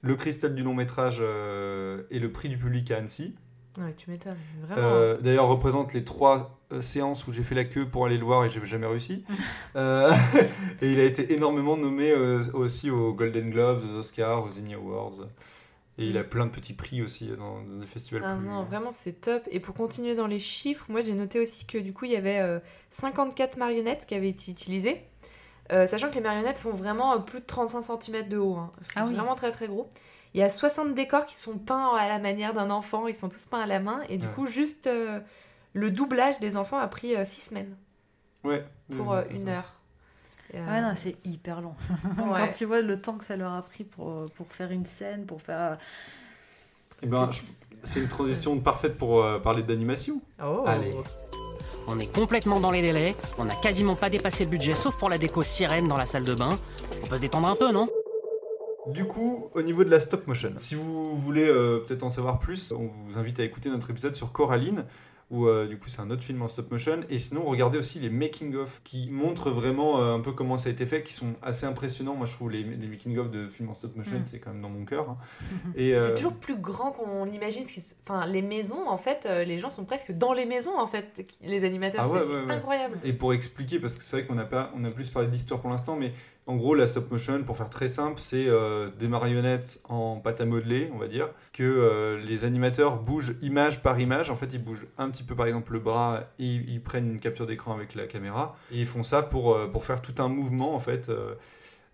Le 0.01 0.17
cristal 0.17 0.57
du 0.57 0.65
long 0.65 0.75
métrage 0.75 1.19
euh, 1.21 2.03
et 2.11 2.19
le 2.19 2.33
prix 2.33 2.49
du 2.49 2.59
public 2.59 2.91
à 2.91 2.97
Annecy. 2.97 3.37
Ouais, 3.79 3.95
tu 3.97 4.11
m'étonnes. 4.11 4.37
Vraiment. 4.63 4.83
Euh, 4.83 5.17
D'ailleurs, 5.19 5.49
représente 5.49 5.95
les 5.95 6.05
trois 6.05 6.59
euh, 6.73 6.81
séances 6.83 7.27
où 7.27 7.33
j'ai 7.33 7.43
fait 7.43 7.55
la 7.55 7.65
queue 7.65 7.89
pour 7.89 8.05
aller 8.05 8.19
le 8.19 8.25
voir 8.25 8.45
et 8.45 8.51
j'ai 8.51 8.65
jamais 8.65 8.87
réussi. 8.87 9.25
Euh, 9.75 10.13
et 10.83 10.93
il 10.93 11.01
a 11.01 11.05
été 11.05 11.33
énormément 11.33 11.79
nommé 11.79 12.11
euh, 12.11 12.43
aussi 12.53 12.91
aux 12.91 13.15
Golden 13.15 13.49
Globes, 13.49 13.81
aux 13.91 13.99
Oscars, 14.01 14.45
aux 14.45 14.59
Emmy 14.59 14.75
Awards. 14.75 15.15
Et 15.97 16.07
il 16.09 16.19
a 16.19 16.25
plein 16.25 16.45
de 16.45 16.51
petits 16.51 16.75
prix 16.75 17.01
aussi 17.01 17.29
dans, 17.29 17.63
dans 17.63 17.79
des 17.81 17.87
festivals 17.87 18.23
Ah 18.27 18.35
plus... 18.37 18.47
non, 18.47 18.65
vraiment, 18.65 18.93
c'est 18.93 19.15
top. 19.23 19.43
Et 19.51 19.61
pour 19.61 19.75
continuer 19.75 20.15
dans 20.15 20.27
les 20.27 20.39
chiffres, 20.39 20.85
moi 20.91 21.01
j'ai 21.01 21.15
noté 21.15 21.41
aussi 21.41 21.65
que 21.65 21.79
du 21.79 21.95
coup, 21.95 22.05
il 22.05 22.13
y 22.13 22.17
avait 22.17 22.41
euh, 22.41 22.59
54 22.91 23.57
marionnettes 23.57 24.05
qui 24.07 24.15
avaient 24.15 24.29
été 24.29 24.51
utilisées. 24.51 25.01
Euh, 25.71 25.87
sachant 25.87 26.11
que 26.11 26.15
les 26.17 26.21
marionnettes 26.21 26.59
font 26.59 26.73
vraiment 26.73 27.15
euh, 27.15 27.19
plus 27.19 27.41
de 27.41 27.47
35 27.47 27.81
cm 28.03 28.29
de 28.29 28.37
haut. 28.37 28.57
hein. 28.57 28.71
C'est 28.83 28.93
Ah 28.97 29.07
oui. 29.07 29.15
vraiment 29.15 29.35
très 29.35 29.51
très 29.53 29.69
gros. 29.69 29.89
Il 30.35 30.41
y 30.41 30.43
a 30.43 30.49
60 30.51 30.95
décors 30.95 31.27
qui 31.27 31.37
sont 31.37 31.59
peints 31.59 31.95
à 31.95 32.09
la 32.09 32.19
manière 32.19 32.55
d'un 32.55 32.71
enfant. 32.71 33.07
Ils 33.07 33.15
sont 33.15 33.29
tous 33.29 33.45
peints 33.47 33.61
à 33.61 33.67
la 33.67 33.81
main. 33.81 34.01
Et 34.09 34.17
du 34.17 34.27
Ouais. 34.27 34.33
coup, 34.35 34.47
juste 34.47 34.87
euh, 34.87 35.21
le 35.75 35.91
doublage 35.91 36.41
des 36.41 36.57
enfants 36.57 36.79
a 36.79 36.87
pris 36.89 37.15
6 37.25 37.41
semaines 37.51 37.77
Ouais. 38.45 38.65
pour 38.97 39.13
euh, 39.13 39.23
une 39.31 39.49
heure. 39.49 39.75
Euh, 40.55 40.67
Ouais, 40.67 40.81
non, 40.83 40.93
c'est 40.95 41.17
hyper 41.27 41.61
long. 41.61 41.75
ouais. 42.19 42.41
Quand 42.47 42.53
tu 42.53 42.65
vois 42.67 42.83
le 42.83 43.01
temps 43.01 43.17
que 43.19 43.25
ça 43.25 43.37
leur 43.37 43.53
a 43.53 43.63
pris 43.63 43.85
pour, 43.85 44.31
pour 44.37 44.47
faire 44.53 44.71
une 44.71 44.85
scène, 44.87 45.25
pour 45.27 45.41
faire. 45.41 45.79
Eh 47.03 47.07
ben, 47.07 47.29
c'est 47.83 48.01
une 48.01 48.09
transition 48.09 48.59
parfaite 48.61 48.97
pour 48.97 49.23
euh, 49.23 49.39
parler 49.39 49.63
d'animation. 49.63 50.21
Oh. 50.43 50.65
Allez. 50.67 50.93
On 51.89 51.99
est 51.99 52.07
complètement 52.15 52.61
dans 52.61 52.71
les 52.71 52.81
délais, 52.81 53.17
on 53.39 53.45
n'a 53.45 53.57
quasiment 53.57 53.97
pas 53.97 54.09
dépassé 54.09 54.45
le 54.45 54.51
budget 54.51 54.77
sauf 54.77 54.97
pour 54.97 55.09
la 55.11 55.19
déco 55.19 55.43
sirène 55.43 55.89
dans 55.89 55.97
la 55.97 56.07
salle 56.07 56.23
de 56.25 56.35
bain. 56.35 56.57
On 57.03 57.07
peut 57.09 57.17
se 57.17 57.23
détendre 57.23 57.49
un 57.49 57.57
peu, 57.57 57.73
non? 57.73 57.89
Du 58.89 59.05
coup, 59.05 59.49
au 59.55 59.63
niveau 59.63 59.85
de 59.85 59.91
la 59.91 60.01
stop 60.01 60.27
motion, 60.27 60.53
si 60.57 60.75
vous 60.75 61.17
voulez 61.17 61.47
euh, 61.49 61.79
peut-être 61.87 62.03
en 62.03 62.11
savoir 62.11 62.39
plus, 62.41 62.73
on 62.73 62.91
vous 63.07 63.17
invite 63.19 63.39
à 63.39 63.45
écouter 63.45 63.71
notre 63.71 63.91
épisode 63.91 64.17
sur 64.17 64.33
Coraline, 64.33 64.87
où 65.31 65.47
euh, 65.47 65.67
du 65.69 65.79
coup 65.79 65.89
c'est 65.89 66.01
un 66.03 66.11
autre 66.11 66.23
film 66.25 66.43
en 66.43 66.49
stop 66.49 66.69
motion. 66.73 67.01
Et 67.09 67.19
sinon, 67.19 67.45
regardez 67.45 67.79
aussi 67.79 68.01
les 68.01 68.11
making-of 68.11 68.83
qui 68.83 69.09
montrent 69.09 69.51
vraiment 69.51 70.01
euh, 70.01 70.15
un 70.17 70.21
peu 70.21 70.33
comment 70.33 70.57
ça 70.59 70.69
a 70.69 70.73
été 70.73 70.85
fait, 70.85 71.05
qui 71.05 71.13
sont 71.13 71.35
assez 71.43 71.65
impressionnants. 71.65 72.17
Moi, 72.17 72.27
je 72.27 72.33
trouve 72.33 72.51
les, 72.51 72.65
les 72.65 72.87
making-of 72.89 73.31
de 73.31 73.47
films 73.47 73.69
en 73.71 73.75
stop 73.75 73.95
motion, 73.95 74.19
Mm. 74.19 74.25
c'est 74.25 74.41
quand 74.41 74.51
même 74.51 74.61
dans 74.63 74.69
mon 74.69 74.85
cœur. 74.85 75.11
hein. 75.11 75.17
Et, 75.77 75.95
euh, 75.95 76.09
C'est 76.09 76.15
toujours 76.17 76.35
plus 76.35 76.57
grand 76.57 76.91
qu'on 76.91 77.25
s- 77.25 78.01
Enfin, 78.05 78.27
les 78.27 78.43
maisons, 78.43 78.89
en 78.89 78.97
fait, 78.99 79.27
euh, 79.27 79.45
les 79.45 79.59
gens 79.59 79.71
sont 79.71 79.85
presque 79.85 80.11
dans 80.11 80.33
les 80.33 80.45
maisons, 80.45 80.77
en 80.77 80.89
fait, 80.89 81.25
les 81.41 81.63
animateurs. 81.65 82.03
Ah 82.05 82.09
ouais, 82.11 82.19
c'est 82.21 82.27
ouais, 82.27 82.35
c'est 82.35 82.47
ouais. 82.49 82.53
incroyable. 82.57 82.99
Et 83.05 83.13
pour 83.13 83.33
expliquer, 83.33 83.79
parce 83.79 83.97
que 83.97 84.03
c'est 84.03 84.17
vrai 84.17 84.27
qu'on 84.27 84.35
n'a 84.35 84.45
pas, 84.45 84.73
on 84.77 84.83
a 84.85 84.91
plus 84.91 85.09
parlé 85.09 85.29
de 85.29 85.33
l'histoire 85.33 85.61
pour 85.61 85.71
l'instant, 85.71 85.95
mais 85.97 86.13
en 86.47 86.57
gros, 86.57 86.75
la 86.75 86.89
stop 86.89 87.09
motion, 87.11 87.45
pour 87.45 87.57
faire 87.57 87.71
très 87.71 87.87
simple, 87.87 88.19
c'est 88.19 88.49
euh, 88.49 88.91
des 88.99 89.07
marionnettes 89.07 89.81
en 89.89 90.17
pâte 90.17 90.41
à 90.41 90.45
modeler, 90.45 90.91
on 90.93 90.99
va 90.99 91.07
dire, 91.07 91.29
que 91.53 91.63
euh, 91.63 92.19
les 92.19 92.45
animateurs 92.45 93.01
bougent 93.01 93.37
image 93.43 93.81
par 93.81 94.01
image. 94.01 94.29
En 94.29 94.35
fait, 94.35 94.53
ils 94.53 94.63
bougent 94.63 94.87
un 94.99 95.09
petit 95.09 95.23
peu, 95.23 95.37
par 95.37 95.47
exemple, 95.47 95.73
le 95.73 95.79
bras, 95.79 96.25
et 96.41 96.47
ils, 96.47 96.83
prennent 96.83 97.13
une 97.13 97.21
capture 97.21 97.47
d'écran 97.47 97.75
avec 97.75 97.95
la 97.95 98.07
caméra, 98.07 98.57
et 98.73 98.81
ils 98.81 98.87
font 98.87 99.05
ça 99.05 99.23
pour, 99.23 99.55
euh, 99.55 99.69
pour 99.69 99.85
faire 99.85 100.03
tout 100.03 100.21
un 100.21 100.29
mouvement, 100.29 100.75
en 100.75 100.81
fait. 100.81 101.13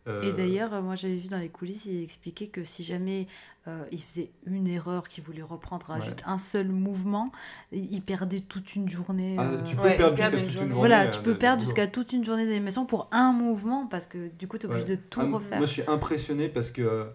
Euh, 0.09 0.23
Et 0.23 0.33
d'ailleurs, 0.33 0.73
euh, 0.75 0.83
moi 0.83 0.95
j'avais 0.95 1.17
vu 1.17 1.29
dans 1.29 1.39
les 1.39 1.49
coulisses, 1.49 1.85
il 1.87 2.03
expliquait 2.03 2.47
que 2.47 2.65
si 2.65 2.83
jamais 2.85 3.27
euh, 3.67 3.85
il 3.93 4.03
faisait 4.03 4.31
une 4.47 4.67
erreur 4.67 5.07
qu'il 5.09 5.23
voulait 5.23 5.43
reprendre 5.43 5.91
à 5.91 5.99
Ouais. 5.99 6.05
juste 6.05 6.23
un 6.27 6.39
seul 6.39 6.69
mouvement, 6.69 7.31
il 7.73 8.01
perdait 8.03 8.41
toute 8.41 8.75
une 8.75 8.89
journée. 8.89 9.37
Ah, 9.39 9.43
euh, 9.43 9.63
tu 9.65 9.77
peux 9.77 9.83
Ouais, 9.83 9.97
perdre 9.97 10.17
jusqu'à 10.17 10.31
toute 10.31 10.39
une 10.45 10.51
journée. 10.51 10.71
journée. 10.71 10.75
Voilà, 10.89 11.07
tu 11.09 11.21
peux 11.21 11.35
de 11.35 11.39
perdre 11.39 11.61
jusqu'à 11.63 11.87
toute 11.87 12.13
une 12.13 12.25
journée 12.25 12.47
d'animation 12.47 12.87
pour 12.87 13.09
un 13.13 13.33
mouvement 13.33 13.87
parce 13.87 14.07
que 14.07 14.29
du 14.39 14.49
coup, 14.49 14.57
tu 14.59 14.67
es 14.67 14.71
obligé 14.71 14.85
Ouais. 14.87 14.97
de 14.97 15.01
tout 15.11 15.21
Ah, 15.23 15.35
refaire. 15.37 15.59
Moi, 15.59 15.67
je 15.67 15.73
suis 15.73 15.83
impressionné 15.87 16.49
parce 16.49 16.71
que, 16.71 17.09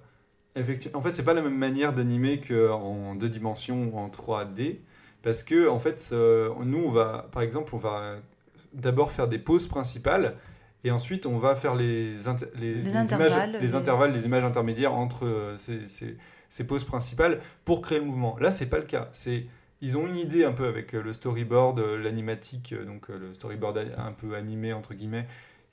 effectivement, 0.55 0.99
en 0.99 1.01
fait, 1.01 1.13
c'est 1.13 1.23
pas 1.23 1.33
la 1.33 1.41
même 1.41 1.57
manière 1.57 1.93
d'animer 1.93 2.39
qu'en 2.39 3.15
deux 3.15 3.29
dimensions 3.29 3.89
ou 3.91 3.97
en 3.97 4.09
3D. 4.09 4.81
Parce 5.23 5.43
que, 5.43 5.67
en 5.69 5.79
fait, 5.79 6.09
euh, 6.11 6.49
nous, 6.63 6.83
on 6.85 6.91
va, 6.91 7.29
par 7.31 7.41
exemple, 7.41 7.73
on 7.73 7.77
va 7.79 8.17
d'abord 8.73 9.11
faire 9.11 9.27
des 9.27 9.39
pauses 9.39 9.67
principales 9.67 10.35
et 10.83 10.91
ensuite 10.91 11.25
on 11.25 11.37
va 11.37 11.55
faire 11.55 11.75
les, 11.75 12.27
inter- 12.27 12.47
les, 12.55 12.95
intervalles, 12.95 13.53
les 13.53 13.59
les- 13.59 13.75
intervalles, 13.75 14.11
les 14.11 14.25
images 14.25 14.43
intermédiaires 14.43 14.93
entre 14.93 15.25
euh, 15.25 15.57
ces, 15.57 15.87
ces- 15.87 16.17
ces 16.49 16.67
pauses 16.67 16.83
principales 16.83 17.39
pour 17.65 17.81
créer 17.81 17.99
le 17.99 18.05
mouvement. 18.05 18.37
Là, 18.39 18.51
c'est 18.51 18.67
pas 18.67 18.77
le 18.77 18.85
cas. 18.85 19.09
C'est 19.11 19.45
ils 19.81 19.97
ont 19.97 20.07
une 20.07 20.17
idée 20.17 20.45
un 20.45 20.53
peu 20.53 20.65
avec 20.65 20.93
euh, 20.93 21.01
le 21.01 21.11
storyboard, 21.13 21.79
euh, 21.79 21.97
l'animatique, 22.01 22.73
donc 22.85 23.09
le 23.09 23.33
storyboard 23.33 23.79
un 23.97 24.11
peu 24.13 24.35
animé, 24.35 24.71
entre 24.71 24.93
guillemets, 24.93 25.27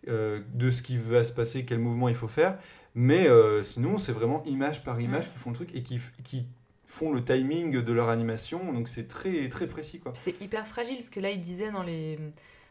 euh, 0.09 0.41
de 0.55 0.69
ce 0.71 0.83
qui 0.83 0.97
va 0.97 1.23
se 1.23 1.33
passer, 1.33 1.65
quel 1.65 1.79
mouvement 1.79 2.09
il 2.09 2.15
faut 2.17 2.27
faire. 2.29 2.59
Mais 2.97 3.29
euh, 3.29 3.63
sinon, 3.63 3.99
c'est 3.99 4.11
vraiment 4.13 4.43
image 4.47 4.83
par 4.83 5.01
image 5.01 5.29
Mm. 5.29 5.31
qui 5.33 5.39
font 5.39 5.51
le 5.51 5.57
truc 5.57 5.71
et 5.77 5.83
qui, 5.83 6.01
qui 6.25 6.47
font 6.87 7.13
le 7.13 7.23
timing 7.25 7.83
de 7.83 7.93
leur 7.93 8.09
animation. 8.09 8.73
Donc 8.73 8.89
c'est 8.89 9.07
très, 9.07 9.49
très 9.49 9.69
précis. 9.69 10.01
Quoi. 10.01 10.11
C'est 10.17 10.41
hyper 10.41 10.67
fragile, 10.67 10.97
parce 10.97 11.11
que 11.11 11.21
là, 11.21 11.31
il 11.31 11.41
disait 11.41 11.71
dans 11.71 11.85
les, 11.85 12.19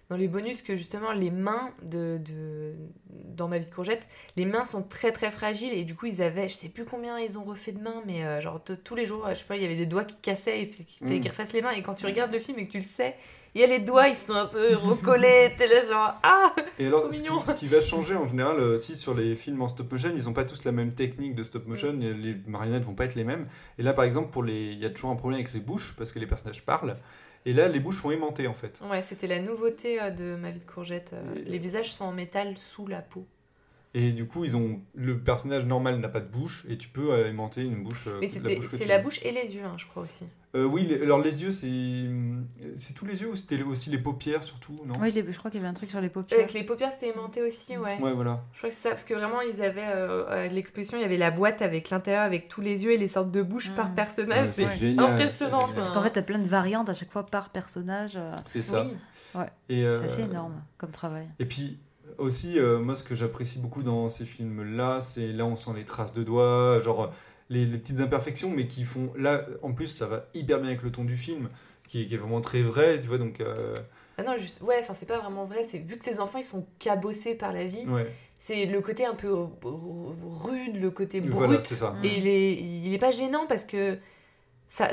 dans 0.10 0.18
les 0.18 0.28
bonus 0.28 0.62
que 0.64 0.76
justement, 0.76 1.12
les 1.12 1.30
mains 1.32 1.70
de, 1.84 2.18
de, 2.24 2.74
dans 3.36 3.48
Ma 3.48 3.60
vie 3.60 3.66
de 3.68 3.72
courgette, 3.74 4.08
les 4.36 4.46
mains 4.46 4.66
sont 4.66 4.82
très 4.84 5.12
très 5.12 5.30
fragiles, 5.32 5.72
et 5.74 5.84
du 5.84 5.96
coup, 5.96 6.08
ils 6.08 6.22
avaient, 6.22 6.48
je 6.48 6.56
sais 6.56 6.70
plus 6.70 6.84
combien 6.86 7.20
ils 7.20 7.38
ont 7.38 7.44
refait 7.44 7.72
de 7.72 7.80
mains, 7.80 8.02
mais 8.08 8.24
euh, 8.26 8.42
genre 8.42 8.60
tous 8.84 8.96
les 8.96 9.06
jours, 9.06 9.26
je 9.30 9.36
sais 9.36 9.46
pas, 9.46 9.56
il 9.56 9.62
y 9.62 9.66
avait 9.66 9.76
des 9.76 9.86
doigts 9.86 10.04
qui 10.04 10.16
cassaient, 10.22 10.60
et 10.60 10.64
il 10.64 10.72
fallait 10.74 11.18
Mm. 11.18 11.22
qu'ils 11.22 11.30
refassent 11.32 11.54
les 11.54 11.62
mains, 11.62 11.72
et 11.72 11.82
quand 11.84 11.94
tu 11.94 12.06
regardes 12.06 12.32
le 12.34 12.40
film 12.40 12.58
et 12.60 12.66
que 12.66 12.72
tu 12.72 12.78
le 12.80 12.84
sais, 12.84 13.16
il 13.56 13.62
y 13.62 13.64
a 13.64 13.68
les 13.68 13.80
doigts, 13.80 14.08
ils 14.08 14.16
sont 14.16 14.34
un 14.34 14.46
peu 14.48 14.76
recollés, 14.76 15.52
t'es 15.58 15.68
là 15.68 15.86
genre, 15.88 16.14
ah 16.24 16.54
Et 16.80 16.88
alors, 16.88 17.12
ce 17.14 17.18
qui, 17.18 17.24
mignon. 17.30 17.44
ce 17.44 17.52
qui 17.54 17.68
va 17.68 17.80
changer 17.82 18.16
en 18.16 18.26
général 18.28 18.60
euh, 18.60 18.74
aussi 18.74 18.96
sur 18.96 19.14
les 19.14 19.36
films 19.36 19.62
en 19.62 19.68
stop 19.68 19.92
motion, 19.92 20.12
ils 20.16 20.24
n'ont 20.24 20.34
pas 20.34 20.44
tous 20.46 20.64
la 20.66 20.72
même 20.72 20.94
technique 20.94 21.36
de 21.36 21.44
stop 21.44 21.68
motion, 21.68 21.94
Mm. 21.94 22.00
les- 22.00 22.14
les 22.14 22.36
marionnettes 22.48 22.84
vont 22.84 22.94
pas 22.96 23.06
être 23.06 23.16
les 23.16 23.24
mêmes. 23.24 23.48
Et 23.78 23.84
là, 23.84 23.94
par 23.94 24.06
exemple, 24.06 24.32
pour 24.32 24.42
les, 24.44 24.72
il 24.74 24.80
y 24.80 24.86
a 24.86 24.90
toujours 24.90 25.12
un 25.12 25.16
problème 25.16 25.40
avec 25.42 25.54
les 25.54 25.60
bouches 25.60 25.94
parce 25.98 26.12
que 26.12 26.18
les 26.20 26.26
personnages 26.28 26.64
parlent. 26.66 26.98
Et 27.46 27.54
là, 27.54 27.68
les 27.68 27.80
bouches 27.80 28.02
sont 28.02 28.12
aimantées 28.12 28.48
en 28.48 28.54
fait. 28.54 28.82
Ouais, 28.90 29.02
c'était 29.02 29.28
la 29.28 29.40
nouveauté 29.40 30.02
euh, 30.02 30.10
de 30.12 30.36
Ma 30.36 30.52
vie 30.52 30.60
de 30.60 30.66
courgette. 30.66 31.14
euh, 31.14 31.36
Et- 31.36 31.44
Les 31.50 31.58
visages 31.58 31.92
sont 31.94 32.06
en 32.06 32.12
métal 32.12 32.58
sous 32.58 32.86
la 32.88 33.02
peau. 33.02 33.26
Et 33.96 34.12
du 34.12 34.28
coup, 34.28 34.46
ils 34.46 34.56
ont 34.56 34.82
le 34.94 35.20
personnage 35.20 35.66
normal 35.66 36.00
n'a 36.00 36.10
pas 36.10 36.20
de 36.20 36.28
bouche 36.28 36.66
et 36.70 36.78
tu 36.78 36.90
peux 36.90 37.12
euh, 37.12 37.28
aimanter 37.28 37.62
une 37.64 37.82
bouche. 37.84 38.06
euh, 38.08 38.20
Mais 38.20 38.28
c'est 38.28 38.86
la 38.86 39.00
bouche 39.00 39.20
et 39.24 39.32
les 39.32 39.56
yeux, 39.56 39.64
hein, 39.64 39.76
je 39.78 39.88
crois 39.88 40.04
aussi. 40.04 40.26
Euh, 40.56 40.66
oui, 40.66 40.84
les- 40.84 41.04
alors 41.04 41.20
les 41.20 41.44
yeux, 41.44 41.52
c'est 41.52 42.10
c'est 42.76 42.94
tous 42.94 43.06
les 43.06 43.22
yeux 43.22 43.30
ou 43.30 43.36
c'était 43.36 43.62
aussi 43.62 43.92
les 43.92 44.00
paupières 44.00 44.44
surtout 44.44 44.82
non? 44.84 44.96
Oui, 45.00 45.12
les- 45.12 45.32
je 45.32 45.38
crois 45.38 45.52
qu'il 45.52 45.60
y 45.60 45.64
avait 45.64 45.70
un 45.70 45.76
truc 45.76 45.88
sur 45.90 46.02
les 46.02 46.10
paupières. 46.10 46.40
Avec 46.40 46.54
les 46.54 46.64
paupières, 46.64 46.92
c'était 46.92 47.10
aimanté 47.10 47.44
aussi, 47.44 47.78
ouais. 47.78 48.00
Ouais, 48.02 48.14
voilà. 48.14 48.42
Je 48.54 48.58
crois 48.58 48.70
que 48.70 48.76
c'est 48.76 48.82
ça, 48.82 48.90
parce 48.90 49.04
que 49.04 49.14
vraiment, 49.14 49.42
ils 49.42 49.62
avaient 49.62 49.86
euh, 49.88 50.28
à 50.28 50.48
l'exposition, 50.48 50.98
il 50.98 51.02
y 51.02 51.06
avait 51.06 51.18
la 51.18 51.30
boîte 51.30 51.62
avec 51.62 51.92
l'intérieur, 51.92 52.24
avec 52.24 52.48
tous 52.48 52.62
les 52.62 52.84
yeux 52.84 52.94
et 52.94 52.98
les 52.98 53.08
sortes 53.08 53.30
de 53.32 53.44
bouches 53.44 53.70
par 53.76 53.90
Mm. 53.92 53.94
personnage. 53.96 54.48
Ouais, 54.48 54.54
c'est 54.54 54.70
génial. 54.76 55.12
impressionnant. 55.12 55.60
Parce 55.60 55.72
enfin. 55.72 55.76
Parce 55.82 55.92
qu'en 55.92 56.02
fait, 56.02 56.10
t'as 56.12 56.22
plein 56.24 56.40
de 56.40 56.48
variantes 56.48 56.90
à 56.90 56.96
chaque 56.96 57.12
fois 57.12 57.28
par 57.28 57.50
personnage. 57.52 58.14
euh, 58.18 58.36
C'est 58.46 58.62
ça. 58.62 58.84
Oui. 58.86 58.94
Ouais. 59.36 59.46
Euh, 59.86 60.00
C'est 60.00 60.06
assez 60.06 60.22
énorme 60.24 60.60
comme 60.80 60.90
travail. 60.90 61.28
Et 61.38 61.46
puis 61.46 61.78
aussi, 62.18 62.58
euh, 62.58 62.80
moi, 62.80 62.96
ce 62.96 63.04
que 63.04 63.14
j'apprécie 63.14 63.60
beaucoup 63.60 63.84
dans 63.84 64.10
ces 64.10 64.26
films-là, 64.26 65.00
c'est 65.00 65.28
là 65.28 65.46
on 65.46 65.56
sent 65.56 65.72
les 65.76 65.86
traces 65.86 66.12
de 66.14 66.24
doigts, 66.24 66.80
genre 66.82 67.04
euh, 67.04 67.08
les, 67.50 67.66
les 67.66 67.78
petites 67.78 68.00
imperfections, 68.00 68.50
mais 68.52 68.68
qui 68.68 68.84
font. 68.84 69.12
Là, 69.18 69.46
en 69.64 69.74
plus, 69.74 69.88
ça 69.88 70.06
va 70.08 70.26
hyper 70.34 70.60
bien 70.60 70.68
avec 70.70 70.84
le 70.84 70.92
ton 70.92 71.04
du 71.04 71.18
film, 71.18 71.50
qui 71.88 72.04
est, 72.04 72.06
qui 72.06 72.14
est 72.16 72.18
vraiment 72.18 72.42
très 72.42 72.62
vrai, 72.62 73.00
tu 73.02 73.08
vois. 73.08 73.18
Donc, 73.18 73.42
euh, 73.42 73.76
Ah 74.18 74.24
non, 74.24 74.38
juste, 74.38 74.62
ouais, 74.62 74.78
enfin, 74.80 74.94
c'est 74.94 75.06
pas 75.08 75.18
vraiment 75.20 75.46
vrai. 75.46 75.64
C'est 75.64 75.80
vu 75.80 75.98
que 75.98 76.06
ces 76.06 76.20
enfants, 76.20 76.38
ils 76.40 76.44
sont 76.44 76.66
cabossés 76.80 77.36
par 77.36 77.52
la 77.54 77.66
vie. 77.66 77.86
ouais. 77.88 78.08
C'est 78.42 78.66
le 78.66 78.80
côté 78.80 79.06
un 79.06 79.16
peu 79.16 79.34
rude, 79.64 80.82
le 80.82 80.92
côté 80.92 81.20
brut. 81.20 81.34
Voilà, 81.34 81.60
c'est 81.62 81.76
ça. 81.76 81.94
Et 82.04 82.18
il 82.18 82.26
est, 82.28 82.54
il 82.54 82.94
est 82.94 82.98
pas 82.98 83.12
gênant 83.12 83.46
parce 83.48 83.66
que 83.66 83.98
ça, 84.70 84.92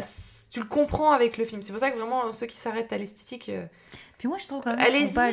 tu 0.51 0.59
le 0.61 0.67
comprends 0.67 1.13
avec 1.13 1.37
le 1.37 1.45
film. 1.45 1.63
C'est 1.63 1.71
pour 1.73 1.81
ça 1.81 1.91
que 1.93 1.97
vraiment, 1.97 2.33
ceux 2.33 2.47
qui 2.47 2.57
s'arrêtent 2.57 2.93
à 2.93 2.99
l'esthétique. 2.99 3.51
Puis 4.19 4.29
moi, 4.29 4.39
je 4.39 4.47
trouve 4.47 4.63
quand 4.63 4.77
même 4.77 4.87
qu'ils 4.89 5.09
sont 5.09 5.15
pas 5.15 5.31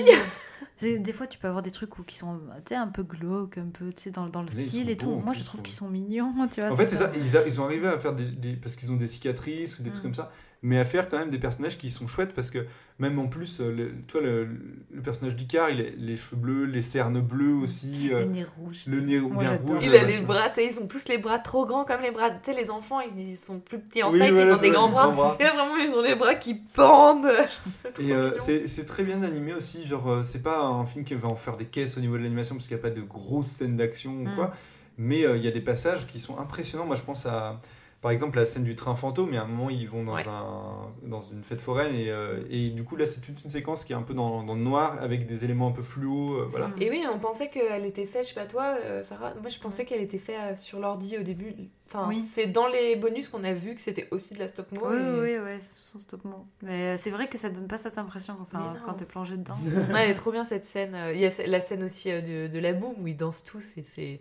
Des 0.82 1.14
fois, 1.14 1.28
tu 1.28 1.38
peux 1.38 1.48
avoir 1.48 1.62
des 1.64 1.72
trucs 1.72 1.98
où, 2.00 2.04
qui 2.04 2.16
sont 2.16 2.40
tu 2.66 2.70
sais, 2.70 2.76
un 2.76 2.88
peu 2.88 3.04
glauques, 3.04 3.58
un 3.58 3.70
peu 3.70 3.94
tu 3.94 4.04
sais, 4.04 4.12
dans, 4.12 4.28
dans 4.28 4.42
le 4.42 4.50
Mais 4.56 4.66
style 4.66 4.84
sont 4.86 4.90
et 4.90 4.98
tout. 4.98 5.06
beaux, 5.08 5.20
Moi, 5.20 5.32
plus, 5.32 5.40
je 5.42 5.46
trouve 5.46 5.62
qu'ils 5.62 5.74
sont 5.74 5.88
mignons. 5.90 6.34
Tu 6.52 6.62
vois, 6.62 6.72
En 6.72 6.76
fait, 6.76 6.90
c'est 6.90 6.98
ça. 6.98 7.12
Ils, 7.16 7.38
a- 7.38 7.46
ils 7.48 7.62
ont 7.62 7.66
arrivé 7.66 7.88
à 7.88 7.98
faire 7.98 8.14
des, 8.14 8.26
des- 8.26 8.56
parce 8.56 8.76
qu'ils 8.76 8.92
ont 8.92 8.96
des 8.96 9.08
cicatrices 9.08 9.80
ou 9.80 9.84
des 9.84 9.90
trucs 9.92 10.02
Mm. 10.04 10.08
comme 10.08 10.14
ça, 10.16 10.32
mais 10.64 10.80
à 10.80 10.86
faire 10.86 11.08
quand 11.10 11.20
même 11.20 11.30
des 11.30 11.38
personnages 11.40 11.78
qui 11.78 11.92
sont 11.92 12.08
chouettes 12.08 12.34
parce 12.34 12.50
que 12.50 12.66
même 13.00 13.18
en 13.20 13.28
plus, 13.28 13.60
euh, 13.60 13.72
le, 13.72 13.92
tu 14.08 14.14
vois, 14.14 14.22
le, 14.22 14.48
le 14.92 15.02
personnage 15.02 15.36
d'Icar, 15.36 15.70
il 15.72 15.82
a 15.82 15.84
les 15.98 16.16
cheveux 16.16 16.38
bleus, 16.38 16.66
les 16.66 16.82
cernes 16.84 17.20
bleues 17.22 17.54
aussi, 17.54 18.12
euh, 18.14 18.20
Les 18.20 18.26
nez 18.28 18.44
rouges. 18.44 18.84
le 18.88 19.02
nez 19.02 19.20
Moi, 19.20 19.42
bien 19.44 19.52
j'adore. 19.54 19.76
rouge. 19.76 19.82
Il 19.84 19.94
euh, 19.96 20.00
a 20.00 20.04
les 20.04 20.22
bras, 20.22 20.50
tu 20.50 20.62
sais, 20.62 20.68
ils 20.72 20.80
ont 20.80 20.88
tous 20.88 21.08
les 21.10 21.18
bras 21.18 21.40
trop 21.40 21.66
grands 21.66 21.84
comme 21.86 22.02
les 22.02 22.12
bras. 22.12 22.30
Tu 22.32 22.52
sais, 22.54 22.54
les 22.62 22.70
enfants, 22.70 23.00
ils, 23.02 23.20
ils 23.20 23.36
sont 23.36 23.60
plus 23.60 23.80
petits 23.80 24.04
en 24.04 24.12
Oui, 24.12 24.20
taille, 24.20 24.32
voilà, 24.32 24.52
ils 24.52 24.54
ont 24.56 24.62
des 24.62 24.70
grands 24.70 24.90
bras. 24.90 25.04
grands 25.08 25.14
bras. 25.16 25.38
Et 25.40 25.44
là, 25.44 25.54
vraiment, 25.54 25.76
ils 25.76 25.90
ont 25.94 26.02
les 26.04 26.16
bras 26.16 26.36
qui 26.36 26.54
pendent. 26.56 27.26
Et 28.00 28.14
euh, 28.14 28.38
c'est 28.40 28.86
très 28.86 29.04
bien 29.04 29.24
animé 29.24 29.54
aussi, 29.54 29.86
genre 29.88 30.08
euh, 30.10 30.24
c'est 30.24 30.44
pas 30.44 30.60
un 30.62 30.86
film 30.86 31.04
qui 31.04 31.16
va 31.16 31.28
en 31.30 31.36
faire 31.36 31.58
des 31.58 31.66
caisses 31.66 31.98
au 31.98 32.00
niveau 32.00 32.18
de 32.18 32.22
l'animation 32.24 32.56
parce 32.56 32.68
qu'il 32.68 32.78
n'y 32.78 32.82
a 32.82 32.84
pas 32.84 32.92
de 32.96 33.02
grosses 33.02 33.48
scènes 33.48 33.76
d'action 33.76 34.12
ou 34.12 34.24
Mm. 34.30 34.36
quoi, 34.36 34.54
mais 35.00 35.26
euh, 35.26 35.36
il 35.36 35.44
y 35.44 35.48
a 35.48 35.52
des 35.52 35.62
passages 35.62 36.06
qui 36.06 36.20
sont 36.20 36.38
impressionnants. 36.38 36.86
Moi 36.86 36.96
je 36.96 37.02
pense 37.02 37.26
à 37.26 37.58
par 38.04 38.12
exemple 38.12 38.38
la 38.38 38.46
scène 38.46 38.64
du 38.64 38.76
train 38.76 38.94
fantôme, 38.94 39.34
et 39.34 39.38
à 39.38 39.44
un 39.44 39.48
moment 39.48 39.72
ils 39.72 39.90
vont 39.90 40.04
dans, 40.04 40.14
Ouais. 40.16 40.28
un, 40.28 40.92
dans 41.08 41.22
une 41.22 41.44
fête 41.44 41.62
foraine 41.62 41.96
et, 41.96 42.10
euh, 42.12 42.44
et 42.52 42.70
du 42.70 42.84
coup 42.84 42.96
là 42.98 43.08
c'est 43.08 43.22
toute 43.22 43.42
une 43.44 43.50
séquence 43.50 43.84
qui 43.86 43.94
est 43.94 43.96
un 43.96 44.04
peu 44.04 44.14
dans, 44.14 44.44
dans 44.44 44.54
le 44.54 44.62
noir 44.62 45.02
avec 45.02 45.26
des 45.26 45.44
éléments 45.46 45.70
un 45.70 45.72
peu 45.72 45.82
fluo, 45.82 46.36
euh, 46.36 46.48
voilà. 46.52 46.68
Mm. 46.68 46.82
Et 46.82 46.90
oui, 46.92 47.04
on 47.12 47.18
pensait 47.18 47.48
qu'elle 47.48 47.86
était 47.86 48.06
faite, 48.06 48.24
je 48.26 48.28
sais 48.30 48.34
pas 48.36 48.46
toi, 48.46 48.76
euh, 48.84 49.02
Sarah, 49.02 49.34
moi 49.42 49.50
je 49.50 49.58
pensais 49.58 49.86
qu'elle 49.86 50.02
était 50.02 50.20
faite 50.20 50.38
euh, 50.40 50.56
sur 50.56 50.80
l'ordi 50.80 51.18
au 51.18 51.24
début. 51.24 51.56
Enfin, 51.88 52.06
Oui. 52.10 52.20
c'est 52.20 52.48
dans 52.48 52.68
les 52.68 52.96
bonus 52.96 53.30
qu'on 53.30 53.44
a 53.44 53.54
vu 53.54 53.74
que 53.76 53.82
c'était 53.82 54.08
aussi 54.12 54.34
de 54.34 54.40
la 54.40 54.48
stop 54.48 54.72
mo. 54.72 54.88
Oui, 54.90 54.96
et- 54.98 55.20
oui, 55.40 55.44
oui, 55.44 55.56
c'est 55.60 55.74
sous 55.74 55.84
son 55.86 56.00
stop 56.00 56.24
mo. 56.26 56.46
Mais 56.62 56.94
euh, 56.94 56.98
c'est 56.98 57.12
vrai 57.12 57.28
que 57.28 57.38
ça 57.38 57.50
donne 57.50 57.68
pas 57.68 57.78
cette 57.78 57.98
impression 57.98 58.36
enfin, 58.42 58.76
quand 58.86 58.94
t'es 58.94 59.06
plongé 59.06 59.38
dedans. 59.38 59.58
Ouais, 59.94 60.04
elle 60.06 60.10
est 60.10 60.14
trop 60.16 60.32
bien 60.32 60.44
cette 60.44 60.66
scène. 60.66 60.98
Il 61.14 61.20
y 61.20 61.26
a 61.26 61.32
la 61.48 61.60
scène 61.60 61.84
aussi 61.84 62.12
euh, 62.12 62.22
de, 62.22 62.52
de 62.52 62.60
la 62.60 62.74
boum 62.74 62.94
où 63.00 63.08
ils 63.08 63.16
dansent 63.16 63.44
tous 63.44 63.78
et 63.78 63.84
c'est. 63.84 64.20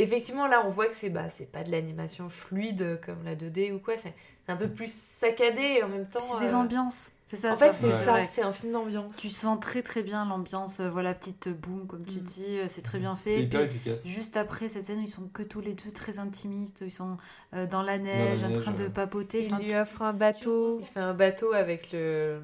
Effectivement, 0.00 0.46
là, 0.46 0.62
on 0.64 0.68
voit 0.68 0.86
que 0.86 0.94
c'est 0.94 1.10
bah, 1.10 1.28
c'est 1.28 1.50
pas 1.50 1.62
de 1.64 1.70
l'animation 1.70 2.28
fluide 2.28 3.00
comme 3.04 3.22
la 3.24 3.34
2D 3.34 3.72
ou 3.72 3.78
quoi. 3.80 3.96
C'est 3.96 4.14
un 4.48 4.56
peu 4.56 4.68
plus 4.68 4.90
saccadé 4.92 5.60
et 5.60 5.82
en 5.82 5.88
même 5.88 6.06
temps. 6.06 6.20
C'est 6.20 6.38
des 6.44 6.52
euh, 6.54 6.56
ambiances. 6.58 7.12
C'est 7.26 7.36
ça. 7.36 7.52
En 7.52 7.56
fait, 7.56 7.74
c'est 7.74 7.90
ça, 7.90 8.22
c'est 8.22 8.40
un 8.42 8.52
film 8.54 8.72
d'ambiance. 8.72 9.16
Tu 9.18 9.28
sens 9.28 9.58
très 9.60 9.82
très 9.82 10.02
bien 10.02 10.24
l'ambiance, 10.24 10.80
euh, 10.80 10.88
voilà, 10.88 11.12
petite 11.12 11.48
boom, 11.50 11.86
comme 11.86 12.04
tu 12.06 12.18
Mm. 12.20 12.20
dis, 12.22 12.58
euh, 12.58 12.64
c'est 12.68 12.80
très 12.80 12.98
bien 12.98 13.14
C'est 13.16 13.22
fait. 13.36 13.42
hyper 13.42 13.60
efficace. 13.62 14.00
Juste 14.06 14.38
après 14.38 14.68
cette 14.68 14.86
scène, 14.86 15.00
ils 15.02 15.10
sont 15.10 15.28
que 15.30 15.42
tous 15.42 15.60
les 15.60 15.74
deux 15.74 15.90
très 15.92 16.20
intimistes, 16.20 16.82
ils 16.86 16.90
sont 16.90 17.18
euh, 17.54 17.66
dans 17.66 17.82
la 17.82 17.98
neige, 17.98 18.44
en 18.44 18.48
neige, 18.48 18.62
train 18.62 18.72
de 18.72 18.84
ouais. 18.84 18.88
papoter. 18.90 19.44
Il 19.44 19.52
Enfin, 19.52 19.62
lui 19.62 19.74
offre 19.76 20.00
un 20.00 20.14
bateau. 20.14 20.78
Il 20.80 20.86
fait 20.86 21.00
un 21.00 21.12
bateau 21.12 21.52
avec 21.52 21.92
le. 21.92 22.40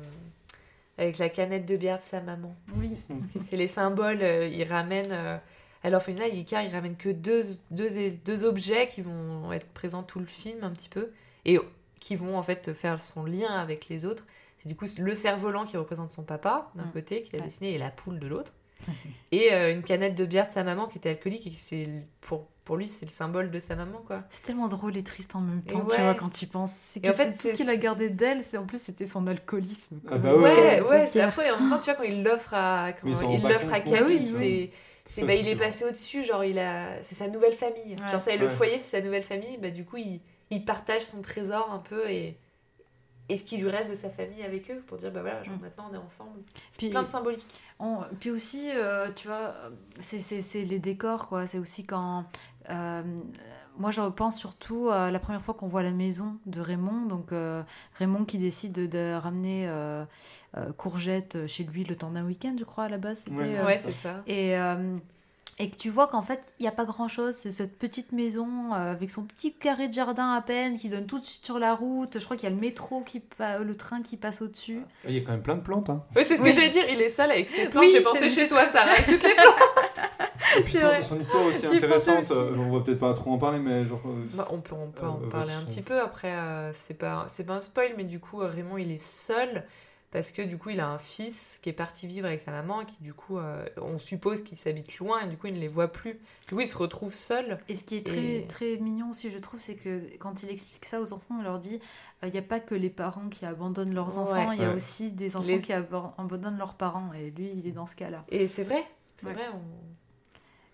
Avec 0.99 1.17
la 1.19 1.29
canette 1.31 1.67
de 1.67 1.77
bière 1.77 1.97
de 1.99 2.03
sa 2.03 2.21
maman. 2.21 2.55
oui, 2.77 2.95
Parce 3.09 3.23
que 3.23 3.38
c'est 3.49 3.57
les 3.57 3.67
symboles. 3.69 4.21
il 4.23 4.64
ramène. 4.64 5.40
Alors, 5.85 6.03
là, 6.09 6.27
Icar, 6.29 6.62
il 6.62 6.73
ramène 6.73 6.97
que 6.97 7.09
deux, 7.11 7.42
deux, 7.70 7.88
deux 8.25 8.44
objets 8.44 8.88
qui 8.88 9.03
vont 9.03 9.53
être 9.53 9.66
présents 9.68 10.03
tout 10.03 10.18
le 10.18 10.27
film, 10.27 10.64
un 10.64 10.70
petit 10.70 10.88
peu. 10.88 11.11
Et 11.44 11.59
qui 12.01 12.16
vont, 12.16 12.37
en 12.37 12.42
fait, 12.42 12.73
faire 12.73 13.01
son 13.01 13.25
lien 13.25 13.49
avec 13.55 13.88
les 13.88 14.05
autres. 14.07 14.27
C'est 14.59 14.68
du 14.68 14.77
coup 14.77 14.87
le 14.99 15.14
cerf-volant 15.14 15.64
qui 15.64 15.77
représente 15.77 16.11
son 16.11 16.23
papa, 16.23 16.70
d'un 16.75 16.85
Mm. 16.85 16.92
côté, 16.92 17.23
qu'il 17.23 17.37
a 17.37 17.38
Ouais. 17.38 17.44
dessiné, 17.44 17.75
et 17.75 17.79
la 17.79 17.90
poule 17.90 18.18
de 18.18 18.27
l'autre. 18.27 18.53
et 19.33 19.53
euh, 19.53 19.73
une 19.73 19.83
canette 19.83 20.14
de 20.14 20.25
bière 20.25 20.47
de 20.49 20.53
sa 20.53 20.64
maman 20.64 20.87
qui 20.87 20.99
était 20.99 21.11
alcoolique. 21.11 21.47
Et 21.47 21.53
c'est 21.55 21.87
pour, 22.20 22.47
pour 22.64 22.77
lui, 22.77 22.87
c'est 22.88 23.07
le 23.07 23.11
symbole 23.11 23.51
de 23.51 23.59
sa 23.59 23.77
maman, 23.77 24.03
quoi. 24.07 24.25
c'est 24.31 24.42
tellement 24.42 24.68
drôle 24.68 24.97
et 24.97 25.03
triste 25.03 25.37
en 25.37 25.40
même 25.40 25.62
Et 25.66 25.70
temps, 25.73 25.85
tu 25.85 25.92
ouais. 25.92 26.03
vois, 26.03 26.14
quand 26.14 26.29
tu 26.31 26.47
penses. 26.47 26.99
En 27.07 27.12
fait, 27.12 27.33
tout 27.33 27.49
ce 27.49 27.55
qu'il 27.55 27.68
a 27.70 27.77
gardé 27.77 28.11
d'elle, 28.11 28.42
c'est 28.42 28.57
en 28.59 28.66
plus 28.66 28.81
c'était 28.81 29.05
son 29.05 29.27
alcoolisme. 29.27 30.01
Ah 30.07 30.09
quoi. 30.11 30.18
bah 30.18 30.35
ouais, 30.37 30.42
ouais, 30.57 30.81
ouais, 30.83 31.07
c'est 31.07 31.20
affreux. 31.20 31.44
Et 31.44 31.51
en 31.51 31.61
même 31.61 31.70
temps, 31.70 31.79
tu 31.79 31.85
vois, 31.87 31.94
quand 31.94 32.03
il 32.03 32.23
l'offre 32.23 32.53
à, 32.55 32.92
quand 32.92 33.07
il 33.09 33.42
l'offre 33.42 33.73
à 33.73 33.79
non 33.81 33.85
Camille, 33.90 34.27
c'est, 34.27 34.70
c'est, 35.05 35.21
Ça, 35.21 35.27
bah, 35.27 35.33
c'est 35.35 35.40
il 35.40 35.49
est 35.49 35.55
dur. 35.55 35.64
passé 35.64 35.85
au-dessus. 35.85 36.23
Genre, 36.23 36.45
il 36.45 36.59
a, 36.59 37.03
c'est 37.03 37.14
sa 37.14 37.29
nouvelle 37.29 37.53
famille. 37.53 37.95
Ouais. 38.01 38.11
Genre, 38.11 38.21
ça, 38.21 38.33
et 38.33 38.37
le 38.38 38.47
Ouais. 38.47 38.53
foyer, 38.55 38.79
c'est 38.79 38.99
sa 38.99 39.01
nouvelle 39.03 39.23
famille. 39.23 39.57
Bah, 39.59 39.71
du 39.71 39.85
coup, 39.85 39.97
il, 39.99 40.21
il 40.51 40.64
partage 40.64 41.03
son 41.03 41.21
trésor 41.23 41.71
un 41.73 41.79
peu 41.79 42.09
et, 42.11 42.38
et 43.29 43.37
ce 43.37 43.45
qui 43.45 43.57
lui 43.57 43.71
reste 43.71 43.88
de 43.90 43.95
sa 43.95 44.11
famille 44.11 44.43
avec 44.43 44.71
eux 44.71 44.83
pour 44.87 44.99
dire, 44.99 45.11
bah 45.11 45.23
voilà, 45.23 45.43
genre, 45.43 45.57
Mm. 45.57 45.61
maintenant 45.62 45.88
on 45.90 45.95
est 45.95 45.99
ensemble. 45.99 46.40
Puis, 46.77 46.90
Plein 46.90 47.03
de 47.03 47.09
symbolique. 47.09 47.47
On- 47.79 48.01
Puis 48.21 48.31
aussi, 48.31 48.71
euh, 48.75 49.09
tu 49.17 49.29
vois, 49.29 49.55
c'est- 49.99 50.21
c'est 50.21 50.43
c'est 50.43 50.62
les 50.62 50.79
décors, 50.79 51.27
quoi. 51.29 51.47
C'est 51.47 51.59
aussi 51.59 51.85
quand. 51.85 52.25
euh, 52.71 53.03
moi, 53.79 53.91
je 53.91 54.01
repense 54.01 54.39
surtout 54.39 54.89
à 54.91 55.11
la 55.11 55.19
première 55.19 55.43
fois 55.43 55.55
qu'on 55.55 55.67
voit 55.69 55.83
la 55.83 55.91
maison 55.91 56.37
de 56.47 56.61
Raymond. 56.61 57.07
Donc, 57.07 57.33
euh, 57.33 57.63
Raymond 57.99 58.25
qui 58.25 58.39
décide 58.39 58.73
de, 58.73 58.87
de 58.87 59.15
ramener 59.15 59.67
euh, 59.69 60.05
euh, 60.57 60.73
Courgette 60.73 61.47
chez 61.47 61.65
lui 61.65 61.85
le 61.85 61.97
temps 61.97 62.11
d'un 62.11 62.25
week-end, 62.25 62.55
je 62.59 62.65
crois, 62.65 62.85
à 62.85 62.89
la 62.89 62.99
base. 62.99 63.21
C'était. 63.25 63.37
Ouais. 63.43 63.59
euh, 63.59 63.67
ouais, 63.67 63.81
c'est 63.83 63.91
ça. 63.93 64.23
et, 64.27 64.57
euh, 64.59 64.97
et 65.61 65.71
que 65.71 65.77
tu 65.77 65.89
vois 65.89 66.09
qu'en 66.09 66.23
fait, 66.23 66.55
il 66.59 66.63
n'y 66.63 66.69
a 66.69 66.73
pas 66.73 66.85
grand-chose. 66.85 67.37
C'est 67.37 67.53
cette 67.53 67.79
petite 67.79 68.11
maison 68.11 68.73
euh, 68.73 68.91
avec 68.93 69.09
son 69.11 69.23
petit 69.23 69.53
carré 69.53 69.87
de 69.87 69.93
jardin 69.93 70.33
à 70.33 70.41
peine 70.43 70.77
qui 70.77 70.89
donne 70.89 71.07
tout 71.07 71.21
de 71.21 71.25
suite 71.25 71.45
sur 71.45 71.61
la 71.61 71.75
route. 71.77 72.19
Je 72.19 72.25
crois 72.25 72.37
qu'il 72.37 72.49
y 72.49 72.53
a 72.53 72.55
le 72.55 72.61
métro, 72.61 73.03
qui 73.03 73.21
pa- 73.21 73.59
le 73.59 73.77
train 73.77 74.03
qui 74.03 74.17
passe 74.17 74.43
au-dessus. 74.43 74.83
Il 75.07 75.15
y 75.15 75.19
a 75.19 75.21
quand 75.21 75.31
même 75.31 75.43
plein 75.43 75.55
de 75.55 75.61
plantes. 75.61 75.91
Hein. 75.91 76.03
Ouais, 76.17 76.25
c'est 76.25 76.37
ce 76.39 76.43
Oui. 76.43 76.51
que 76.51 76.57
j'allais 76.57 76.71
dire. 76.71 76.85
Il 76.91 77.01
est 77.01 77.09
seul 77.09 77.31
avec 77.31 77.49
ses 77.49 77.67
plantes. 77.71 77.85
Oui, 77.85 77.91
J'ai 77.93 78.01
pensé 78.01 78.29
chez 78.29 78.49
toi, 78.49 78.67
Sarah, 78.69 78.91
avec 78.91 79.07
toutes 79.07 79.23
les 79.23 79.35
plantes. 79.37 80.29
Et 80.59 80.63
puis 80.63 80.73
C'est 80.75 81.03
son, 81.03 81.15
son 81.15 81.21
histoire 81.21 81.47
aussi 81.47 81.67
intéressante, 81.77 82.23
aussi. 82.25 82.33
euh, 82.33 82.57
on 82.57 82.71
va 82.77 82.81
peut-être 82.85 82.99
pas 83.01 83.15
trop 83.15 83.33
en 83.33 83.39
parler, 83.39 83.59
mais 83.59 83.85
genre. 83.85 84.03
euh, 84.07 84.25
Bah, 84.35 84.49
on 84.51 84.61
peut, 84.61 84.75
on 84.75 84.91
peut 84.91 85.05
Euh, 85.05 85.09
en 85.09 85.29
parler 85.29 85.55
un 85.55 85.63
petit 85.65 85.83
peu. 85.83 86.01
Après, 86.01 86.33
euh, 86.33 86.73
c'est 86.73 86.95
pas, 86.95 87.27
c'est 87.29 87.45
pas 87.45 87.55
un 87.55 87.61
spoil, 87.61 87.95
mais 87.97 88.05
du 88.05 88.21
coup, 88.21 88.39
Raymond, 88.39 88.77
il 88.79 88.91
est 88.91 89.03
seul 89.03 89.65
parce 90.11 90.31
que 90.31 90.43
du 90.43 90.59
coup 90.59 90.71
il 90.71 90.79
a 90.79 90.87
un 90.87 90.99
fils 90.99 91.59
qui 91.61 91.71
est 91.71 91.73
parti 91.73 92.07
vivre 92.07 92.29
avec 92.29 92.41
sa 92.41 92.53
maman 92.53 92.83
et 92.83 92.85
qui 92.87 93.03
du 93.03 93.13
coup 93.13 93.37
euh, 93.37 93.67
on 93.83 93.99
suppose 93.99 94.43
qu'il 94.45 94.57
s'habite 94.57 94.99
loin 94.99 95.19
et 95.23 95.27
du 95.27 95.37
coup 95.37 95.49
il 95.49 95.55
ne 95.55 95.59
les 95.59 95.67
voit 95.67 95.89
plus. 95.89 96.21
Du 96.47 96.55
coup 96.55 96.61
il 96.61 96.69
se 96.69 96.77
retrouve 96.77 97.13
seul. 97.13 97.59
Et 97.69 97.75
ce 97.75 97.83
qui 97.83 97.97
est 97.97 98.07
très, 98.07 98.43
très 98.47 98.77
mignon 98.77 99.11
aussi, 99.11 99.29
je 99.33 99.39
trouve, 99.39 99.59
c'est 99.59 99.75
que 99.75 100.03
quand 100.19 100.45
il 100.45 100.51
explique 100.51 100.85
ça 100.85 101.01
aux 101.01 101.13
enfants, 101.13 101.35
il 101.41 101.43
leur 101.43 101.59
dit 101.59 101.81
il 102.23 102.31
n'y 102.31 102.39
a 102.39 102.43
pas 102.43 102.61
que 102.61 102.77
les 102.77 102.91
parents 102.91 103.29
qui 103.29 103.45
abandonnent 103.45 103.93
leurs 103.93 104.17
enfants, 104.19 104.53
il 104.53 104.61
y 104.61 104.65
a 104.65 104.69
Ouais. 104.69 104.75
aussi 104.77 105.11
des 105.11 105.35
enfants 105.35 105.49
Les- 105.49 105.59
qui 105.59 105.73
abandonnent 105.73 106.59
leurs 106.59 106.75
parents. 106.75 107.11
Et 107.15 107.33
lui, 107.33 107.51
il 107.53 107.67
est 107.67 107.73
dans 107.73 107.87
ce 107.87 107.97
cas-là. 107.97 108.23
Et 108.29 108.47
c'est 108.47 108.63
vrai, 108.63 108.85
c'est 109.17 109.27
Ouais. 109.27 109.33
vrai. 109.35 109.47
on- 109.53 110.04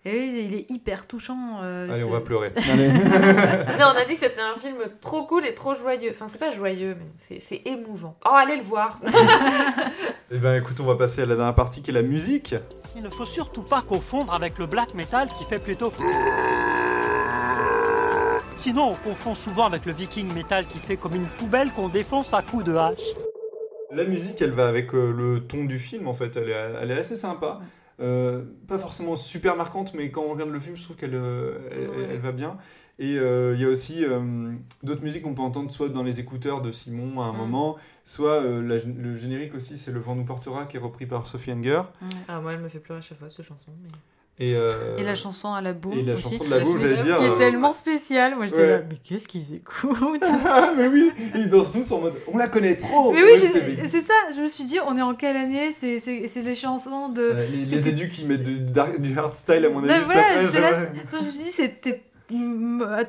Et 0.03 0.11
oui, 0.17 0.45
il 0.49 0.55
est 0.55 0.71
hyper 0.71 1.05
touchant. 1.05 1.59
euh, 1.61 1.91
Allez, 1.93 2.03
on 2.03 2.09
va 2.11 2.21
pleurer. 2.21 2.49
non, 2.55 3.85
on 3.93 3.97
a 3.97 4.03
dit 4.05 4.15
que 4.15 4.21
c'était 4.21 4.41
un 4.41 4.55
film 4.55 4.77
trop 4.99 5.27
cool 5.27 5.45
et 5.45 5.53
trop 5.53 5.75
joyeux. 5.75 6.09
Enfin, 6.11 6.27
c'est 6.27 6.39
pas 6.39 6.49
joyeux, 6.49 6.97
mais 6.99 7.37
c'est- 7.39 7.61
émouvant. 7.67 8.17
Oh, 8.25 8.31
allez 8.33 8.55
le 8.57 8.63
voir. 8.63 8.99
Eh 10.33 10.37
ben 10.37 10.55
écoute, 10.55 10.79
on 10.79 10.85
va 10.85 10.95
passer 10.95 11.23
à 11.23 11.25
la 11.25 11.35
dernière 11.35 11.53
partie 11.53 11.81
qui 11.81 11.91
est 11.91 11.93
la 11.93 12.03
musique. 12.03 12.55
Il 12.95 13.03
ne 13.03 13.09
faut 13.09 13.25
surtout 13.25 13.63
pas 13.63 13.81
confondre 13.81 14.33
avec 14.33 14.57
le 14.59 14.65
black 14.65 14.93
metal 14.93 15.27
qui 15.37 15.43
fait 15.43 15.59
plutôt. 15.59 15.91
Sinon, 18.57 18.91
on 18.91 19.09
confond 19.09 19.35
souvent 19.35 19.65
avec 19.65 19.85
le 19.85 19.91
viking 19.91 20.33
metal 20.33 20.65
qui 20.67 20.77
fait 20.77 20.95
comme 20.95 21.15
une 21.15 21.25
poubelle 21.25 21.69
qu'on 21.75 21.89
défonce 21.89 22.33
à 22.33 22.41
coups 22.41 22.63
de 22.63 22.75
hache. 22.75 23.01
La 23.91 24.05
musique, 24.05 24.41
elle 24.41 24.51
va 24.51 24.67
avec 24.69 24.93
euh, 24.93 25.11
le 25.11 25.41
ton 25.41 25.65
du 25.65 25.79
film, 25.79 26.07
en 26.07 26.13
fait. 26.13 26.37
Elle 26.37 26.49
est, 26.49 26.73
elle 26.81 26.91
est 26.91 26.97
assez 26.99 27.15
sympa. 27.15 27.59
Euh, 28.01 28.43
pas 28.67 28.77
forcément 28.79 29.15
super 29.15 29.55
marquante, 29.55 29.93
mais 29.93 30.09
quand 30.11 30.23
on 30.23 30.31
regarde 30.31 30.49
le 30.49 30.59
film, 30.59 30.75
je 30.75 30.83
trouve 30.83 30.95
qu'elle 30.95 31.13
euh, 31.15 31.59
elle, 31.71 31.89
Ouais. 31.89 32.07
elle 32.13 32.19
va 32.19 32.31
bien. 32.31 32.57
Et 32.99 33.17
euh, 33.17 33.53
il 33.55 33.61
y 33.61 33.65
a 33.65 33.67
aussi 33.67 34.03
euh, 34.03 34.51
d'autres 34.83 35.03
musiques 35.03 35.23
qu'on 35.23 35.33
peut 35.33 35.41
entendre 35.41 35.71
soit 35.71 35.89
dans 35.89 36.03
les 36.03 36.19
écouteurs 36.19 36.61
de 36.61 36.71
Simon 36.71 37.21
à 37.21 37.25
un 37.25 37.33
Mm. 37.33 37.37
moment, 37.37 37.77
soit 38.05 38.41
euh, 38.43 38.61
la- 38.61 38.83
le 38.83 39.15
générique 39.15 39.53
aussi, 39.55 39.77
c'est 39.77 39.91
Le 39.91 39.99
vent 39.99 40.15
nous 40.15 40.25
portera, 40.25 40.65
qui 40.65 40.77
est 40.77 40.79
repris 40.79 41.05
par 41.05 41.27
Sophie 41.27 41.51
Enger. 41.51 41.83
Ah, 42.27 42.41
moi, 42.41 42.53
elle 42.53 42.61
me 42.61 42.67
fait 42.69 42.79
pleurer 42.79 42.99
à 42.99 43.01
chaque 43.01 43.19
fois, 43.19 43.29
cette 43.29 43.45
chanson. 43.45 43.71
Mais... 43.83 43.89
Et, 44.43 44.55
euh, 44.55 44.97
Et 44.97 45.03
la 45.03 45.13
chanson 45.13 45.53
à 45.53 45.61
la 45.61 45.73
boum 45.73 45.93
et 45.93 46.01
la 46.01 46.13
aussi. 46.13 46.23
chanson 46.23 46.43
de 46.45 46.49
la 46.49 46.59
boum, 46.61 46.79
j'allais 46.79 46.97
dire. 47.03 47.15
Qui 47.17 47.23
est 47.25 47.29
euh, 47.29 47.35
tellement 47.35 47.73
spéciale. 47.73 48.35
Moi, 48.35 48.47
j'étais 48.47 48.57
ouais. 48.61 48.67
là, 48.69 48.81
mais 48.89 48.95
qu'est-ce 49.03 49.27
qu'ils 49.27 49.53
écoutent 49.55 50.23
Ah, 50.45 50.73
mais 50.75 50.87
oui, 50.87 51.11
ils 51.35 51.47
dansent 51.47 51.71
tous 51.71 51.91
en 51.91 51.99
mode 52.01 52.13
on 52.33 52.37
la 52.37 52.47
connaît 52.47 52.75
trop. 52.75 53.11
Mais 53.13 53.21
oui, 53.23 53.31
c'est 53.85 54.01
ça. 54.01 54.13
Je 54.35 54.41
me 54.41 54.47
suis 54.47 54.63
dit, 54.63 54.79
on 54.87 54.97
est 54.97 55.01
en 55.03 55.13
quelle 55.13 55.37
année? 55.37 55.69
C'est 55.71 56.41
les 56.43 56.55
chansons 56.55 57.09
de. 57.09 57.21
Euh, 57.21 57.45
les, 57.51 57.65
les 57.65 57.89
édus 57.89 58.09
qui 58.09 58.25
mettent 58.25 58.41
du, 58.43 58.59
du 58.59 59.17
hardstyle 59.19 59.63
à 59.63 59.69
mon 59.69 59.79
avis 59.83 59.87
Mais 59.89 59.99
juste 59.99 60.11
voilà, 60.11 60.27
après. 60.43 60.59
là, 60.59 60.71
je- 61.11 61.23
me 61.25 61.29
suis 61.29 61.43
dit, 61.43 61.49
c'était 61.51 62.01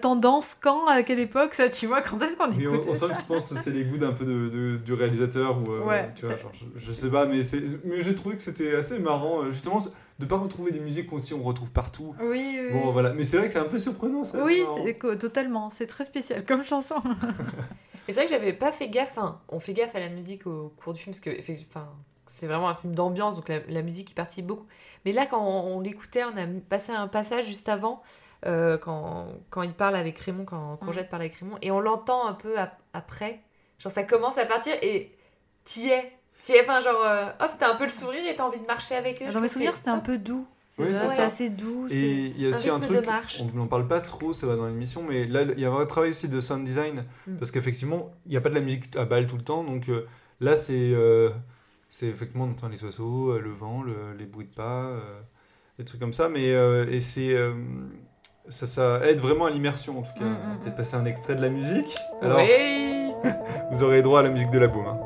tendance 0.00 0.56
quand 0.60 0.86
À 0.88 1.02
quelle 1.02 1.20
époque 1.20 1.54
ça 1.54 1.68
Tu 1.68 1.86
vois, 1.86 2.00
quand 2.02 2.20
est-ce 2.20 2.36
qu'on 2.36 2.48
Mais 2.48 2.66
on, 2.66 2.88
on 2.88 2.94
sent 2.94 3.06
que 3.08 3.18
je 3.20 3.24
pense 3.26 3.52
que 3.52 3.58
c'est 3.58 3.70
les 3.70 3.84
goûts 3.84 3.98
d'un 3.98 4.12
peu 4.12 4.24
de, 4.24 4.48
de- 4.48 4.76
du 4.76 4.92
réalisateur 4.92 5.58
ou 5.58 5.70
euh, 5.72 5.84
Ouais, 5.86 6.10
tu 6.14 6.26
vois, 6.26 6.34
c'est- 6.36 6.42
genre, 6.42 6.52
je, 6.76 6.80
je 6.86 6.92
sais 6.92 7.08
pas 7.08 7.26
mais 7.26 7.42
c'est 7.42 7.62
mais 7.84 8.02
j'ai 8.02 8.14
trouvé 8.14 8.36
que 8.36 8.42
c'était 8.42 8.74
assez 8.74 8.98
marrant 8.98 9.48
justement 9.50 9.78
de 10.22 10.26
pas 10.28 10.36
retrouver 10.36 10.70
des 10.72 10.80
musiques 10.80 11.08
qu'aussi 11.08 11.34
on 11.34 11.42
retrouve 11.42 11.72
partout. 11.72 12.14
Oui, 12.20 12.58
oui. 12.60 12.72
Bon 12.72 12.90
voilà, 12.92 13.12
mais 13.12 13.22
c'est 13.22 13.36
vrai 13.36 13.46
que 13.48 13.52
c'est 13.52 13.58
un 13.58 13.64
peu 13.64 13.78
surprenant 13.78 14.24
ça. 14.24 14.42
oui, 14.44 14.62
totalement. 15.18 15.68
C'est 15.70 15.86
très 15.86 16.04
spécial 16.04 16.44
comme 16.44 16.62
chanson. 16.64 16.96
Et 18.08 18.12
c'est 18.12 18.14
vrai 18.14 18.24
que 18.24 18.30
j'avais 18.30 18.52
pas 18.52 18.72
fait 18.72 18.88
gaffe. 18.88 19.10
Enfin, 19.16 19.40
on 19.48 19.60
fait 19.60 19.74
gaffe 19.74 19.94
à 19.94 20.00
la 20.00 20.08
musique 20.08 20.46
au 20.46 20.72
cours 20.82 20.92
du 20.92 21.00
film 21.00 21.12
parce 21.14 21.20
que 21.20 21.30
enfin, 21.68 21.88
c'est 22.26 22.46
vraiment 22.46 22.68
un 22.68 22.74
film 22.74 22.94
d'ambiance, 22.94 23.36
donc 23.36 23.48
la, 23.48 23.60
la 23.68 23.82
musique 23.82 24.10
y 24.10 24.14
participe 24.14 24.46
beaucoup. 24.46 24.66
Mais 25.04 25.12
là, 25.12 25.26
quand 25.26 25.40
on, 25.40 25.76
on 25.76 25.80
l'écoutait, 25.80 26.24
on 26.24 26.36
a 26.36 26.46
passé 26.68 26.92
un 26.92 27.06
passage 27.08 27.46
juste 27.46 27.68
avant, 27.68 28.02
euh, 28.46 28.76
quand, 28.78 29.28
quand 29.50 29.62
il 29.62 29.72
parle 29.72 29.94
avec 29.96 30.18
Raymond, 30.18 30.44
quand 30.44 30.76
Courgette 30.78 31.10
parle 31.10 31.22
avec 31.22 31.34
Raymond, 31.34 31.58
et 31.62 31.70
on 31.70 31.78
l'entend 31.80 32.26
un 32.26 32.34
peu 32.34 32.58
ap- 32.58 32.80
après. 32.92 33.40
Genre, 33.78 33.92
ça 33.92 34.02
commence 34.02 34.36
à 34.38 34.46
partir 34.46 34.74
et 34.82 35.12
t'y 35.64 35.88
es. 35.88 36.12
Es, 36.48 36.60
enfin, 36.60 36.80
genre, 36.80 37.00
euh, 37.04 37.26
hop, 37.40 37.50
t'as 37.58 37.72
un 37.72 37.76
peu 37.76 37.84
le 37.84 37.90
sourire 37.90 38.22
et 38.28 38.34
t'as 38.34 38.44
envie 38.44 38.58
de 38.60 38.66
marcher 38.66 38.94
avec 38.96 39.22
eux. 39.22 39.32
Dans 39.32 39.40
mes 39.40 39.48
souvenirs, 39.48 39.74
c'était 39.76 39.90
un 39.90 39.98
peu 40.00 40.18
doux. 40.18 40.46
C'est 40.68 40.82
Oui, 40.84 40.96
assez 41.20 41.50
doux. 41.50 41.86
c'est- 41.88 41.96
Et 41.96 42.26
il 42.34 42.40
y 42.40 42.46
a 42.46 42.48
aussi 42.50 42.70
un, 42.70 42.78
de 42.78 42.86
truc, 42.86 43.04
marche. 43.06 43.42
on 43.42 43.56
n'en 43.56 43.66
parle 43.66 43.86
pas 43.86 44.00
trop, 44.00 44.32
ça 44.32 44.46
va 44.46 44.56
dans 44.56 44.66
l'émission, 44.66 45.04
mais 45.06 45.26
là, 45.26 45.42
il 45.42 45.60
y 45.60 45.66
a 45.66 45.68
un 45.68 45.72
vrai 45.72 45.86
travail 45.86 46.10
aussi 46.10 46.28
de 46.28 46.40
sound 46.40 46.64
design, 46.64 47.04
Mm. 47.26 47.36
parce 47.36 47.50
qu'effectivement, 47.50 48.10
il 48.24 48.30
n'y 48.30 48.38
a 48.38 48.40
pas 48.40 48.48
de 48.48 48.54
la 48.54 48.62
musique 48.62 48.96
à 48.96 49.04
balle 49.04 49.26
tout 49.26 49.36
le 49.36 49.42
temps, 49.42 49.64
donc 49.64 49.90
euh, 49.90 50.06
là, 50.40 50.56
c'est 50.56 50.72
euh, 50.94 51.28
c'est 51.90 52.06
effectivement, 52.06 52.44
on 52.46 52.50
entend 52.52 52.68
les 52.68 52.82
oiseaux, 52.84 53.38
le 53.38 53.50
vent, 53.50 53.82
le- 53.82 54.14
les 54.18 54.24
bruits 54.24 54.46
de 54.46 54.54
pas, 54.54 54.84
euh, 54.86 55.20
des 55.78 55.84
trucs 55.84 56.00
comme 56.00 56.14
ça, 56.14 56.30
mais 56.30 56.52
euh, 56.54 56.86
et 56.90 57.00
c'est... 57.00 57.34
euh, 57.34 57.52
ça, 58.48 58.64
ça 58.66 59.06
aide 59.06 59.20
vraiment 59.20 59.44
à 59.44 59.50
l'immersion 59.50 59.98
en 59.98 60.02
tout 60.02 60.12
cas. 60.18 60.24
Mm, 60.24 60.36
On 60.42 60.48
va 60.48 60.54
mm, 60.54 60.58
Peut-être 60.60 60.76
passer 60.76 60.96
un 60.96 61.04
extrait 61.04 61.34
de 61.36 61.42
la 61.42 61.50
musique. 61.50 61.94
Alors, 62.22 62.38
Oui. 62.38 63.12
vous 63.72 63.82
aurez 63.82 64.00
droit 64.02 64.20
à 64.20 64.22
la 64.22 64.30
musique 64.30 64.50
de 64.50 64.58
la 64.58 64.68
boum. 64.68 64.86
hein. 64.86 64.98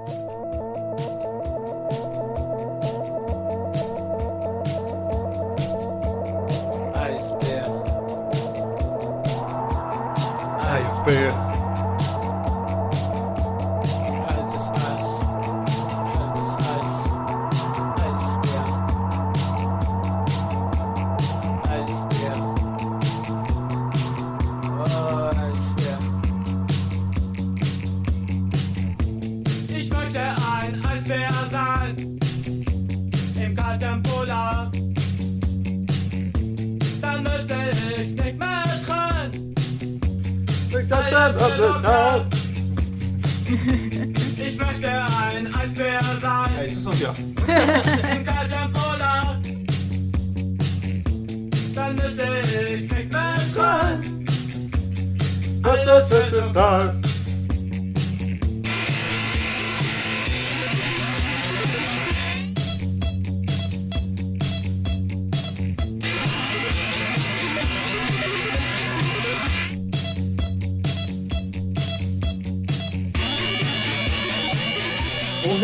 Ich 44.38 44.58
möchte 44.58 44.88
ein 44.88 45.54
Eisbär 45.54 46.00
sein 46.20 46.50
Allez, 46.58 46.74
tous 46.74 46.86
en 46.86 46.98
chœur. 46.98 47.14
im 48.16 48.24
kalten 48.24 48.72
Polar. 48.72 49.40
Dann 51.74 51.94
müsste 51.96 52.22
ich 52.74 52.90
nicht 52.90 53.12
mehr 53.12 53.34
schreien. 53.52 54.26
Alles 55.62 56.10
ist 56.10 56.34
okay. 56.34 56.52
On 56.54 57.05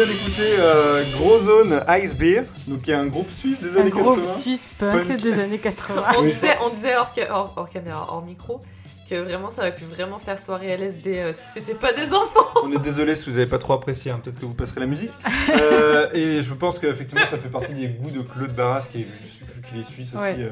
vient 0.04 0.14
d'écouter 0.14 0.54
euh, 0.58 1.04
Gros 1.12 1.38
Zone 1.38 1.80
Ice 2.02 2.16
Beer, 2.16 2.42
donc 2.66 2.82
qui 2.82 2.90
est 2.90 2.94
un 2.94 3.06
groupe 3.06 3.30
suisse 3.30 3.60
des 3.62 3.76
Un 3.76 3.82
années 3.82 3.90
groupe 3.90 4.16
80. 4.20 4.28
suisse 4.28 4.70
punk, 4.78 5.06
Punk. 5.08 5.20
des 5.22 5.38
années 5.40 5.58
80. 5.58 6.02
On 6.18 6.22
disait, 6.22 6.56
on 6.64 6.70
disait 6.70 6.96
hors, 6.96 7.12
ca- 7.14 7.28
hors- 7.30 7.52
hors 7.56 7.68
caméra, 7.70 8.06
hors 8.08 8.24
micro, 8.24 8.60
que 9.08 9.16
vraiment 9.22 9.50
ça 9.50 9.62
aurait 9.62 9.74
pu 9.74 9.84
vraiment 9.84 10.18
faire 10.18 10.38
soirée 10.38 10.68
LSD 10.68 11.18
euh, 11.18 11.32
si 11.32 11.46
c'était 11.54 11.74
pas 11.74 11.92
des 11.92 12.12
enfants. 12.12 12.46
On 12.64 12.72
est 12.72 12.78
désolé 12.80 13.14
si 13.14 13.26
vous 13.30 13.36
n'avez 13.36 13.46
pas 13.48 13.58
trop 13.58 13.74
apprécié, 13.74 14.10
hein, 14.10 14.20
peut-être 14.22 14.40
que 14.40 14.46
vous 14.46 14.54
passerez 14.54 14.80
la 14.80 14.86
musique. 14.86 15.12
Euh, 15.50 16.08
et 16.12 16.42
je 16.42 16.54
pense 16.54 16.78
qu'effectivement 16.78 17.24
ça 17.26 17.38
fait 17.38 17.48
partie 17.50 17.74
des 17.74 17.88
goûts 17.88 18.10
de 18.10 18.22
Claude 18.22 18.54
Barras, 18.54 18.88
qui 18.90 19.02
est, 19.02 19.04
vu 19.04 19.62
qu'il 19.68 19.80
est 19.80 19.84
suisse 19.84 20.14
aussi. 20.14 20.22
Ouais. 20.22 20.36
euh, 20.38 20.50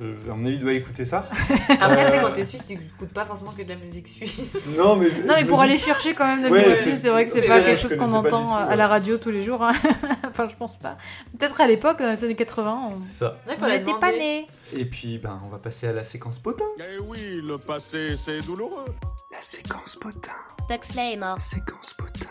à 0.00 0.34
mon 0.34 0.44
avis, 0.46 0.54
il 0.56 0.60
doit 0.60 0.72
écouter 0.72 1.04
ça. 1.04 1.28
Après, 1.80 2.04
tu 2.06 2.10
sais, 2.10 2.18
Euh, 2.18 2.22
quand 2.22 2.32
t'es 2.32 2.44
suisse, 2.44 2.64
t'écoutes 2.64 3.12
pas 3.12 3.24
forcément 3.24 3.52
que 3.52 3.62
de 3.62 3.68
la 3.68 3.76
musique 3.76 4.08
suisse. 4.08 4.74
Non, 4.78 4.96
mais, 4.96 5.08
Non, 5.24 5.34
mais 5.36 5.44
pour 5.44 5.60
aller 5.60 5.76
chercher 5.78 6.14
quand 6.14 6.26
même 6.26 6.38
de 6.42 6.44
la 6.46 6.50
Ouais, 6.52 6.60
musique 6.68 6.76
suisse, 6.82 7.00
c'est 7.02 7.10
vrai 7.10 7.24
que 7.26 7.30
c'est 7.30 7.46
pas 7.46 7.60
quelque 7.60 7.78
chose 7.80 7.94
qu'on 7.96 8.12
entend 8.12 8.46
tout, 8.48 8.54
à 8.54 8.68
ouais. 8.68 8.76
la 8.76 8.88
radio 8.88 9.18
tous 9.18 9.30
les 9.30 9.42
jours. 9.42 9.62
hein. 9.62 9.72
enfin, 10.28 10.48
je 10.48 10.56
pense 10.56 10.78
pas. 10.78 10.96
Peut-être 11.38 11.60
à 11.60 11.66
l'époque, 11.66 11.98
dans 11.98 12.10
les 12.10 12.24
années 12.24 12.34
80, 12.34 12.90
on 12.92 13.66
n'était 13.68 13.92
pas 14.00 14.12
nés. 14.12 14.46
Et 14.76 14.84
puis, 14.84 15.18
ben, 15.18 15.40
on 15.44 15.48
va 15.48 15.58
passer 15.58 15.86
à 15.88 15.92
la 15.92 16.04
séquence 16.04 16.38
potin. 16.38 16.64
Eh 16.78 16.98
oui, 16.98 17.40
le 17.42 17.58
passé, 17.58 18.14
c'est 18.16 18.38
douloureux. 18.38 18.86
La 19.32 19.42
séquence 19.42 19.96
potin. 19.96 20.32
Buxley 20.68 21.12
est 21.12 21.16
mort. 21.16 21.40
Séquence 21.40 21.94
potin. 21.94 22.30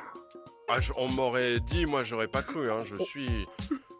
Ah, 0.70 0.80
je- 0.80 0.94
on 0.98 1.10
m'aurait 1.12 1.60
dit, 1.60 1.86
moi 1.86 2.04
j'aurais 2.04 2.28
pas 2.28 2.44
cru, 2.44 2.70
hein, 2.70 2.78
je 2.86 2.96
suis 3.04 3.46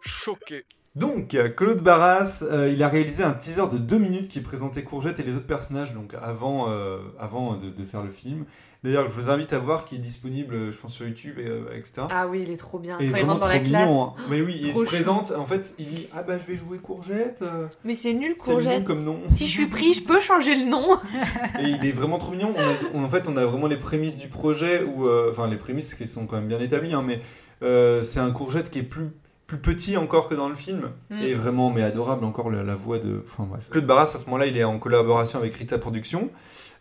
choqué. 0.02 0.66
Donc, 0.96 1.36
euh, 1.36 1.50
Claude 1.50 1.82
Barras, 1.82 2.44
euh, 2.44 2.70
il 2.74 2.82
a 2.82 2.88
réalisé 2.88 3.24
un 3.24 3.32
teaser 3.32 3.68
de 3.72 3.78
deux 3.78 4.00
minutes 4.00 4.28
qui 4.28 4.42
présentait 4.42 4.84
Courgette 4.84 5.20
et 5.20 5.24
les 5.24 5.36
autres 5.36 5.46
personnages 5.48 5.94
donc 5.94 6.14
avant, 6.22 6.66
euh, 6.70 6.98
avant 7.20 7.56
de, 7.56 7.70
de 7.70 7.86
faire 7.86 8.02
le 8.02 8.10
film. 8.10 8.46
D'ailleurs, 8.84 9.08
je 9.08 9.14
vous 9.14 9.30
invite 9.30 9.54
à 9.54 9.60
voir 9.60 9.86
qu'il 9.86 10.00
est 10.00 10.02
disponible, 10.02 10.72
je 10.72 10.78
pense, 10.78 10.94
sur 10.94 11.06
YouTube, 11.06 11.38
et, 11.38 11.46
euh, 11.48 11.66
etc. 11.76 12.08
Ah 12.10 12.28
oui, 12.28 12.42
il 12.44 12.50
est 12.52 12.56
trop 12.58 12.80
bien. 12.80 12.96
Et 12.96 12.98
Quand 12.98 13.04
il 13.04 13.10
vraiment 13.12 13.28
rentre 13.34 13.42
dans 13.42 13.48
la 13.48 13.60
trop 13.60 13.70
classe. 13.70 13.88
mignon, 13.88 14.04
hein. 14.04 14.14
Mais 14.30 14.42
oui, 14.42 14.58
il 14.62 14.70
se 14.74 14.80
chou. 14.80 14.86
présente, 14.86 15.32
en 15.38 15.46
fait, 15.46 15.76
il 15.80 15.86
dit 15.86 16.08
Ah 16.16 16.24
bah 16.24 16.38
je 16.40 16.46
vais 16.46 16.56
jouer 16.58 16.80
Courgette. 16.80 17.44
Mais 17.84 17.94
c'est 17.94 18.14
nul, 18.14 18.36
C'est 18.40 18.52
mignon 18.56 18.64
courgette. 18.64 18.84
comme 18.86 19.04
nom. 19.04 19.20
Si 19.30 19.46
je 19.48 19.52
suis 19.52 19.68
pris, 19.68 19.94
je 19.94 20.04
peux 20.04 20.20
changer 20.20 20.56
le 20.56 20.66
nom. 20.66 20.98
Et 21.60 21.64
il 21.70 21.86
est 21.86 21.92
vraiment 21.92 22.18
trop 22.18 22.32
mignon. 22.32 22.54
On 22.58 22.62
a- 22.62 22.78
on- 22.96 23.04
en 23.04 23.10
fait, 23.10 23.28
on 23.30 23.36
a 23.38 23.46
vraiment 23.46 23.68
les 23.68 23.78
prémices 23.78 24.18
du 24.18 24.28
projet, 24.30 24.82
euh, 24.84 25.30
enfin 25.30 25.48
les 25.48 25.58
prémices 25.58 25.94
qui 25.94 26.08
sont 26.08 26.26
quand 26.26 26.38
même 26.38 26.48
bien 26.48 26.60
établies, 26.60 26.94
hein, 26.94 27.04
mais 27.06 27.20
euh, 27.62 28.04
c'est 28.04 28.20
un 28.22 28.32
courgette 28.32 28.70
qui 28.70 28.80
est 28.80 28.84
plus, 28.84 29.10
plus 29.50 29.58
petit 29.58 29.98
encore 29.98 30.30
que 30.30 30.36
dans 30.36 30.48
le 30.48 30.54
film, 30.56 30.92
Mm. 31.10 31.22
et 31.22 31.34
vraiment, 31.34 31.72
mais 31.72 31.82
adorable 31.82 32.24
encore 32.24 32.52
la, 32.52 32.62
la 32.64 32.76
voix 32.76 33.00
de. 33.00 33.24
Enfin 33.26 33.48
bref. 33.50 33.68
Claude 33.72 33.86
Barras, 33.88 34.04
à 34.04 34.20
ce 34.20 34.26
moment-là, 34.26 34.46
il 34.46 34.56
est 34.56 34.64
en 34.64 34.78
collaboration 34.78 35.40
avec 35.40 35.56
Rita 35.56 35.80
Productions, 35.80 36.30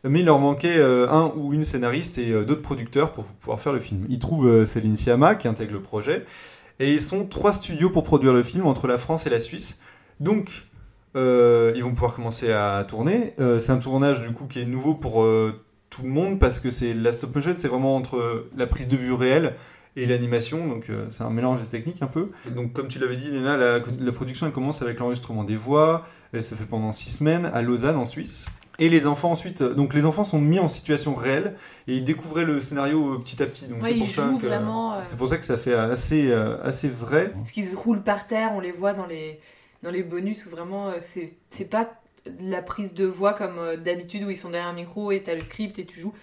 mais 0.04 0.20
il 0.20 0.26
leur 0.26 0.38
manquait 0.38 0.76
euh, 0.76 1.08
un 1.08 1.32
ou 1.34 1.54
une 1.54 1.64
scénariste 1.64 2.18
et 2.18 2.30
euh, 2.30 2.44
d'autres 2.44 2.62
producteurs 2.62 3.12
pour 3.12 3.24
pouvoir 3.24 3.58
faire 3.58 3.72
le 3.72 3.80
film. 3.80 4.04
Il 4.10 4.18
trouve 4.18 4.46
euh, 4.46 4.66
Céline 4.66 4.96
Sciamma 4.96 5.34
qui 5.34 5.48
intègre 5.48 5.72
le 5.72 5.80
projet, 5.80 6.26
et 6.78 6.92
ils 6.92 7.00
sont 7.00 7.24
trois 7.24 7.54
studios 7.54 7.88
pour 7.88 8.04
produire 8.04 8.34
le 8.34 8.42
film 8.42 8.66
entre 8.66 8.86
la 8.86 8.98
France 8.98 9.26
et 9.26 9.30
la 9.30 9.40
Suisse. 9.40 9.80
Donc, 10.20 10.66
euh, 11.16 11.72
ils 11.74 11.82
vont 11.82 11.92
pouvoir 11.94 12.14
commencer 12.14 12.52
à 12.52 12.84
tourner. 12.86 13.32
Euh, 13.40 13.58
c'est 13.58 13.72
un 13.72 13.78
tournage 13.78 14.20
du 14.20 14.32
coup 14.34 14.44
qui 14.46 14.60
est 14.60 14.66
nouveau 14.66 14.94
pour 14.94 15.22
euh, 15.22 15.64
tout 15.88 16.02
le 16.02 16.10
monde 16.10 16.38
parce 16.38 16.60
que 16.60 16.70
c'est 16.70 16.92
la 16.92 17.12
stop 17.12 17.34
motion, 17.34 17.54
c'est 17.56 17.68
vraiment 17.68 17.96
entre 17.96 18.46
la 18.56 18.66
prise 18.66 18.88
de 18.88 18.96
vue 18.98 19.14
réelle 19.14 19.54
et 19.96 20.06
l'animation, 20.06 20.66
donc 20.66 20.90
euh, 20.90 21.06
c'est 21.10 21.22
un 21.22 21.30
mélange 21.30 21.60
des 21.60 21.66
techniques 21.66 22.02
un 22.02 22.06
peu. 22.06 22.30
Donc 22.54 22.72
comme 22.72 22.88
tu 22.88 22.98
l'avais 22.98 23.16
dit, 23.16 23.30
Léna, 23.30 23.56
la, 23.56 23.78
la 23.78 24.12
production 24.12 24.46
elle 24.46 24.52
commence 24.52 24.82
avec 24.82 24.98
l'enregistrement 25.00 25.44
des 25.44 25.56
voix. 25.56 26.04
Elle 26.32 26.42
se 26.42 26.54
fait 26.54 26.66
pendant 26.66 26.92
six 26.92 27.10
semaines 27.10 27.46
à 27.46 27.62
Lausanne 27.62 27.96
en 27.96 28.04
Suisse. 28.04 28.50
Et 28.80 28.88
les 28.88 29.08
enfants 29.08 29.32
ensuite, 29.32 29.62
euh, 29.62 29.74
donc 29.74 29.92
les 29.92 30.04
enfants 30.04 30.22
sont 30.22 30.40
mis 30.40 30.60
en 30.60 30.68
situation 30.68 31.14
réelle 31.14 31.56
et 31.88 31.96
ils 31.96 32.04
découvraient 32.04 32.44
le 32.44 32.60
scénario 32.60 33.14
euh, 33.14 33.18
petit 33.18 33.42
à 33.42 33.46
petit. 33.46 33.66
Donc 33.66 33.82
Ouais, 33.82 33.90
c'est 33.90 33.98
pour 33.98 34.08
ça 34.08 34.22
que 34.40 34.46
euh. 34.46 35.00
c'est 35.02 35.18
pour 35.18 35.28
ça 35.28 35.36
que 35.36 35.44
ça 35.44 35.56
fait 35.56 35.74
assez 35.74 36.30
euh, 36.30 36.62
assez 36.62 36.88
vrai. 36.88 37.32
Parce 37.34 37.50
qu'ils 37.50 37.66
se 37.66 37.74
roulent 37.74 38.04
par 38.04 38.28
terre, 38.28 38.52
on 38.54 38.60
les 38.60 38.70
voit 38.70 38.92
dans 38.92 39.06
les, 39.06 39.40
dans 39.82 39.90
les 39.90 40.04
bonus 40.04 40.46
où 40.46 40.50
vraiment 40.50 40.92
c'est 41.00 41.34
c'est 41.50 41.68
pas 41.68 41.90
la 42.40 42.62
prise 42.62 42.94
de 42.94 43.04
voix 43.04 43.34
comme 43.34 43.76
d'habitude 43.82 44.22
où 44.22 44.30
ils 44.30 44.36
sont 44.36 44.50
derrière 44.50 44.68
un 44.68 44.74
micro 44.74 45.10
et 45.10 45.22
t'as 45.24 45.34
le 45.34 45.42
script 45.42 45.78
et 45.80 45.84
tu 45.84 45.98
joues. 45.98 46.14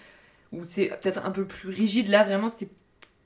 Ou 0.52 0.62
c'est 0.66 0.86
peut-être 1.02 1.26
un 1.26 1.30
peu 1.32 1.44
plus 1.44 1.68
rigide. 1.68 2.08
Là, 2.08 2.22
vraiment, 2.22 2.48
c'était 2.48 2.70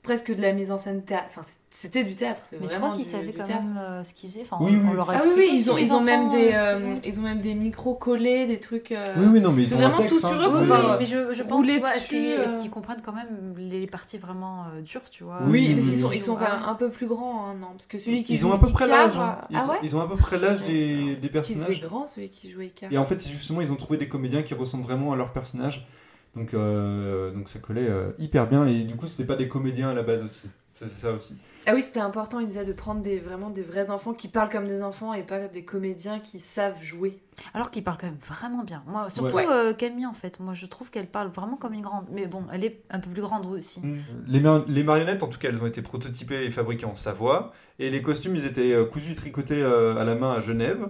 presque 0.03 0.33
de 0.35 0.41
la 0.41 0.51
mise 0.53 0.71
en 0.71 0.77
scène 0.79 1.03
théâtre. 1.03 1.25
Enfin, 1.29 1.41
c'était 1.69 2.03
du 2.03 2.15
théâtre. 2.15 2.43
c'est 2.49 2.59
Mais 2.59 2.67
je 2.67 2.75
crois 2.75 2.89
qu'ils 2.89 3.05
savaient 3.05 3.33
quand 3.33 3.43
théâtre. 3.45 3.67
même 3.67 3.77
euh, 3.77 4.03
ce 4.03 4.13
qu'ils 4.15 4.29
faisaient? 4.31 4.41
Enfin, 4.41 4.57
Oui, 4.59 4.71
on, 4.75 4.79
oui. 4.83 4.87
on 4.89 4.93
leur 4.93 5.09
a 5.11 5.13
Ah 5.17 5.21
oui, 5.25 5.31
oui, 5.37 5.49
ils 5.53 5.69
ont, 5.71 5.75
les 5.75 5.83
ils 5.83 5.93
ont 5.93 6.01
même 6.01 6.29
des, 6.29 6.53
euh, 6.55 6.75
euh, 6.77 6.95
ils 7.05 7.19
ont 7.19 7.23
même 7.23 7.39
des 7.39 7.53
micros 7.53 7.93
collés, 7.93 8.47
des 8.47 8.59
trucs. 8.59 8.91
euh, 8.91 9.13
Oui, 9.17 9.25
oui, 9.33 9.41
non, 9.41 9.51
mais 9.51 9.61
ils 9.61 9.75
ont 9.75 9.77
un 9.77 9.81
vraiment 9.81 9.97
texte, 9.97 10.19
tout 10.21 10.25
hein. 10.25 10.29
sur 10.29 10.41
eux. 10.41 10.61
Oui, 10.63 10.69
euh, 10.71 10.95
mais 10.99 11.05
je, 11.05 11.33
je 11.33 11.43
pense 11.43 11.51
rouler 11.51 11.75
tu 11.75 11.79
vois, 11.81 11.95
est-ce 11.95 12.07
qu'ils 12.07 12.19
dessus, 12.23 12.41
est-ce 12.41 12.55
euh. 12.55 12.59
qu'ils 12.59 12.71
comprennent 12.71 13.01
quand 13.05 13.13
même 13.13 13.53
les 13.57 13.85
parties 13.85 14.17
vraiment 14.17 14.65
euh, 14.75 14.81
dures, 14.81 15.07
tu 15.11 15.23
vois? 15.23 15.37
Oui, 15.45 15.71
mais 15.75 15.81
ils 15.81 15.97
sont, 15.97 16.11
ils 16.11 16.21
sont 16.21 16.35
quand 16.35 16.51
même 16.51 16.63
un 16.67 16.75
peu 16.75 16.89
plus 16.89 17.05
grands, 17.07 17.45
hein, 17.47 17.55
non 17.61 17.67
Parce 17.73 17.85
que 17.87 17.99
celui 17.99 18.23
qui 18.23 18.33
Ils 18.33 18.37
joue 18.37 18.49
ont 18.49 18.53
à 18.53 18.57
peu 18.59 18.69
près 18.71 18.87
l'âge. 18.87 19.15
hein. 19.17 19.37
Ils, 19.51 19.57
Ah 19.57 19.67
ont- 19.69 19.73
ils 19.83 19.95
à 19.95 20.07
peu 20.07 20.15
près 20.15 20.39
l'âge 20.39 20.63
des, 20.63 21.15
personnages. 21.31 21.75
C'est 21.79 21.87
grand 21.87 22.07
celui 22.07 22.29
qui 22.29 22.49
joue 22.49 22.61
Icar. 22.61 22.91
Et 22.91 22.97
en 22.97 23.05
fait, 23.05 23.25
justement, 23.27 23.61
ils 23.61 23.71
ont 23.71 23.75
trouvé 23.75 23.97
des 23.97 24.07
comédiens 24.07 24.41
qui 24.41 24.55
ressemblent 24.55 24.83
vraiment 24.83 25.13
à 25.13 25.15
leurs 25.15 25.31
personnages. 25.31 25.87
Donc, 26.35 26.53
euh, 26.53 27.31
donc 27.31 27.49
ça 27.49 27.59
collait 27.59 27.89
euh, 27.89 28.11
hyper 28.19 28.47
bien. 28.47 28.65
Et 28.65 28.83
du 28.83 28.95
coup, 28.95 29.07
c'était 29.07 29.25
pas 29.25 29.35
des 29.35 29.47
comédiens 29.47 29.89
à 29.89 29.93
la 29.93 30.03
base 30.03 30.23
aussi. 30.23 30.49
Ça, 30.73 30.87
C'est 30.87 31.01
ça 31.07 31.11
aussi. 31.11 31.35
Ah 31.67 31.75
oui, 31.75 31.83
c'était 31.83 31.99
important, 31.99 32.39
il 32.39 32.47
disait 32.47 32.65
de 32.65 32.73
prendre 32.73 33.01
des, 33.03 33.19
vraiment 33.19 33.51
des 33.51 33.61
vrais 33.61 33.91
enfants 33.91 34.13
qui 34.13 34.27
parlent 34.27 34.49
comme 34.49 34.65
des 34.65 34.81
enfants 34.81 35.13
et 35.13 35.21
pas 35.21 35.47
des 35.47 35.63
comédiens 35.63 36.19
qui 36.19 36.39
savent 36.39 36.81
jouer. 36.81 37.19
Alors 37.53 37.69
qu'ils 37.69 37.83
parlent 37.83 37.99
quand 38.01 38.07
même 38.07 38.17
vraiment 38.27 38.63
bien. 38.63 38.81
Moi, 38.87 39.07
surtout 39.11 39.35
Ouais. 39.35 39.45
euh, 39.47 39.73
Camille, 39.73 40.07
en 40.07 40.13
fait. 40.13 40.39
Moi, 40.39 40.55
je 40.55 40.65
trouve 40.65 40.89
qu'elle 40.89 41.05
parle 41.05 41.27
vraiment 41.27 41.55
comme 41.57 41.73
une 41.73 41.81
grande. 41.81 42.05
Mais 42.11 42.25
bon, 42.25 42.45
elle 42.51 42.63
est 42.63 42.81
un 42.89 42.99
peu 42.99 43.11
plus 43.11 43.21
grande 43.21 43.45
aussi. 43.45 43.79
Les, 44.25 44.39
mar- 44.39 44.63
les 44.67 44.83
marionnettes, 44.83 45.21
en 45.21 45.27
tout 45.27 45.37
cas, 45.37 45.49
elles 45.49 45.61
ont 45.61 45.67
été 45.67 45.83
prototypées 45.83 46.45
et 46.45 46.49
fabriquées 46.49 46.87
en 46.87 46.95
Savoie. 46.95 47.51
Et 47.77 47.91
les 47.91 48.01
costumes, 48.01 48.35
ils 48.35 48.45
étaient 48.45 48.75
cousus 48.91 49.11
et 49.11 49.15
tricotés 49.15 49.61
euh, 49.61 49.95
à 49.97 50.03
la 50.03 50.15
main 50.15 50.31
à 50.33 50.39
Genève. 50.39 50.87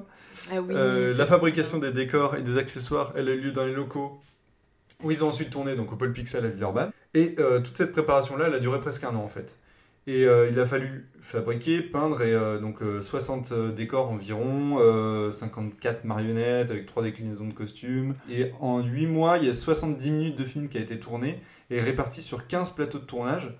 Ah 0.52 0.62
oui, 0.62 0.74
Euh, 0.74 1.14
la 1.18 1.26
fabrication 1.26 1.80
des 1.80 1.92
décors 1.92 2.36
et 2.38 2.44
des 2.44 2.58
accessoires, 2.58 3.12
elle 3.18 3.28
a 3.28 3.34
eu 3.34 3.42
lieu 3.42 3.52
dans 3.52 3.66
les 3.66 3.74
locaux 3.74 4.22
où 5.04 5.12
ils 5.12 5.24
ont 5.24 5.28
ensuite 5.28 5.50
tourné, 5.50 5.76
donc 5.76 5.92
au 5.92 5.96
Pôle 5.96 6.12
Pixel 6.14 6.46
à 6.46 6.50
Villeurbanne. 6.50 6.92
Et 7.14 7.36
euh, 7.40 7.60
toute 7.60 7.78
cette 7.78 7.92
préparation-là, 7.92 8.46
elle 8.48 8.56
a 8.56 8.60
duré 8.60 8.80
presque 8.80 9.04
un 9.04 9.16
an 9.16 9.24
en 9.24 9.28
fait. 9.28 9.58
Et 10.08 10.26
euh, 10.26 10.50
il 10.50 10.60
a 10.60 10.66
fallu 10.66 11.08
fabriquer, 11.22 11.82
peindre, 11.82 12.24
et 12.24 12.34
euh, 12.34 12.58
donc 12.58 12.82
euh, 12.82 13.04
60 13.04 13.54
décors 13.76 14.10
environ, 14.10 14.78
euh, 14.80 15.30
54 15.30 16.06
marionnettes 16.06 16.72
avec 16.72 16.88
3 16.88 17.04
déclinaisons 17.04 17.48
de 17.48 17.54
costumes. 17.54 18.16
Et 18.30 18.52
en 18.60 18.80
8 18.80 19.06
mois, 19.06 19.38
il 19.38 19.46
y 19.46 19.50
a 19.50 19.54
70 19.54 20.10
minutes 20.10 20.38
de 20.38 20.44
film 20.44 20.70
qui 20.70 20.80
a 20.80 20.82
été 20.82 21.00
tourné 21.00 21.40
et 21.70 21.80
réparti 21.80 22.24
sur 22.24 22.48
15 22.48 22.72
plateaux 22.72 23.00
de 23.00 23.06
tournage. 23.06 23.56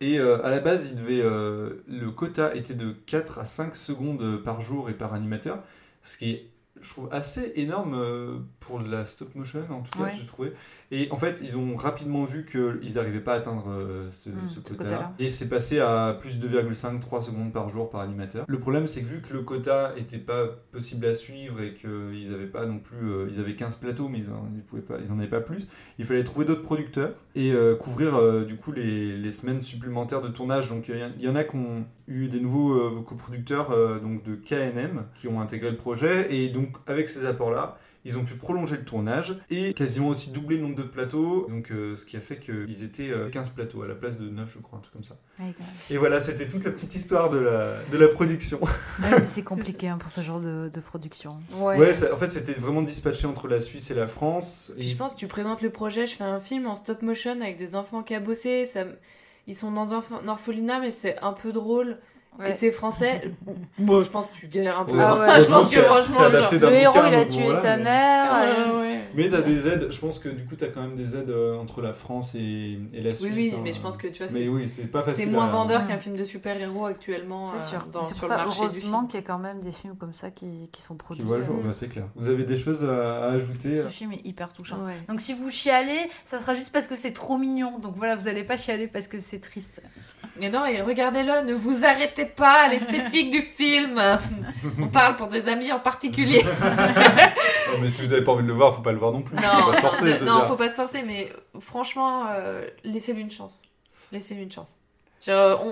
Et 0.00 0.20
à 0.20 0.48
la 0.48 0.60
base, 0.60 0.94
le 0.96 2.10
quota 2.10 2.54
était 2.54 2.74
de 2.74 2.92
4 3.06 3.40
à 3.40 3.44
5 3.44 3.74
secondes 3.74 4.40
par 4.44 4.60
jour 4.60 4.88
et 4.88 4.94
par 4.94 5.12
animateur, 5.12 5.64
ce 6.04 6.16
qui 6.16 6.30
est, 6.30 6.46
je 6.80 6.88
trouve, 6.88 7.08
assez 7.10 7.52
énorme 7.56 8.46
pour 8.68 8.78
de 8.80 8.90
la 8.90 9.04
stop 9.06 9.34
motion, 9.34 9.60
en 9.70 9.80
tout 9.80 9.98
cas, 9.98 10.04
Ouais. 10.04 10.10
j'ai 10.18 10.26
trouvé. 10.26 10.52
Et 10.90 11.08
en 11.10 11.16
fait, 11.16 11.40
ils 11.42 11.56
ont 11.56 11.74
rapidement 11.74 12.24
vu 12.24 12.44
qu'ils 12.44 12.94
n'arrivaient 12.94 13.20
pas 13.20 13.32
à 13.34 13.36
atteindre 13.38 13.64
euh, 13.68 14.10
ce, 14.10 14.28
Mm, 14.30 14.46
ce 14.46 14.54
ce 14.56 14.60
quota-là. 14.74 15.12
et 15.18 15.28
c'est 15.28 15.48
passé 15.48 15.80
à 15.80 16.16
plus 16.20 16.38
de 16.38 16.46
2,5-3 16.48 17.20
secondes 17.22 17.50
par 17.52 17.68
jour 17.70 17.90
par 17.90 18.02
animateur. 18.02 18.44
Le 18.46 18.60
problème, 18.60 18.86
c'est 18.86 19.00
que 19.00 19.06
vu 19.06 19.20
que 19.20 19.32
le 19.32 19.42
quota 19.42 19.94
était 19.96 20.18
pas 20.18 20.46
possible 20.70 21.06
à 21.06 21.14
suivre 21.14 21.60
et 21.62 21.72
qu'ils 21.74 22.30
n'avaient 22.30 22.46
pas 22.46 22.66
non 22.66 22.78
plus. 22.78 23.10
euh, 23.10 23.28
ils 23.32 23.40
avaient 23.40 23.54
15 23.54 23.76
plateaux, 23.76 24.08
mais 24.08 24.18
ils 24.18 24.30
en, 24.30 24.48
ils 24.54 24.62
pouvaient 24.62 24.82
pas, 24.82 24.96
ils 25.02 25.10
en 25.12 25.18
avaient 25.18 25.26
pas 25.28 25.40
plus, 25.40 25.66
il 25.98 26.04
fallait 26.04 26.24
trouver 26.24 26.44
d'autres 26.44 26.62
producteurs 26.62 27.14
et 27.34 27.52
euh, 27.52 27.74
couvrir 27.74 28.14
euh, 28.16 28.44
du 28.44 28.56
coup 28.56 28.72
les, 28.72 29.16
les 29.16 29.30
semaines 29.32 29.60
supplémentaires 29.62 30.20
de 30.22 30.28
tournage. 30.28 30.68
Donc 30.68 30.88
il 30.88 30.96
y, 31.18 31.24
y 31.24 31.28
en 31.28 31.36
a 31.36 31.44
qui 31.44 31.56
ont 31.56 31.84
eu 32.06 32.28
des 32.28 32.40
nouveaux 32.40 33.02
coproducteurs 33.02 33.70
donc 34.00 34.22
de 34.22 34.34
KNM 34.34 35.04
qui 35.14 35.28
ont 35.28 35.40
intégré 35.40 35.70
le 35.70 35.76
projet 35.76 36.32
et 36.34 36.48
donc 36.48 36.76
avec 36.86 37.08
ces 37.08 37.26
apports-là, 37.26 37.78
ils 38.08 38.18
ont 38.18 38.24
pu 38.24 38.34
prolonger 38.34 38.76
le 38.76 38.84
tournage 38.84 39.36
et 39.50 39.74
quasiment 39.74 40.08
aussi 40.08 40.30
doubler 40.30 40.56
le 40.56 40.62
nombre 40.62 40.74
de 40.76 40.82
plateaux, 40.82 41.46
donc 41.48 41.70
euh, 41.70 41.94
ce 41.94 42.04
qui 42.06 42.16
a 42.16 42.20
fait 42.20 42.38
qu'ils 42.38 42.82
étaient 42.82 43.10
euh, 43.10 43.28
15 43.30 43.50
plateaux 43.50 43.82
à 43.82 43.88
la 43.88 43.94
place 43.94 44.18
de 44.18 44.28
9, 44.28 44.50
je 44.56 44.58
crois, 44.60 44.78
un 44.78 44.82
truc 44.82 44.94
comme 44.94 45.04
ça. 45.04 45.16
Ouais. 45.38 45.52
Et 45.90 45.98
voilà, 45.98 46.20
c'était 46.20 46.48
toute 46.48 46.64
la 46.64 46.70
petite 46.70 46.94
histoire 46.94 47.30
de 47.30 47.38
la, 47.38 47.74
de 47.92 47.96
la 47.98 48.08
production. 48.08 48.58
Ouais, 49.02 49.24
c'est 49.24 49.42
compliqué 49.44 49.88
hein, 49.88 49.98
pour 49.98 50.10
ce 50.10 50.20
genre 50.22 50.40
de, 50.40 50.68
de 50.72 50.80
production. 50.80 51.36
Ouais, 51.60 51.94
ça- 51.94 52.12
en 52.12 52.16
fait, 52.16 52.30
c'était 52.32 52.52
vraiment 52.54 52.82
dispatché 52.82 53.26
entre 53.26 53.46
la 53.46 53.60
Suisse 53.60 53.90
et 53.90 53.94
la 53.94 54.06
France. 54.06 54.72
Puis 54.76 54.88
je 54.88 54.96
pense 54.96 55.14
que 55.14 55.18
tu 55.18 55.28
présentes 55.28 55.62
le 55.62 55.70
projet, 55.70 56.06
je 56.06 56.14
fais 56.16 56.24
un 56.24 56.40
film 56.40 56.66
en 56.66 56.74
stop 56.74 57.02
motion 57.02 57.40
avec 57.40 57.56
des 57.58 57.76
enfants 57.76 58.02
cabossés, 58.02 58.64
ça, 58.64 58.84
ils 59.46 59.54
sont 59.54 59.70
dans 59.70 59.94
un 59.94 59.98
orph- 60.00 60.26
orphelinat 60.28 60.80
mais 60.80 60.90
c'est 60.90 61.18
un 61.20 61.32
peu 61.32 61.52
drôle. 61.52 61.98
Ouais. 62.38 62.50
Et 62.50 62.52
c'est 62.52 62.70
français. 62.70 63.30
bon, 63.78 64.02
je 64.02 64.10
pense 64.10 64.28
que 64.28 64.34
tu 64.36 64.46
galères 64.48 64.78
un 64.80 64.84
peu. 64.84 64.96
Ah 65.00 65.18
ouais, 65.18 65.40
je 65.40 65.46
pense 65.46 65.68
c'est- 65.70 65.76
que 65.76 65.82
franchement, 65.82 66.30
genre- 66.30 66.52
Le 66.52 66.72
héros, 66.72 66.98
il 67.08 67.14
a 67.14 67.26
tué 67.26 67.44
voilà, 67.46 67.60
sa 67.60 67.76
mais- 67.76 67.82
mère. 67.84 68.32
Ouais, 68.32 68.48
euh, 68.74 68.80
ouais. 68.80 69.00
Mais 69.14 69.28
t'as 69.28 69.40
des 69.40 69.66
aides, 69.66 69.88
je 69.90 69.98
pense 69.98 70.18
que 70.18 70.28
du 70.28 70.44
coup 70.44 70.54
t'as 70.54 70.68
quand 70.68 70.82
même 70.82 70.94
des 70.94 71.16
aides 71.16 71.30
euh, 71.30 71.56
entre 71.56 71.80
la 71.80 71.92
France 71.94 72.34
et, 72.34 72.78
et 72.92 73.00
la 73.00 73.10
Suisse. 73.14 73.22
Oui, 73.22 73.32
oui, 73.34 73.52
hein. 73.56 73.60
mais 73.64 73.72
je 73.72 73.80
pense 73.80 73.96
que 73.96 74.06
tu 74.06 74.22
vois, 74.22 74.30
Mais 74.32 74.40
c'est 74.42 74.48
oui, 74.48 74.68
c'est 74.68 74.86
pas 74.86 75.02
facile. 75.02 75.24
c'est 75.24 75.30
moins 75.30 75.46
à- 75.46 75.50
vendeur 75.50 75.86
qu'un 75.88 75.96
film 75.96 76.14
de 76.16 76.24
super-héros 76.24 76.86
actuellement 76.86 77.46
C'est 77.48 77.56
euh, 77.56 77.78
sûr. 77.80 77.86
dans, 77.86 78.02
C'est 78.04 78.10
sur 78.14 78.18
pour 78.20 78.28
le 78.28 78.34
ça, 78.36 78.36
marché 78.44 78.58
du 78.58 78.64
heureusement 78.66 78.98
film. 78.98 79.08
qu'il 79.08 79.18
y 79.20 79.22
a 79.22 79.26
quand 79.26 79.38
même 79.38 79.60
des 79.60 79.72
films 79.72 79.96
comme 79.96 80.14
ça 80.14 80.30
qui, 80.30 80.68
qui 80.70 80.82
sont 80.82 80.94
produits. 80.94 81.22
Qui 81.22 81.26
voit 81.28 81.38
le 81.38 81.42
jour, 81.44 81.56
euh, 81.58 81.66
bah, 81.66 81.72
c'est 81.72 81.88
clair. 81.88 82.04
Vous 82.16 82.28
avez 82.28 82.44
des 82.44 82.56
choses 82.56 82.84
à, 82.84 83.24
à 83.24 83.30
ajouter 83.32 83.78
Ce 83.78 83.88
film 83.88 84.12
est 84.12 84.24
hyper 84.26 84.52
touchant. 84.52 84.76
Ouais. 84.84 84.92
Donc 85.08 85.20
si 85.20 85.32
vous 85.32 85.50
chialez, 85.50 86.08
ça 86.24 86.38
sera 86.38 86.54
juste 86.54 86.70
parce 86.70 86.86
que 86.86 86.94
c'est 86.94 87.12
trop 87.12 87.38
mignon. 87.38 87.78
Donc 87.78 87.94
voilà, 87.96 88.14
vous 88.14 88.28
allez 88.28 88.44
pas 88.44 88.56
chialer 88.58 88.86
parce 88.86 89.08
que 89.08 89.18
c'est 89.18 89.40
triste. 89.40 89.82
Et 90.40 90.50
non, 90.50 90.64
et 90.66 90.80
regardez-le, 90.82 91.44
ne 91.46 91.54
vous 91.54 91.84
arrêtez 91.84 92.24
pas 92.34 92.64
à 92.64 92.68
l'esthétique 92.68 93.30
du 93.30 93.42
film. 93.42 94.00
On 94.82 94.88
parle 94.88 95.16
pour 95.16 95.26
des 95.28 95.48
amis 95.48 95.72
en 95.72 95.80
particulier. 95.80 96.44
Non, 97.70 97.74
mais 97.82 97.88
si 97.90 98.00
vous 98.00 98.14
avez 98.14 98.24
pas 98.24 98.32
envie 98.32 98.44
de 98.44 98.48
le 98.48 98.54
voir, 98.54 98.74
faut 98.74 98.80
pas 98.80 98.92
le 98.92 98.98
voir 98.98 99.12
non 99.12 99.20
plus. 99.20 99.36
Non, 99.36 99.42
faut 99.42 99.70
pas 99.70 99.74
se 99.76 99.80
forcer. 99.82 100.20
non, 100.20 100.38
non, 100.38 100.44
faut 100.46 100.56
pas 100.56 100.68
se 100.70 100.74
forcer, 100.74 101.02
mais 101.02 101.30
franchement, 101.60 102.24
euh, 102.30 102.66
laissez-lui 102.82 103.20
une 103.20 103.30
chance. 103.30 103.60
Laissez-lui 104.10 104.44
une 104.44 104.50
chance. 104.52 104.80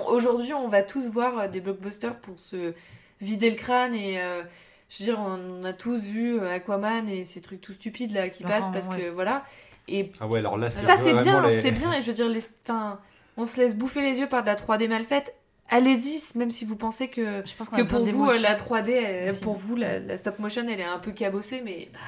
Aujourd'hui, 0.07 0.53
on 0.53 0.67
va 0.67 0.83
tous 0.83 1.07
voir 1.09 1.39
euh, 1.39 1.47
des 1.47 1.59
blockbusters 1.59 2.19
pour 2.19 2.39
se 2.39 2.73
vider 3.21 3.49
le 3.49 3.55
crâne 3.55 3.95
et. 3.95 4.21
euh, 4.21 4.43
je 4.89 4.99
veux 5.03 5.05
dire, 5.11 5.19
on 5.19 5.65
a 5.65 5.73
tous 5.73 6.03
vu 6.05 6.39
Aquaman 6.47 7.09
et 7.09 7.25
ces 7.25 7.41
trucs 7.41 7.59
tout 7.61 7.73
stupides 7.73 8.13
là 8.13 8.29
qui 8.29 8.43
Ah, 8.45 8.47
passent 8.47 8.69
parce 8.71 8.87
ouais. 8.87 8.97
que 9.01 9.09
voilà. 9.09 9.43
Et 9.89 10.11
Ah 10.21 10.27
ouais, 10.27 10.39
alors 10.39 10.57
là, 10.57 10.69
c'est 10.69 10.85
ça, 10.85 10.95
c'est 10.97 11.13
bien, 11.15 11.45
les- 11.47 11.59
c'est 11.61 11.71
bien. 11.71 11.91
Et 11.93 12.01
je 12.01 12.07
veux 12.07 12.13
dire, 12.13 12.27
les, 12.29 12.41
on 13.37 13.45
se 13.47 13.59
laisse 13.59 13.75
bouffer 13.75 14.01
les 14.01 14.19
yeux 14.19 14.29
par 14.29 14.43
de 14.43 14.47
la 14.47 14.55
3D 14.55 14.87
mal 14.87 15.03
faite. 15.03 15.35
Allez-y, 15.69 16.21
même 16.37 16.51
si 16.51 16.63
vous 16.65 16.75
pensez 16.77 17.09
que, 17.09 17.41
Je 17.45 17.55
pense 17.55 17.67
qu'on 17.69 17.77
que 17.77 17.81
pour 17.83 18.05
vous, 18.05 18.29
euh, 18.29 18.39
la 18.39 18.55
3D, 18.55 18.91
elle- 18.91 19.29
aussi. 19.29 19.43
pour 19.43 19.53
vous, 19.55 19.75
la, 19.75 19.99
la 19.99 20.15
stop 20.17 20.39
motion, 20.39 20.65
elle 20.69 20.79
est 20.79 20.83
un 20.83 20.99
peu 20.99 21.11
cabossée, 21.11 21.61
mais 21.63 21.89
bah, 21.93 21.99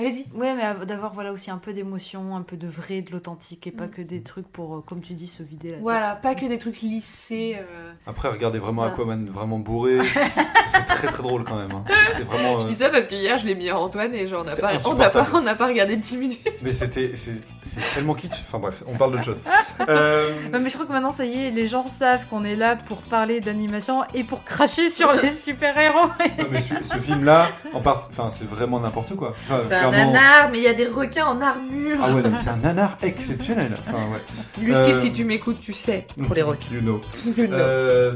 Allez-y. 0.00 0.26
Ouais, 0.34 0.54
mais 0.54 0.62
av- 0.62 0.86
d'avoir 0.86 1.12
voilà 1.12 1.32
aussi 1.32 1.50
un 1.50 1.58
peu 1.58 1.72
d'émotion, 1.72 2.36
un 2.36 2.42
peu 2.42 2.56
de 2.56 2.66
vrai, 2.66 3.02
de 3.02 3.12
l'authentique 3.12 3.66
et 3.66 3.70
pas 3.70 3.86
Mm. 3.86 3.90
que 3.90 4.02
des 4.02 4.22
trucs 4.22 4.48
pour, 4.48 4.76
euh, 4.76 4.84
comme 4.86 5.00
tu 5.00 5.12
dis, 5.14 5.26
se 5.26 5.42
vider 5.42 5.68
la 5.68 5.74
tête. 5.74 5.82
Voilà, 5.82 6.16
pas 6.16 6.34
que 6.34 6.46
des 6.46 6.58
trucs 6.58 6.80
lissés. 6.80 7.56
euh. 7.58 7.92
Après, 8.06 8.28
regardez 8.28 8.58
vraiment 8.58 8.82
Voilà. 8.82 8.94
Aquaman 8.94 9.26
vraiment 9.28 9.58
bourré. 9.58 9.98
c'est 10.64 10.84
très 10.84 11.08
très 11.08 11.22
drôle 11.22 11.44
quand 11.44 11.56
même. 11.56 11.70
hein. 11.72 11.84
C'est- 12.12 12.22
vraiment. 12.22 12.56
euh, 12.56 12.60
Je 12.60 12.66
dis 12.66 12.74
ça 12.74 12.88
parce 12.88 13.06
que 13.06 13.14
hier 13.14 13.36
je 13.38 13.46
l'ai 13.46 13.54
mis 13.54 13.68
à 13.70 13.78
Antoine 13.78 14.14
et 14.14 14.26
genre 14.26 14.42
on 14.42 14.44
n'a 14.48 14.56
pas, 14.56 14.72
on 14.86 14.96
pas, 14.96 15.26
on 15.52 15.56
pas 15.56 15.66
regardé 15.66 15.96
10 15.96 16.16
minutes. 16.16 16.48
Mais 16.62 16.72
c'était 16.72 17.12
c'est 17.16 17.40
c'est 17.62 17.80
tellement 17.94 18.14
kitsch. 18.14 18.40
Enfin 18.46 18.58
bref, 18.58 18.82
on 18.86 18.96
parle 18.96 19.12
d'autre 19.12 19.24
chose. 19.24 19.40
Euh, 19.88 20.30
Ouais, 20.52 20.58
mais 20.60 20.68
je 20.68 20.74
crois 20.74 20.86
que 20.86 20.92
maintenant, 20.92 21.10
ça 21.10 21.24
y 21.24 21.46
est, 21.46 21.50
les 21.50 21.66
gens 21.66 21.86
savent 21.86 22.26
qu'on 22.26 22.44
est 22.44 22.54
là 22.56 22.76
pour 22.76 22.98
parler 22.98 23.40
d'animation 23.40 24.02
et 24.14 24.24
pour 24.24 24.44
cracher 24.44 24.88
sur 24.90 25.12
les 25.14 25.32
super-héros. 25.32 26.08
non, 26.38 26.44
mais 26.50 26.60
ce, 26.60 26.74
en 27.72 27.80
part, 27.80 28.06
enfin 28.10 28.30
c'est 28.30 28.44
vraiment 28.48 28.78
n'importe 28.80 29.14
quoi. 29.16 29.30
Enfin, 29.30 29.60
un 29.92 30.06
nanar, 30.06 30.48
mais 30.50 30.58
il 30.58 30.64
y 30.64 30.68
a 30.68 30.74
des 30.74 30.86
requins 30.86 31.26
en 31.26 31.40
armure. 31.40 31.98
Ah 32.02 32.12
ouais, 32.14 32.22
non, 32.22 32.30
mais 32.30 32.38
c'est 32.38 32.50
un 32.50 32.56
nanar 32.56 32.98
exceptionnel. 33.02 33.76
Enfin 33.78 33.98
ouais. 34.12 34.20
Lucille, 34.64 34.94
Euh, 34.94 35.00
si 35.00 35.12
tu 35.12 35.24
m'écoutes, 35.24 35.60
tu 35.60 35.72
sais, 35.72 36.06
pour 36.26 36.34
les 36.34 36.42
requins. 36.42 36.70
You 36.72 36.80
know. 36.80 37.00
You 37.36 37.46
know. 37.46 37.54
Euh, 37.56 38.14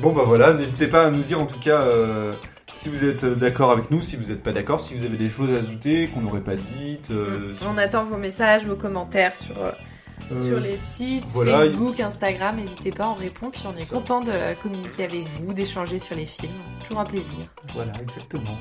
bon 0.00 0.12
bah 0.12 0.22
voilà, 0.26 0.52
n'hésitez 0.54 0.86
pas 0.88 1.04
à 1.06 1.10
nous 1.10 1.22
dire 1.22 1.40
en 1.40 1.46
tout 1.46 1.58
cas 1.60 1.80
euh, 1.82 2.32
si 2.68 2.88
vous 2.88 3.04
êtes 3.04 3.24
d'accord 3.24 3.70
avec 3.72 3.90
nous, 3.90 4.00
si 4.02 4.16
vous 4.16 4.26
n'êtes 4.30 4.42
pas 4.42 4.52
d'accord, 4.52 4.80
si 4.80 4.94
vous 4.94 5.04
avez 5.04 5.16
des 5.16 5.28
choses 5.28 5.52
à 5.54 5.58
ajouter 5.58 6.08
qu'on 6.08 6.20
n'aurait 6.20 6.40
pas 6.40 6.56
dites. 6.56 7.10
euh, 7.10 7.54
si- 7.54 7.64
On 7.66 7.78
attend 7.78 8.02
vos 8.02 8.16
messages, 8.16 8.66
vos 8.66 8.76
commentaires 8.76 9.34
sur, 9.34 9.54
euh, 10.32 10.48
sur 10.48 10.60
les 10.60 10.76
sites, 10.76 11.24
voilà, 11.28 11.58
Facebook, 11.58 12.00
Instagram. 12.00 12.56
N'hésitez 12.56 12.90
pas, 12.90 13.08
on 13.08 13.14
répond. 13.14 13.50
Puis 13.50 13.62
on 13.66 13.76
est 13.76 13.84
Ça. 13.84 13.94
content 13.96 14.20
de 14.20 14.32
communiquer 14.62 15.04
avec 15.04 15.28
vous, 15.28 15.52
d'échanger 15.52 15.98
sur 15.98 16.16
les 16.16 16.26
films. 16.26 16.52
C'est 16.72 16.82
toujours 16.84 17.00
un 17.00 17.04
plaisir. 17.04 17.38
Voilà, 17.74 17.92
exactement. 18.00 18.56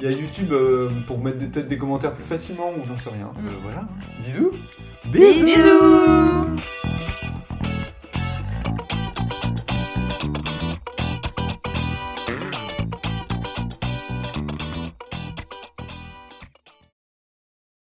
Il 0.00 0.10
y 0.10 0.14
a 0.14 0.16
YouTube 0.16 0.52
euh, 0.52 0.90
pour 1.06 1.18
mettre 1.18 1.38
peut-être 1.38 1.68
des 1.68 1.78
commentaires 1.78 2.14
plus 2.14 2.24
facilement 2.24 2.70
ou 2.70 2.86
j'en 2.86 2.96
sais 2.96 3.10
rien. 3.10 3.30
Mm. 3.34 3.46
Euh, 3.46 3.50
voilà. 3.62 3.88
Bisous. 4.20 4.52
Bisous 5.06 6.56